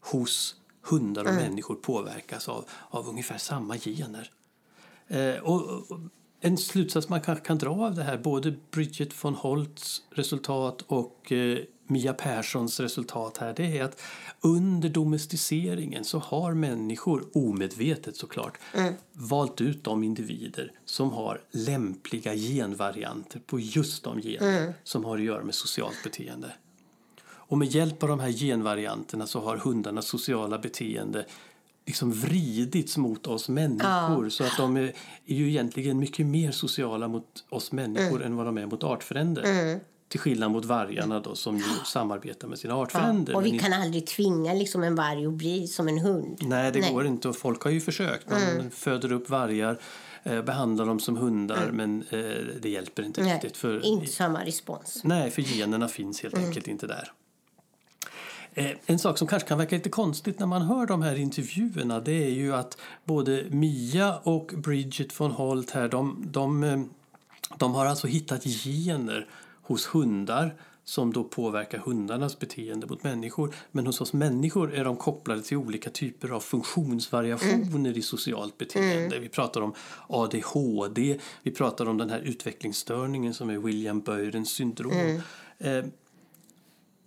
hos 0.00 0.54
hundar 0.82 1.24
och 1.24 1.34
människor 1.34 1.74
påverkas 1.74 2.48
av, 2.48 2.68
av 2.90 3.08
ungefär 3.08 3.38
samma 3.38 3.78
gener. 3.78 4.30
Eh, 5.08 5.34
och, 5.34 5.90
och 5.90 6.00
en 6.40 6.58
slutsats 6.58 7.08
man 7.08 7.20
kanske 7.20 7.44
kan 7.44 7.58
dra 7.58 7.70
av 7.70 7.94
det 7.94 8.02
här, 8.02 8.18
både 8.18 8.54
Bridget 8.70 9.24
von 9.24 9.34
Holts 9.34 10.02
resultat 10.10 10.82
och 10.86 11.32
eh, 11.32 11.58
Mia 11.92 12.12
Perssons 12.12 12.80
resultat 12.80 13.38
här, 13.38 13.54
det 13.56 13.78
är 13.78 13.84
att 13.84 14.00
under 14.40 14.88
domesticeringen 14.88 16.04
så 16.04 16.18
har 16.18 16.54
människor, 16.54 17.24
omedvetet 17.32 18.16
såklart, 18.16 18.58
valt 19.12 19.60
ut 19.60 19.84
de 19.84 20.02
individer 20.02 20.72
som 20.84 21.10
har 21.12 21.40
lämpliga 21.50 22.34
genvarianter 22.34 23.40
på 23.46 23.60
just 23.60 24.04
de 24.04 24.22
gener 24.22 24.74
som 24.84 25.04
har 25.04 25.18
att 25.18 25.24
göra 25.24 25.44
med 25.44 25.54
socialt 25.54 26.02
beteende. 26.04 26.52
Och 27.24 27.58
med 27.58 27.68
hjälp 27.68 28.02
av 28.02 28.08
de 28.08 28.20
här 28.20 28.30
genvarianterna 28.32 29.26
så 29.26 29.40
har 29.40 29.56
hundarnas 29.56 30.06
sociala 30.06 30.58
beteende 30.58 31.26
liksom 31.86 32.12
vridits 32.12 32.96
mot 32.96 33.26
oss 33.26 33.48
människor. 33.48 34.28
Så 34.28 34.44
att 34.44 34.56
de 34.56 34.76
är, 34.76 34.92
är 35.26 35.34
ju 35.34 35.48
egentligen 35.48 35.98
mycket 35.98 36.26
mer 36.26 36.50
sociala 36.50 37.08
mot 37.08 37.44
oss 37.48 37.72
människor 37.72 38.22
än 38.24 38.36
vad 38.36 38.46
de 38.46 38.58
är 38.58 38.66
mot 38.66 38.84
artfränder. 38.84 39.80
Till 40.12 40.20
skillnad 40.20 40.50
mot 40.50 40.64
vargarna 40.64 41.20
då 41.20 41.34
som 41.34 41.56
ju 41.56 41.64
samarbetar 41.84 42.48
med 42.48 42.58
sina 42.58 42.74
artfränder. 42.74 43.36
Och 43.36 43.42
men 43.42 43.52
vi 43.52 43.58
kan 43.58 43.72
aldrig 43.72 44.06
tvinga 44.06 44.54
liksom 44.54 44.82
en 44.82 44.94
varg 44.94 45.26
att 45.26 45.32
bli 45.32 45.66
som 45.66 45.88
en 45.88 45.98
hund. 45.98 46.38
Nej, 46.40 46.72
det 46.72 46.80
Nej. 46.80 46.92
går 46.92 47.06
inte 47.06 47.28
och 47.28 47.36
folk 47.36 47.62
har 47.62 47.70
ju 47.70 47.80
försökt. 47.80 48.30
Man 48.30 48.70
föder 48.70 49.12
upp 49.12 49.30
vargar, 49.30 49.78
eh, 50.22 50.42
behandlar 50.42 50.86
dem 50.86 51.00
som 51.00 51.16
hundar 51.16 51.70
men 51.72 52.04
eh, 52.10 52.18
det 52.60 52.68
hjälper 52.68 53.02
inte 53.02 53.22
Nej, 53.22 53.34
riktigt. 53.34 53.56
För, 53.56 53.86
inte 53.86 54.06
samma 54.06 54.44
respons. 54.44 55.00
Nej, 55.04 55.30
för 55.30 55.42
generna 55.42 55.88
finns 55.88 56.22
helt 56.22 56.38
enkelt 56.38 56.68
inte 56.68 56.86
där. 56.86 57.12
Eh, 58.54 58.70
En 58.86 58.98
sak 58.98 59.18
som 59.18 59.28
kanske 59.28 59.48
kan 59.48 59.58
verka 59.58 59.76
lite 59.76 59.90
konstigt 59.90 60.38
när 60.38 60.46
man 60.46 60.62
hör 60.62 60.86
de 60.86 61.02
här 61.02 61.16
intervjuerna 61.16 62.00
det 62.00 62.24
är 62.24 62.30
ju 62.30 62.54
att 62.54 62.78
både 63.04 63.44
Mia 63.50 64.18
och 64.18 64.52
Bridget 64.56 65.20
von 65.20 65.30
Holt 65.30 65.70
här, 65.70 65.88
de, 65.88 66.24
de, 66.26 66.64
eh, 66.64 66.80
de 67.58 67.74
har 67.74 67.86
alltså 67.86 68.06
hittat 68.06 68.44
gener 68.44 69.26
hos 69.62 69.86
hundar 69.86 70.54
som 70.84 71.12
då 71.12 71.24
påverkar 71.24 71.78
hundarnas 71.78 72.38
beteende 72.38 72.86
mot 72.86 73.02
människor. 73.02 73.54
Men 73.72 73.86
hos 73.86 74.00
oss 74.00 74.12
människor 74.12 74.74
är 74.74 74.84
de 74.84 74.96
kopplade 74.96 75.42
till 75.42 75.56
olika 75.56 75.90
typer 75.90 76.28
av 76.28 76.40
funktionsvariationer 76.40 77.98
i 77.98 78.02
socialt 78.02 78.58
beteende. 78.58 79.18
Vi 79.18 79.28
pratar 79.28 79.60
om 79.60 79.74
ADHD, 80.08 81.18
vi 81.42 81.50
pratar 81.50 81.88
om 81.88 81.98
den 81.98 82.10
här 82.10 82.20
utvecklingsstörningen 82.20 83.34
som 83.34 83.50
är 83.50 83.58
William 83.58 84.00
Börens 84.00 84.50
syndrom. 84.50 85.20
Eh, 85.58 85.84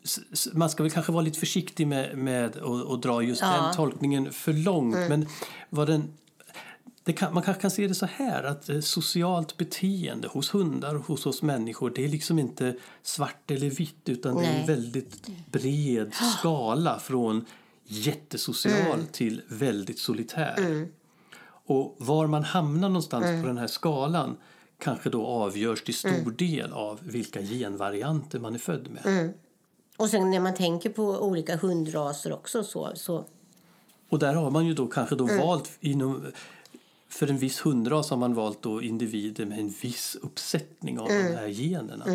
s- 0.04 0.20
s- 0.32 0.48
man 0.54 0.70
ska 0.70 0.84
väl 0.84 0.92
kanske 0.92 1.12
vara 1.12 1.22
lite 1.24 1.40
försiktig 1.40 1.88
med, 1.88 2.18
med 2.18 2.58
att 2.90 3.02
dra 3.02 3.22
just 3.22 3.42
Ja. 3.42 3.62
den 3.64 3.76
tolkningen 3.76 4.32
för 4.32 4.54
långt. 4.54 4.96
Men 4.96 5.26
vad 5.70 5.88
den, 5.88 6.14
kan, 7.14 7.34
man 7.34 7.44
kanske 7.44 7.62
kan 7.62 7.72
se 7.72 7.88
det 7.88 7.96
så 7.96 8.06
här 8.06 8.44
att 8.44 8.70
eh, 8.70 8.80
socialt 8.80 9.58
beteende 9.58 10.28
hos 10.28 10.54
hundar 10.54 10.96
och 10.96 11.06
hos 11.06 11.26
oss 11.26 11.42
människor 11.42 11.92
det 11.96 12.04
är 12.04 12.10
liksom 12.10 12.40
inte 12.40 12.76
svart 13.04 13.52
eller 13.52 13.70
vitt 13.70 14.10
utan 14.10 14.36
det 14.36 14.46
är 14.46 14.50
en 14.50 14.58
Nej. 14.58 14.68
väldigt 14.68 15.28
bred 15.52 16.14
skala 16.14 17.00
från 17.00 17.46
jättesocial 17.84 19.06
till 19.12 19.42
väldigt 19.48 20.00
solitär. 20.00 20.88
Och 21.68 21.96
var 21.98 22.28
man 22.28 22.44
hamnar 22.44 22.90
någonstans 22.90 23.42
på 23.42 23.48
den 23.48 23.58
här 23.58 23.68
skalan 23.68 24.38
kanske 24.80 25.10
då 25.10 25.26
avgörs 25.26 25.84
till 25.84 25.96
stor 25.96 26.32
del 26.32 26.74
av 26.74 27.00
vilka 27.04 27.42
genvarianter 27.42 28.40
man 28.40 28.56
är 28.56 28.60
född 28.60 28.88
med. 28.92 29.34
Och 29.98 30.10
sen 30.10 30.32
när 30.32 30.40
man 30.40 30.54
tänker 30.54 30.90
på 30.90 31.04
olika 31.04 31.58
hundraser 31.58 32.34
också 32.34 32.64
så, 32.64 32.92
så 32.96 33.26
Och 34.10 34.20
där 34.20 34.34
har 34.34 34.52
man 34.52 34.66
ju 34.66 34.74
då 34.74 34.88
kanske 34.88 35.16
då 35.16 35.26
valt 35.26 35.72
inom 35.80 36.26
för 37.16 37.28
en 37.28 37.38
viss 37.38 37.60
hundras 37.66 38.10
har 38.10 38.18
man 38.18 38.34
valt 38.34 38.62
då 38.62 38.82
individer 38.82 39.46
med 39.46 39.60
en 39.60 39.70
viss 39.82 40.18
uppsättning 40.22 41.00
av 41.00 41.08
de 41.08 41.14
här 41.36 41.48
generna. 41.48 42.06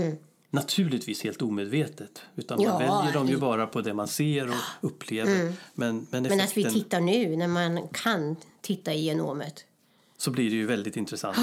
Naturligtvis 0.51 1.23
helt 1.23 1.43
omedvetet. 1.43 2.23
Utan 2.37 2.57
man 2.59 2.67
Ja, 2.67 2.79
väljer 2.79 3.13
dem 3.13 3.29
ju 3.29 3.35
i- 3.35 3.37
bara 3.37 3.67
på 3.67 3.81
det 3.81 3.95
man 3.95 4.09
ser 4.09 4.49
och 4.49 4.55
upplever. 4.81 5.53
Men, 5.75 6.07
men, 6.11 6.23
Men 6.23 6.25
att 6.25 6.57
vi 6.57 6.63
effekten, 6.63 6.73
tittar 6.75 7.01
nu 7.01 7.37
när 7.37 7.49
man 7.49 7.89
kan 7.89 8.37
titta 8.61 8.95
i 8.95 9.05
genomet. 9.05 9.65
så 10.17 10.31
blir 10.31 10.51
det 10.51 10.57
ju 10.57 10.67
väldigt 10.67 10.97
intressant. 10.97 11.37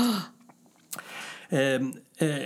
Ehm, 1.50 1.94
eh, 2.18 2.38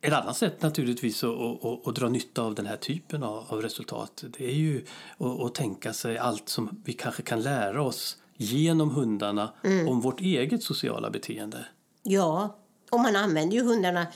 ett 0.00 0.12
annat 0.12 0.36
sätt 0.36 0.62
naturligtvis 0.62 1.24
att, 1.24 1.30
att, 1.30 1.64
att, 1.64 1.86
att 1.88 1.94
dra 1.94 2.08
nytta 2.08 2.42
av 2.42 2.54
den 2.54 2.66
här 2.66 2.76
typen 2.76 3.22
av, 3.22 3.44
av 3.48 3.62
resultat 3.62 4.24
det 4.38 4.44
är 4.44 4.54
ju 4.54 4.84
att, 5.18 5.40
att 5.40 5.54
tänka 5.54 5.92
sig 5.92 6.18
allt 6.18 6.48
som 6.48 6.82
vi 6.84 6.92
kanske 6.92 7.22
kan 7.22 7.42
lära 7.42 7.82
oss 7.82 8.18
genom 8.36 8.90
hundarna 8.90 9.52
om 9.88 10.00
vårt 10.00 10.20
eget 10.20 10.62
sociala 10.62 11.10
beteende. 11.10 11.66
Ja, 12.02 12.58
och 12.90 13.00
man 13.00 13.16
använder 13.16 13.56
ju 13.56 13.62
hundarna 13.62 14.06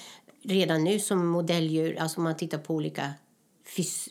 redan 0.43 0.85
nu 0.85 0.99
som 1.01 1.27
modelldjur. 1.27 1.99
Alltså 2.01 2.17
om 2.19 2.25
man 2.25 2.37
tittar 2.37 2.59
på 2.59 2.75
olika 2.75 3.11
fys- 3.77 4.09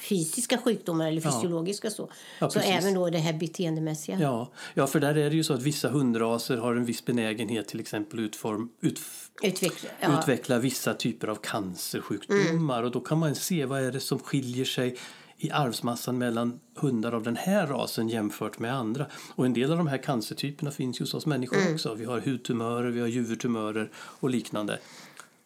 fysiska 0.00 0.58
sjukdomar 0.58 1.08
eller 1.08 1.22
Ja. 1.24 1.30
fysiologiska 1.32 1.90
så. 1.90 2.10
Ja, 2.38 2.50
så 2.50 2.58
även 2.60 2.94
då 2.94 3.10
det 3.10 3.18
här 3.18 3.32
beteendemässiga. 3.32 4.18
Ja, 4.20 4.50
ja, 4.74 4.86
för 4.86 5.00
där 5.00 5.14
är 5.18 5.30
det 5.30 5.36
ju 5.36 5.44
så 5.44 5.52
att 5.54 5.62
vissa 5.62 5.88
hundraser 5.88 6.56
har 6.56 6.74
en 6.74 6.84
viss 6.84 7.04
benägenhet 7.04 7.68
till 7.68 7.80
exempel 7.80 8.18
utform, 8.20 8.68
ut, 8.80 9.00
Utveckla, 9.42 9.90
ja. 10.00 10.20
utveckla 10.20 10.58
vissa 10.58 10.94
typer 10.94 11.28
av 11.28 11.34
cancersjukdomar 11.36 12.82
och 12.82 12.90
då 12.90 13.00
kan 13.00 13.18
man 13.18 13.34
se 13.34 13.64
vad 13.64 13.82
är 13.84 13.92
det 13.92 14.00
som 14.00 14.18
skiljer 14.18 14.64
sig 14.64 14.96
i 15.42 15.50
arvsmassan 15.50 16.18
mellan 16.18 16.60
hundar 16.74 17.12
av 17.12 17.22
den 17.22 17.36
här 17.36 17.66
rasen 17.66 18.08
jämfört 18.08 18.58
med 18.58 18.74
andra. 18.74 19.06
Och 19.34 19.46
en 19.46 19.52
del 19.52 19.70
av 19.72 19.78
de 19.78 19.86
här 19.86 19.98
cancertyperna 19.98 20.70
finns 20.70 21.00
ju 21.00 21.02
hos 21.02 21.14
oss 21.14 21.26
människor 21.26 21.72
också. 21.72 21.94
Vi 21.94 22.04
har 22.04 22.20
hudtumörer, 22.20 22.90
vi 22.90 23.00
har 23.00 23.08
juvurtumörer 23.08 23.90
och 23.94 24.30
liknande. 24.30 24.78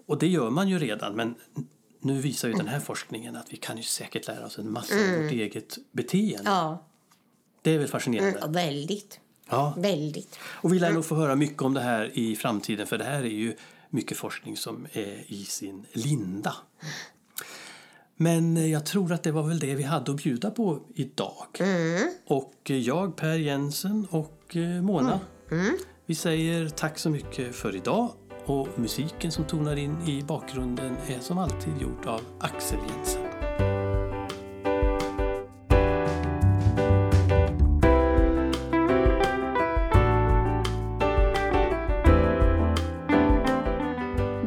Och 0.06 0.18
det 0.18 0.28
gör 0.28 0.50
man 0.50 0.68
ju 0.68 0.78
redan 0.78 1.16
men 1.16 1.34
nu 2.00 2.20
visar 2.20 2.48
ju 2.48 2.54
den 2.54 2.68
här 2.68 2.80
forskningen 2.80 3.36
att 3.36 3.52
vi 3.52 3.56
kan 3.56 3.76
ju 3.76 3.82
säkert 3.82 4.26
lära 4.26 4.46
oss 4.46 4.58
en 4.58 4.72
massa 4.72 4.94
av 4.94 5.22
vårt 5.22 5.32
eget 5.32 5.78
beteende. 5.92 6.50
ja, 6.50 6.84
Det 7.62 7.70
är 7.70 7.78
väl 7.78 7.88
fascinerande? 7.88 8.38
mm, 8.38 8.52
väldigt. 8.52 9.20
Ja. 9.50 9.74
Väldigt. 9.76 10.38
Och 10.42 10.72
vi 10.72 10.78
lär 10.78 10.92
nog 10.92 11.04
få 11.04 11.14
höra 11.14 11.36
mycket 11.36 11.62
om 11.62 11.74
det 11.74 11.80
här 11.80 12.10
i 12.18 12.36
framtiden 12.36 12.86
för 12.86 12.98
det 12.98 13.04
här 13.04 13.22
är 13.22 13.28
ju 13.28 13.56
mycket 13.90 14.16
forskning 14.16 14.56
som 14.56 14.86
är 14.92 15.24
i 15.32 15.44
sin 15.44 15.86
linda. 15.92 16.54
Men 18.16 18.56
eh, 18.56 18.72
jag 18.72 18.86
tror 18.86 19.12
att 19.12 19.22
det 19.22 19.32
var 19.32 19.42
väl 19.42 19.58
det 19.58 19.74
vi 19.74 19.82
hade 19.82 20.12
att 20.12 20.22
bjuda 20.22 20.50
på 20.50 20.80
idag. 20.94 21.46
Och 22.26 22.70
eh, 22.70 22.76
jag, 22.76 23.16
Per 23.16 23.38
Jensen 23.38 24.06
och 24.10 24.56
eh, 24.56 24.82
Mona, 24.82 25.20
vi 26.06 26.14
säger 26.14 26.68
tack 26.68 26.98
så 26.98 27.10
mycket 27.10 27.54
för 27.54 27.76
idag. 27.76 28.10
Och 28.46 28.68
musiken 28.76 29.32
som 29.32 29.44
tonar 29.44 29.76
in 29.76 29.96
i 30.08 30.22
bakgrunden 30.22 30.96
är 31.08 31.20
som 31.20 31.38
alltid 31.38 31.72
gjord 31.80 32.06
av 32.06 32.20
Axel 32.40 32.78
Jensen. 32.88 33.22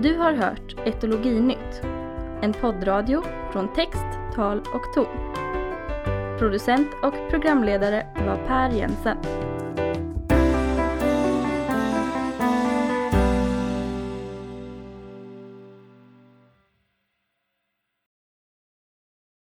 Du 0.01 0.17
har 0.17 0.33
hört 0.33 0.75
Etologinytt, 0.85 1.81
en 2.41 2.53
poddradio 2.53 3.23
från 3.51 3.73
text, 3.73 4.05
tal 4.35 4.59
och 4.59 4.93
ton. 4.93 5.33
Producent 6.39 6.87
och 7.03 7.13
programledare 7.29 8.05
var 8.15 8.37
Per 8.47 8.69
Jensen. 8.69 9.17